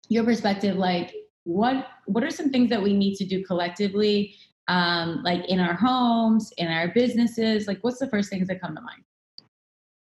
your 0.09 0.25
perspective, 0.25 0.77
like 0.77 1.15
what 1.45 1.89
what 2.07 2.23
are 2.23 2.31
some 2.31 2.51
things 2.51 2.71
that 2.71 2.83
we 2.83 2.93
need 2.93 3.17
to 3.17 3.25
do 3.25 3.43
collectively 3.45 4.37
um, 4.71 5.23
like 5.25 5.45
in 5.49 5.59
our 5.59 5.75
homes, 5.75 6.53
in 6.57 6.69
our 6.69 6.89
businesses? 6.89 7.67
Like, 7.67 7.79
what's 7.83 7.99
the 7.99 8.09
first 8.09 8.31
things 8.31 8.47
that 8.49 8.61
come 8.61 8.75
to 8.77 8.81
mind? 8.81 9.03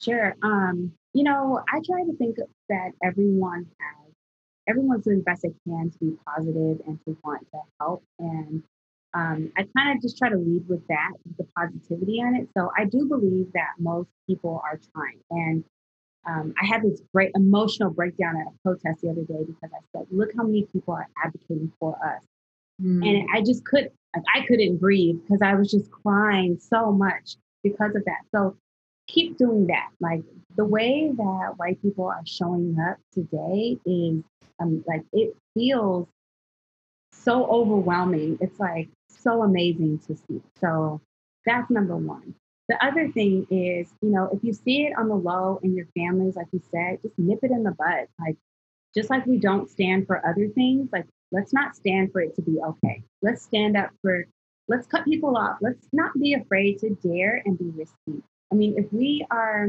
Sure. 0.03 0.37
Um, 0.43 0.93
you 1.15 1.25
know, 1.25 1.63
I 1.73 1.81
try 1.85 2.05
to 2.05 2.15
think 2.19 2.37
that 2.69 2.91
everyone 3.03 3.67
has, 3.81 4.13
everyone's 4.69 5.05
doing 5.05 5.19
the 5.19 5.25
best 5.25 5.43
they 5.43 5.55
can 5.67 5.91
to 5.91 5.99
be 5.99 6.17
positive 6.27 6.81
and 6.87 7.01
to 7.07 7.17
want 7.25 7.47
to 7.53 7.61
help. 7.81 8.05
And 8.19 8.63
um, 9.15 9.51
I 9.57 9.67
kind 9.77 9.97
of 9.97 10.03
just 10.03 10.19
try 10.19 10.29
to 10.29 10.37
lead 10.37 10.69
with 10.69 10.87
that, 10.89 11.13
the 11.39 11.47
positivity 11.57 12.21
on 12.21 12.37
it. 12.37 12.49
So 12.57 12.71
I 12.79 12.85
do 12.85 13.07
believe 13.07 13.51
that 13.55 13.71
most 13.79 14.11
people 14.29 14.61
are 14.63 14.79
trying. 14.95 15.21
And 15.31 15.65
um, 16.27 16.55
I 16.61 16.67
had 16.67 16.83
this 16.83 17.01
great 17.15 17.33
emotional 17.35 17.91
breakdown 17.91 18.37
at 18.37 18.47
a 18.47 18.55
protest 18.63 19.01
the 19.01 19.09
other 19.09 19.25
day 19.25 19.43
because 19.47 19.71
I 19.75 19.81
said, 19.97 20.07
look 20.11 20.31
how 20.37 20.45
many 20.45 20.67
people 20.71 20.93
are 20.95 21.09
advocating 21.25 21.73
for 21.81 21.97
us. 22.05 22.23
Mm. 22.83 23.07
And 23.07 23.29
I 23.35 23.43
just 23.43 23.65
could 23.65 23.91
like 24.15 24.25
I 24.35 24.47
couldn't 24.47 24.79
breathe 24.79 25.21
because 25.23 25.43
I 25.43 25.55
was 25.55 25.71
just 25.71 25.91
crying 25.91 26.59
so 26.59 26.93
much 26.93 27.37
because 27.63 27.95
of 27.95 28.05
that. 28.07 28.23
So 28.33 28.57
keep 29.07 29.37
doing 29.39 29.67
that. 29.69 29.91
Like 30.01 30.23
the 30.57 30.65
way 30.65 31.11
that 31.17 31.55
white 31.57 31.81
people 31.83 32.07
are 32.07 32.23
showing 32.27 32.77
up 32.81 32.99
today 33.13 33.79
is 33.85 34.23
um, 34.61 34.85
like 34.87 35.05
it 35.13 35.37
feels 35.55 36.09
so 37.13 37.47
overwhelming. 37.47 38.39
It's 38.41 38.59
like 38.59 38.89
so 39.09 39.43
amazing 39.43 39.99
to 40.07 40.17
see. 40.17 40.43
So 40.61 41.01
that's 41.47 41.71
number 41.71 41.97
one. 41.97 42.35
The 42.69 42.85
other 42.85 43.11
thing 43.11 43.47
is, 43.51 43.93
you 44.01 44.11
know, 44.11 44.31
if 44.33 44.45
you 44.45 44.53
see 44.53 44.87
it 44.87 44.97
on 44.97 45.09
the 45.09 45.17
low 45.17 45.59
in 45.63 45.75
your 45.75 45.87
families, 45.97 46.37
like 46.37 46.47
you 46.53 46.63
said, 46.71 47.01
just 47.03 47.19
nip 47.19 47.41
it 47.43 47.51
in 47.51 47.65
the 47.65 47.73
bud. 47.73 48.07
Like, 48.19 48.37
just 48.95 49.11
like 49.11 49.27
we 49.27 49.39
don't 49.39 49.69
stand 49.69 50.07
for 50.07 50.25
other 50.25 50.47
things, 50.49 50.89
like 50.93 51.07
Let's 51.33 51.53
not 51.53 51.77
stand 51.77 52.13
for 52.13 52.21
it 52.21 52.35
to 52.37 52.43
be 52.43 52.59
okay. 52.61 53.03
Let's 53.23 53.43
stand 53.43 53.77
up 53.77 53.91
for, 54.03 54.27
let's 54.69 54.87
cut 54.87 55.05
people 55.05 55.37
off. 55.37 55.59
Let's 55.61 55.87
not 55.93 56.13
be 56.19 56.35
afraid 56.35 56.79
to 56.81 56.91
dare 57.03 57.43
and 57.45 57.59
be 57.59 57.71
risky. 57.77 58.23
I 58.53 58.57
mean, 58.57 58.75
if 58.77 58.93
we 58.93 59.25
are 59.31 59.69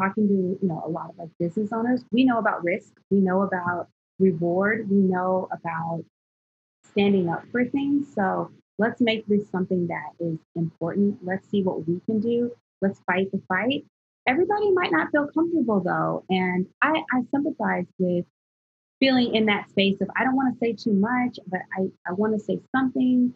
talking 0.00 0.28
to, 0.28 0.34
you 0.34 0.68
know, 0.68 0.82
a 0.84 0.88
lot 0.88 1.10
of 1.10 1.18
like 1.18 1.30
business 1.38 1.72
owners, 1.72 2.04
we 2.10 2.24
know 2.24 2.38
about 2.38 2.64
risk, 2.64 2.92
we 3.10 3.20
know 3.20 3.42
about 3.42 3.88
reward, 4.18 4.88
we 4.90 4.96
know 4.96 5.48
about 5.52 6.04
standing 6.90 7.28
up 7.28 7.44
for 7.52 7.64
things. 7.64 8.08
So 8.14 8.50
let's 8.78 9.00
make 9.00 9.26
this 9.26 9.48
something 9.50 9.86
that 9.88 10.10
is 10.18 10.38
important. 10.54 11.18
Let's 11.22 11.48
see 11.50 11.62
what 11.62 11.86
we 11.86 12.00
can 12.06 12.20
do. 12.20 12.50
Let's 12.82 13.00
fight 13.06 13.30
the 13.32 13.40
fight. 13.48 13.84
Everybody 14.26 14.72
might 14.72 14.90
not 14.90 15.10
feel 15.12 15.28
comfortable 15.32 15.80
though. 15.80 16.24
And 16.30 16.66
I, 16.82 17.02
I 17.12 17.22
sympathize 17.30 17.86
with 17.98 18.24
feeling 19.00 19.34
in 19.34 19.46
that 19.46 19.68
space 19.70 20.00
of 20.00 20.08
I 20.16 20.24
don't 20.24 20.36
want 20.36 20.54
to 20.54 20.58
say 20.58 20.72
too 20.72 20.92
much, 20.92 21.38
but 21.46 21.60
I, 21.78 21.86
I 22.08 22.12
want 22.12 22.34
to 22.34 22.40
say 22.40 22.60
something. 22.74 23.34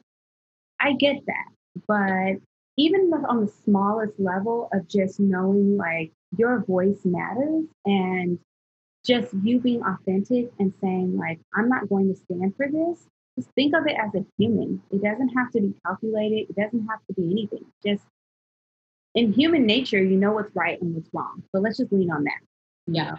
I 0.80 0.94
get 0.94 1.16
that. 1.26 1.46
But 1.86 2.40
even 2.76 3.12
on 3.28 3.44
the 3.44 3.52
smallest 3.64 4.18
level 4.18 4.68
of 4.72 4.88
just 4.88 5.20
knowing 5.20 5.76
like 5.76 6.12
your 6.36 6.64
voice 6.64 7.00
matters 7.04 7.64
and 7.84 8.38
just 9.04 9.34
you 9.42 9.60
being 9.60 9.82
authentic 9.82 10.50
and 10.58 10.72
saying 10.80 11.16
like 11.16 11.40
I'm 11.54 11.68
not 11.68 11.88
going 11.88 12.12
to 12.12 12.20
stand 12.20 12.54
for 12.56 12.68
this. 12.70 13.06
Just 13.38 13.50
think 13.54 13.74
of 13.74 13.86
it 13.86 13.96
as 13.98 14.14
a 14.14 14.24
human. 14.38 14.82
It 14.90 15.02
doesn't 15.02 15.28
have 15.30 15.50
to 15.52 15.60
be 15.60 15.74
calculated. 15.86 16.50
It 16.50 16.56
doesn't 16.56 16.86
have 16.88 17.00
to 17.06 17.14
be 17.14 17.30
anything. 17.30 17.64
Just 17.84 18.04
in 19.14 19.32
human 19.32 19.66
nature, 19.66 20.02
you 20.02 20.16
know 20.16 20.32
what's 20.32 20.54
right 20.54 20.80
and 20.80 20.94
what's 20.94 21.08
wrong. 21.12 21.42
So 21.52 21.60
let's 21.60 21.78
just 21.78 21.92
lean 21.92 22.10
on 22.10 22.24
that. 22.24 22.40
Yeah. 22.86 23.16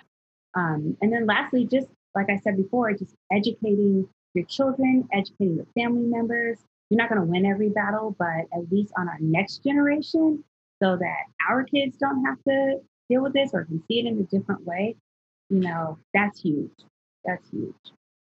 Um, 0.54 0.98
and 1.02 1.12
then 1.12 1.26
lastly, 1.26 1.66
just 1.66 1.88
like 2.16 2.30
I 2.30 2.38
said 2.38 2.58
before, 2.58 2.92
just 2.94 3.16
educating 3.32 4.08
your 4.34 4.46
children, 4.46 5.08
educating 5.14 5.56
your 5.56 5.68
family 5.76 6.06
members. 6.06 6.60
You're 6.90 6.98
not 6.98 7.10
going 7.10 7.22
to 7.22 7.28
win 7.28 7.46
every 7.46 7.70
battle, 7.70 8.16
but 8.20 8.46
at 8.54 8.70
least 8.72 8.92
on 8.98 9.08
our 9.08 9.18
next 9.20 9.64
generation, 9.64 10.44
so 10.82 10.98
that 10.98 11.24
our 11.50 11.64
kids 11.64 11.98
don't 11.98 12.26
have 12.26 12.38
to 12.48 12.82
deal 13.10 13.22
with 13.22 13.34
this 13.34 13.52
or 13.54 13.66
can 13.66 13.84
see 13.88 14.00
it 14.00 14.06
in 14.06 14.20
a 14.20 14.24
different 14.24 14.66
way, 14.66 14.96
you 15.50 15.60
know, 15.60 15.98
that's 16.14 16.42
huge. 16.42 16.72
That's 17.26 17.50
huge. 17.50 17.76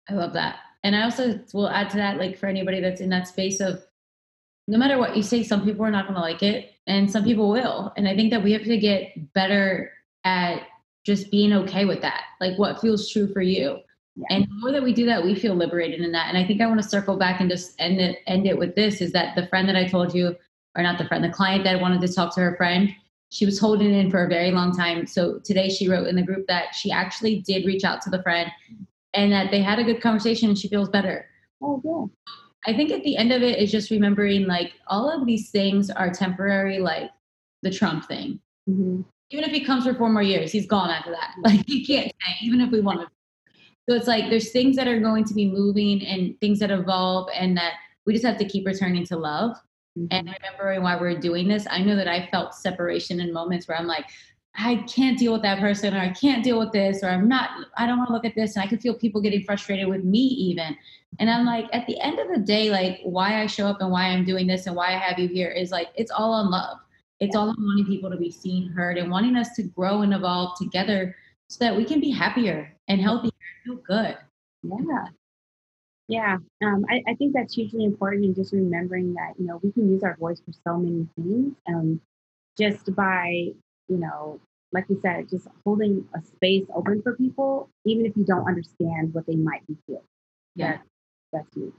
I 0.09 0.13
love 0.13 0.34
that. 0.34 0.57
And 0.84 0.95
I 0.95 1.03
also 1.03 1.39
will 1.53 1.69
add 1.69 1.89
to 1.91 1.97
that, 1.97 2.17
like 2.17 2.38
for 2.38 2.47
anybody 2.47 2.82
that's 2.82 3.01
in 3.01 3.09
that 3.09 3.28
space 3.28 3.61
of 3.61 3.84
no 4.67 4.78
matter 4.78 4.97
what 4.97 5.15
you 5.15 5.24
say, 5.24 5.43
some 5.43 5.63
people 5.63 5.86
are 5.86 5.91
not 5.91 6.05
going 6.05 6.15
to 6.15 6.21
like 6.21 6.43
it 6.43 6.74
and 6.88 7.09
some 7.09 7.24
people 7.24 7.49
will. 7.49 7.93
And 7.95 8.07
I 8.07 8.15
think 8.15 8.32
that 8.32 8.43
we 8.43 8.51
have 8.53 8.63
to 8.63 8.78
get 8.78 9.34
better 9.34 9.91
at 10.26 10.63
just 11.06 11.32
being 11.32 11.54
okay 11.54 11.86
with 11.86 12.01
that, 12.01 12.24
like 12.39 12.58
what 12.58 12.80
feels 12.80 13.10
true 13.10 13.32
for 13.32 13.41
you. 13.41 13.80
Yeah. 14.16 14.26
And 14.30 14.43
the 14.45 14.54
more 14.56 14.72
that 14.72 14.84
we 14.84 14.93
do 14.93 15.06
that, 15.08 15.24
we 15.24 15.36
feel 15.36 15.56
liberated 15.56 16.01
in 16.01 16.12
that. 16.12 16.28
And 16.30 16.38
I 16.38 16.45
think 16.45 16.62
I 16.62 16.68
want 16.68 16.82
to 16.82 16.88
circle 16.88 17.18
back 17.18 17.41
and 17.41 17.49
just 17.49 17.74
end 17.80 17.99
it 17.99 18.20
end 18.28 18.45
it 18.45 18.58
with 18.58 18.76
this 18.76 19.01
is 19.01 19.12
that 19.14 19.36
the 19.36 19.47
friend 19.47 19.68
that 19.68 19.76
I 19.76 19.88
told 19.88 20.14
you 20.14 20.36
or 20.76 20.84
not 20.84 20.97
the 20.97 21.06
friend, 21.06 21.24
the 21.24 21.30
client 21.30 21.64
that 21.64 21.80
wanted 21.80 22.01
to 22.01 22.14
talk 22.14 22.34
to 22.36 22.41
her 22.41 22.56
friend. 22.56 22.89
She 23.32 23.45
was 23.45 23.60
holding 23.60 23.93
it 23.93 23.97
in 23.97 24.12
for 24.12 24.24
a 24.24 24.30
very 24.30 24.51
long 24.51 24.76
time. 24.76 25.08
So 25.08 25.39
today 25.39 25.70
she 25.70 25.89
wrote 25.89 26.08
in 26.08 26.16
the 26.16 26.22
group 26.22 26.45
that 26.47 26.76
she 26.76 26.91
actually 26.91 27.41
did 27.41 27.66
reach 27.66 27.84
out 27.84 28.01
to 28.04 28.12
the 28.12 28.22
friend 28.22 28.51
and 29.14 29.32
that 29.32 29.49
they 29.49 29.62
had 29.62 29.80
a 29.80 29.84
good 29.84 30.01
conversation 30.01 30.49
and 30.49 30.58
she 30.58 30.68
feels 30.68 30.89
better. 30.89 31.26
Oh, 31.62 31.82
yeah. 31.84 32.32
I 32.66 32.76
think 32.76 32.91
at 32.91 33.04
the 33.04 33.18
end 33.18 33.32
of 33.32 33.41
it 33.41 33.60
is 33.60 33.72
just 33.72 33.89
remembering 33.89 34.45
like 34.45 34.74
all 34.88 35.10
of 35.10 35.26
these 35.26 35.49
things 35.49 35.89
are 35.89 36.12
temporary, 36.12 36.80
like 36.80 37.10
the 37.64 37.72
Trump 37.72 38.08
thing. 38.08 38.39
Mm-hmm. 38.70 39.01
Even 39.34 39.44
if 39.44 39.52
he 39.52 39.66
comes 39.66 39.84
for 39.84 39.96
four 39.96 40.10
more 40.10 40.22
years, 40.22 40.52
he's 40.52 40.68
gone 40.68 40.92
after 40.92 41.12
that. 41.12 41.34
Like 41.44 41.66
he 41.66 41.84
can't 41.84 42.08
stay, 42.22 42.36
even 42.44 42.62
if 42.62 42.72
we 42.72 42.82
want 42.82 43.02
to. 43.02 43.08
So 43.90 43.96
it's 43.96 44.08
like 44.08 44.30
there's 44.30 44.52
things 44.52 44.76
that 44.78 44.88
are 44.88 45.00
going 45.00 45.26
to 45.26 45.34
be 45.34 45.50
moving 45.50 46.06
and 46.06 46.40
things 46.40 46.60
that 46.60 46.72
evolve, 46.72 47.30
and 47.34 47.58
that 47.58 47.74
we 48.06 48.14
just 48.14 48.26
have 48.26 48.38
to 48.38 48.46
keep 48.46 48.66
returning 48.66 49.06
to 49.08 49.18
love. 49.18 49.58
Mm-hmm. 49.98 50.08
And 50.12 50.36
remembering 50.40 50.84
why 50.84 51.00
we're 51.00 51.20
doing 51.20 51.48
this, 51.48 51.66
I 51.70 51.82
know 51.84 51.96
that 51.96 52.08
I 52.08 52.28
felt 52.28 52.54
separation 52.56 53.20
in 53.20 53.34
moments 53.34 53.68
where 53.68 53.78
I'm 53.78 53.88
like, 53.88 54.06
I 54.56 54.78
can't 54.88 55.18
deal 55.18 55.34
with 55.34 55.42
that 55.42 55.60
person, 55.60 55.96
or 55.96 56.00
I 56.00 56.10
can't 56.10 56.44
deal 56.44 56.60
with 56.60 56.72
this, 56.72 57.04
or 57.04 57.10
I'm 57.10 57.28
not, 57.28 57.50
I 57.76 57.88
don't 57.88 57.98
want 57.98 58.10
to 58.10 58.14
look 58.14 58.26
at 58.26 58.36
this. 58.36 58.56
And 58.56 58.64
I 58.64 58.68
could 58.68 58.82
feel 58.82 58.94
people 58.94 59.20
getting 59.20 59.44
frustrated 59.44 59.88
with 59.88 60.04
me, 60.04 60.20
even. 60.20 60.78
And 61.20 61.30
I'm 61.30 61.46
like, 61.46 61.66
at 61.74 61.88
the 61.88 62.00
end 62.00 62.20
of 62.20 62.28
the 62.28 62.40
day, 62.40 62.70
like, 62.70 63.00
why 63.04 63.42
I 63.42 63.48
show 63.48 63.66
up 63.66 63.82
and 63.82 63.92
why 63.92 64.06
I'm 64.06 64.26
doing 64.26 64.46
this 64.46 64.68
and 64.68 64.76
why 64.76 64.90
I 64.90 64.98
have 64.98 65.18
you 65.18 65.28
here 65.28 65.50
is 65.50 65.72
like, 65.72 65.88
it's 65.96 66.12
all 66.12 66.34
on 66.34 66.52
love. 66.52 66.78
It's 67.20 67.36
all 67.36 67.47
wanting 67.57 67.86
people 67.86 68.09
to 68.09 68.18
be 68.18 68.32
seen, 68.32 68.70
heard, 68.70 68.97
and 68.97 69.09
wanting 69.09 69.36
us 69.36 69.55
to 69.55 69.64
grow 69.64 70.01
and 70.01 70.14
evolve 70.14 70.57
together 70.57 71.16
so 71.47 71.64
that 71.64 71.76
we 71.76 71.86
can 71.86 71.99
be 71.99 72.11
happier 72.11 72.76
and 72.88 72.99
healthier 72.99 73.32
and 73.66 73.76
feel 73.76 73.84
good. 73.84 74.18
Yeah. 74.64 75.05
Yeah, 76.09 76.38
um, 76.61 76.86
I, 76.89 77.01
I, 77.07 77.16
think 77.16 77.34
that's 77.34 77.55
hugely 77.55 77.86
important, 77.86 78.26
and 78.26 78.36
just 78.36 78.51
remembering 78.51 79.14
that 79.14 79.34
you 79.39 79.47
know 79.47 79.59
we 79.64 79.72
can 79.72 79.89
use 79.89 80.03
our 80.03 80.18
voice 80.18 80.41
for 80.45 80.51
so 80.51 80.78
many 80.78 81.07
things. 81.16 81.55
Um, 81.68 82.01
just 82.57 82.93
by 82.93 83.47
you 83.88 83.97
know, 83.97 84.41
like 84.74 84.86
you 84.89 84.99
said, 85.01 85.30
just 85.30 85.47
holding 85.64 86.05
a 86.14 86.22
space 86.22 86.66
open 86.76 87.01
for 87.01 87.16
people, 87.16 87.70
even 87.86 88.05
if 88.05 88.18
you 88.18 88.26
don't 88.26 88.45
understand 88.47 89.14
what 89.14 89.26
they 89.28 89.36
might 89.36 89.66
be 89.66 89.78
feeling. 89.88 90.03
Yeah, 90.55 90.72
that's, 90.72 90.84
that's 91.32 91.55
huge. 91.55 91.74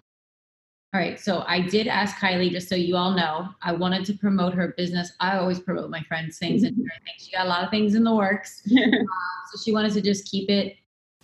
All 0.94 1.00
right, 1.00 1.18
so 1.18 1.42
I 1.48 1.60
did 1.60 1.88
ask 1.88 2.18
Kylie, 2.18 2.52
just 2.52 2.68
so 2.68 2.76
you 2.76 2.94
all 2.94 3.16
know, 3.16 3.48
I 3.62 3.72
wanted 3.72 4.04
to 4.04 4.14
promote 4.14 4.54
her 4.54 4.74
business. 4.76 5.12
I 5.18 5.38
always 5.38 5.58
promote 5.58 5.90
my 5.90 6.00
friends' 6.04 6.38
things, 6.38 6.62
and 6.62 6.76
I 6.96 7.02
think 7.02 7.18
she 7.18 7.32
got 7.32 7.46
a 7.46 7.48
lot 7.48 7.64
of 7.64 7.70
things 7.70 7.96
in 7.96 8.04
the 8.04 8.14
works. 8.14 8.62
um, 8.70 9.06
so 9.52 9.60
she 9.64 9.72
wanted 9.72 9.92
to 9.94 10.00
just 10.00 10.30
keep 10.30 10.48
it 10.48 10.76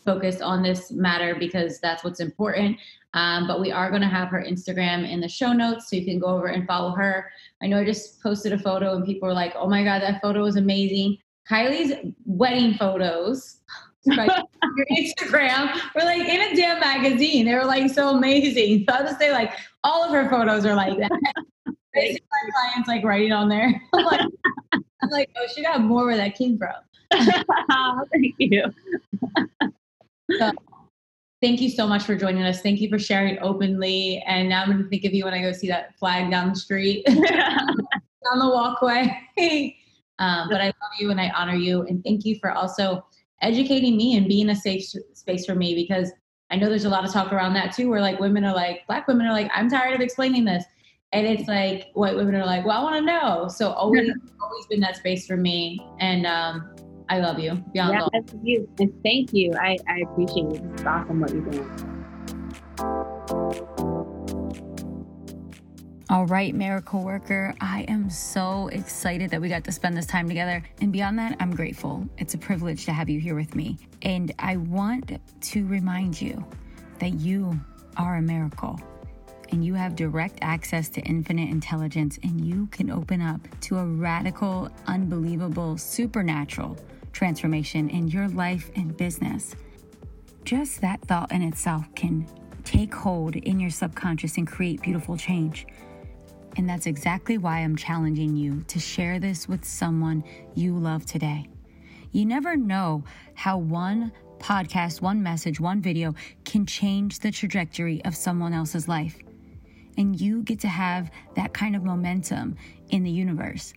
focused 0.04 0.42
on 0.42 0.64
this 0.64 0.90
matter 0.90 1.36
because 1.36 1.78
that's 1.78 2.02
what's 2.02 2.18
important. 2.18 2.78
Um, 3.14 3.46
but 3.46 3.60
we 3.60 3.70
are 3.70 3.90
going 3.90 4.02
to 4.02 4.08
have 4.08 4.26
her 4.30 4.42
Instagram 4.42 5.08
in 5.08 5.20
the 5.20 5.28
show 5.28 5.52
notes, 5.52 5.88
so 5.88 5.94
you 5.94 6.04
can 6.04 6.18
go 6.18 6.26
over 6.26 6.48
and 6.48 6.66
follow 6.66 6.90
her. 6.96 7.30
I 7.62 7.68
know 7.68 7.78
I 7.78 7.84
just 7.84 8.20
posted 8.20 8.52
a 8.52 8.58
photo, 8.58 8.96
and 8.96 9.06
people 9.06 9.28
were 9.28 9.34
like, 9.34 9.52
"Oh 9.54 9.68
my 9.68 9.84
god, 9.84 10.02
that 10.02 10.20
photo 10.20 10.46
is 10.46 10.56
amazing!" 10.56 11.18
Kylie's 11.48 11.92
wedding 12.26 12.74
photos 12.74 13.58
your 14.04 14.86
Instagram 14.92 15.74
were 15.94 16.02
like 16.02 16.26
in 16.26 16.40
a 16.40 16.56
damn 16.56 16.80
magazine. 16.80 17.46
They 17.46 17.54
were 17.54 17.64
like 17.64 17.90
so 17.90 18.10
amazing. 18.16 18.84
So 18.88 18.94
I'll 18.94 19.04
just 19.04 19.18
say 19.18 19.32
like 19.32 19.52
all 19.84 20.04
of 20.04 20.10
her 20.12 20.28
photos 20.30 20.64
are 20.64 20.74
like 20.74 20.98
that. 20.98 21.10
my 21.94 22.18
clients 22.52 22.88
like 22.88 23.04
writing 23.04 23.32
on 23.32 23.48
there. 23.48 23.80
I'm 23.92 24.04
like, 24.04 24.20
I'm 24.72 25.10
like, 25.10 25.30
oh, 25.36 25.46
she 25.54 25.62
got 25.62 25.80
more 25.82 26.06
where 26.06 26.16
that 26.16 26.36
came 26.36 26.58
from. 26.58 26.74
Thank 28.12 28.34
you. 28.38 28.64
So, 30.38 30.52
thank 31.42 31.60
you 31.60 31.68
so 31.68 31.86
much 31.86 32.04
for 32.04 32.14
joining 32.14 32.42
us. 32.44 32.62
Thank 32.62 32.80
you 32.80 32.88
for 32.88 32.98
sharing 32.98 33.38
openly. 33.40 34.22
And 34.26 34.48
now 34.48 34.62
I'm 34.62 34.70
going 34.70 34.82
to 34.82 34.88
think 34.88 35.04
of 35.04 35.12
you 35.12 35.24
when 35.24 35.34
I 35.34 35.42
go 35.42 35.52
see 35.52 35.68
that 35.68 35.98
flag 35.98 36.30
down 36.30 36.50
the 36.50 36.54
street, 36.54 37.04
down 37.06 38.38
the 38.38 38.48
walkway. 38.48 39.16
Um, 40.18 40.48
but 40.50 40.60
I 40.60 40.66
love 40.66 40.92
you 40.98 41.10
and 41.10 41.20
I 41.20 41.30
honor 41.30 41.54
you. 41.54 41.82
And 41.82 42.04
thank 42.04 42.24
you 42.24 42.38
for 42.38 42.52
also 42.52 43.06
educating 43.42 43.96
me 43.96 44.16
and 44.16 44.28
being 44.28 44.50
a 44.50 44.56
safe 44.56 44.84
space 45.14 45.46
for 45.46 45.54
me 45.54 45.74
because 45.74 46.12
I 46.50 46.56
know 46.56 46.68
there's 46.68 46.84
a 46.84 46.90
lot 46.90 47.04
of 47.04 47.12
talk 47.12 47.32
around 47.32 47.54
that 47.54 47.72
too, 47.74 47.88
where 47.88 48.00
like 48.00 48.18
women 48.18 48.44
are 48.44 48.54
like, 48.54 48.86
black 48.86 49.06
women 49.06 49.26
are 49.26 49.32
like, 49.32 49.50
I'm 49.54 49.70
tired 49.70 49.94
of 49.94 50.00
explaining 50.00 50.44
this. 50.44 50.64
And 51.12 51.26
it's 51.26 51.48
like 51.48 51.88
white 51.94 52.16
women 52.16 52.34
are 52.34 52.46
like, 52.46 52.64
well, 52.64 52.78
I 52.78 52.82
want 52.82 52.96
to 52.96 53.02
know. 53.02 53.48
So 53.48 53.70
always, 53.70 54.10
always 54.40 54.66
been 54.66 54.80
that 54.80 54.96
space 54.96 55.26
for 55.26 55.36
me. 55.36 55.80
And 55.98 56.26
um, 56.26 56.74
I 57.08 57.18
love 57.18 57.38
you 57.38 57.54
beyond 57.72 57.94
yeah, 57.94 58.02
love. 58.02 58.24
You. 58.42 58.68
And 58.78 58.92
thank 59.02 59.32
you. 59.32 59.52
I, 59.54 59.76
I 59.88 60.02
appreciate 60.10 60.46
it. 60.46 60.62
It's 60.72 60.84
awesome 60.84 61.20
what 61.20 61.32
you're 61.32 61.42
doing. 61.42 61.96
All 66.10 66.26
right, 66.26 66.52
miracle 66.52 67.04
worker, 67.04 67.54
I 67.60 67.82
am 67.82 68.10
so 68.10 68.66
excited 68.72 69.30
that 69.30 69.40
we 69.40 69.48
got 69.48 69.62
to 69.62 69.70
spend 69.70 69.96
this 69.96 70.06
time 70.06 70.26
together. 70.26 70.60
And 70.80 70.92
beyond 70.92 71.20
that, 71.20 71.36
I'm 71.38 71.54
grateful. 71.54 72.04
It's 72.18 72.34
a 72.34 72.38
privilege 72.38 72.84
to 72.86 72.92
have 72.92 73.08
you 73.08 73.20
here 73.20 73.36
with 73.36 73.54
me. 73.54 73.78
And 74.02 74.34
I 74.40 74.56
want 74.56 75.20
to 75.40 75.66
remind 75.68 76.20
you 76.20 76.44
that 76.98 77.20
you 77.20 77.60
are 77.96 78.16
a 78.16 78.22
miracle 78.22 78.80
and 79.52 79.64
you 79.64 79.74
have 79.74 79.94
direct 79.94 80.40
access 80.42 80.88
to 80.88 81.00
infinite 81.02 81.48
intelligence, 81.48 82.18
and 82.24 82.44
you 82.44 82.66
can 82.72 82.90
open 82.90 83.22
up 83.22 83.40
to 83.60 83.78
a 83.78 83.84
radical, 83.84 84.68
unbelievable, 84.88 85.78
supernatural 85.78 86.76
transformation 87.12 87.88
in 87.88 88.08
your 88.08 88.26
life 88.26 88.72
and 88.74 88.96
business. 88.96 89.54
Just 90.44 90.80
that 90.80 91.02
thought 91.02 91.30
in 91.30 91.42
itself 91.42 91.86
can 91.94 92.26
take 92.64 92.92
hold 92.92 93.36
in 93.36 93.60
your 93.60 93.70
subconscious 93.70 94.38
and 94.38 94.48
create 94.48 94.82
beautiful 94.82 95.16
change. 95.16 95.68
And 96.56 96.68
that's 96.68 96.86
exactly 96.86 97.38
why 97.38 97.58
I'm 97.58 97.76
challenging 97.76 98.36
you 98.36 98.64
to 98.68 98.78
share 98.78 99.18
this 99.18 99.48
with 99.48 99.64
someone 99.64 100.24
you 100.54 100.76
love 100.76 101.06
today. 101.06 101.46
You 102.12 102.26
never 102.26 102.56
know 102.56 103.04
how 103.34 103.58
one 103.58 104.12
podcast, 104.38 105.00
one 105.00 105.22
message, 105.22 105.60
one 105.60 105.80
video 105.80 106.14
can 106.44 106.66
change 106.66 107.20
the 107.20 107.30
trajectory 107.30 108.04
of 108.04 108.16
someone 108.16 108.52
else's 108.52 108.88
life. 108.88 109.16
And 109.96 110.20
you 110.20 110.42
get 110.42 110.60
to 110.60 110.68
have 110.68 111.10
that 111.36 111.52
kind 111.52 111.76
of 111.76 111.84
momentum 111.84 112.56
in 112.88 113.04
the 113.04 113.10
universe. 113.10 113.74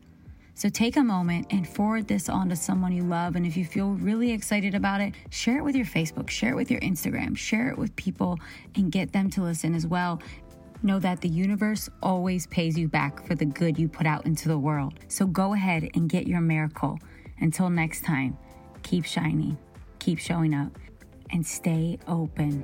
So 0.55 0.69
take 0.69 0.97
a 0.97 1.03
moment 1.03 1.47
and 1.49 1.67
forward 1.67 2.07
this 2.07 2.29
on 2.29 2.49
to 2.49 2.55
someone 2.55 2.91
you 2.91 3.03
love. 3.03 3.35
And 3.35 3.45
if 3.45 3.57
you 3.57 3.65
feel 3.65 3.91
really 3.93 4.31
excited 4.31 4.75
about 4.75 5.01
it, 5.01 5.15
share 5.31 5.57
it 5.57 5.63
with 5.63 5.75
your 5.75 5.85
Facebook, 5.85 6.29
share 6.29 6.51
it 6.51 6.55
with 6.55 6.69
your 6.69 6.79
Instagram, 6.81 7.35
share 7.35 7.69
it 7.69 7.77
with 7.77 7.95
people 7.95 8.39
and 8.75 8.91
get 8.91 9.11
them 9.11 9.31
to 9.31 9.41
listen 9.41 9.73
as 9.73 9.87
well 9.87 10.21
know 10.83 10.99
that 10.99 11.21
the 11.21 11.29
universe 11.29 11.89
always 12.01 12.47
pays 12.47 12.77
you 12.77 12.87
back 12.87 13.25
for 13.25 13.35
the 13.35 13.45
good 13.45 13.77
you 13.77 13.87
put 13.87 14.05
out 14.05 14.25
into 14.25 14.47
the 14.47 14.57
world. 14.57 14.93
So 15.07 15.25
go 15.25 15.53
ahead 15.53 15.89
and 15.93 16.09
get 16.09 16.27
your 16.27 16.41
miracle. 16.41 16.99
Until 17.39 17.69
next 17.69 18.03
time, 18.03 18.37
keep 18.83 19.05
shining, 19.05 19.57
keep 19.99 20.19
showing 20.19 20.53
up, 20.53 20.77
and 21.31 21.45
stay 21.45 21.99
open. 22.07 22.63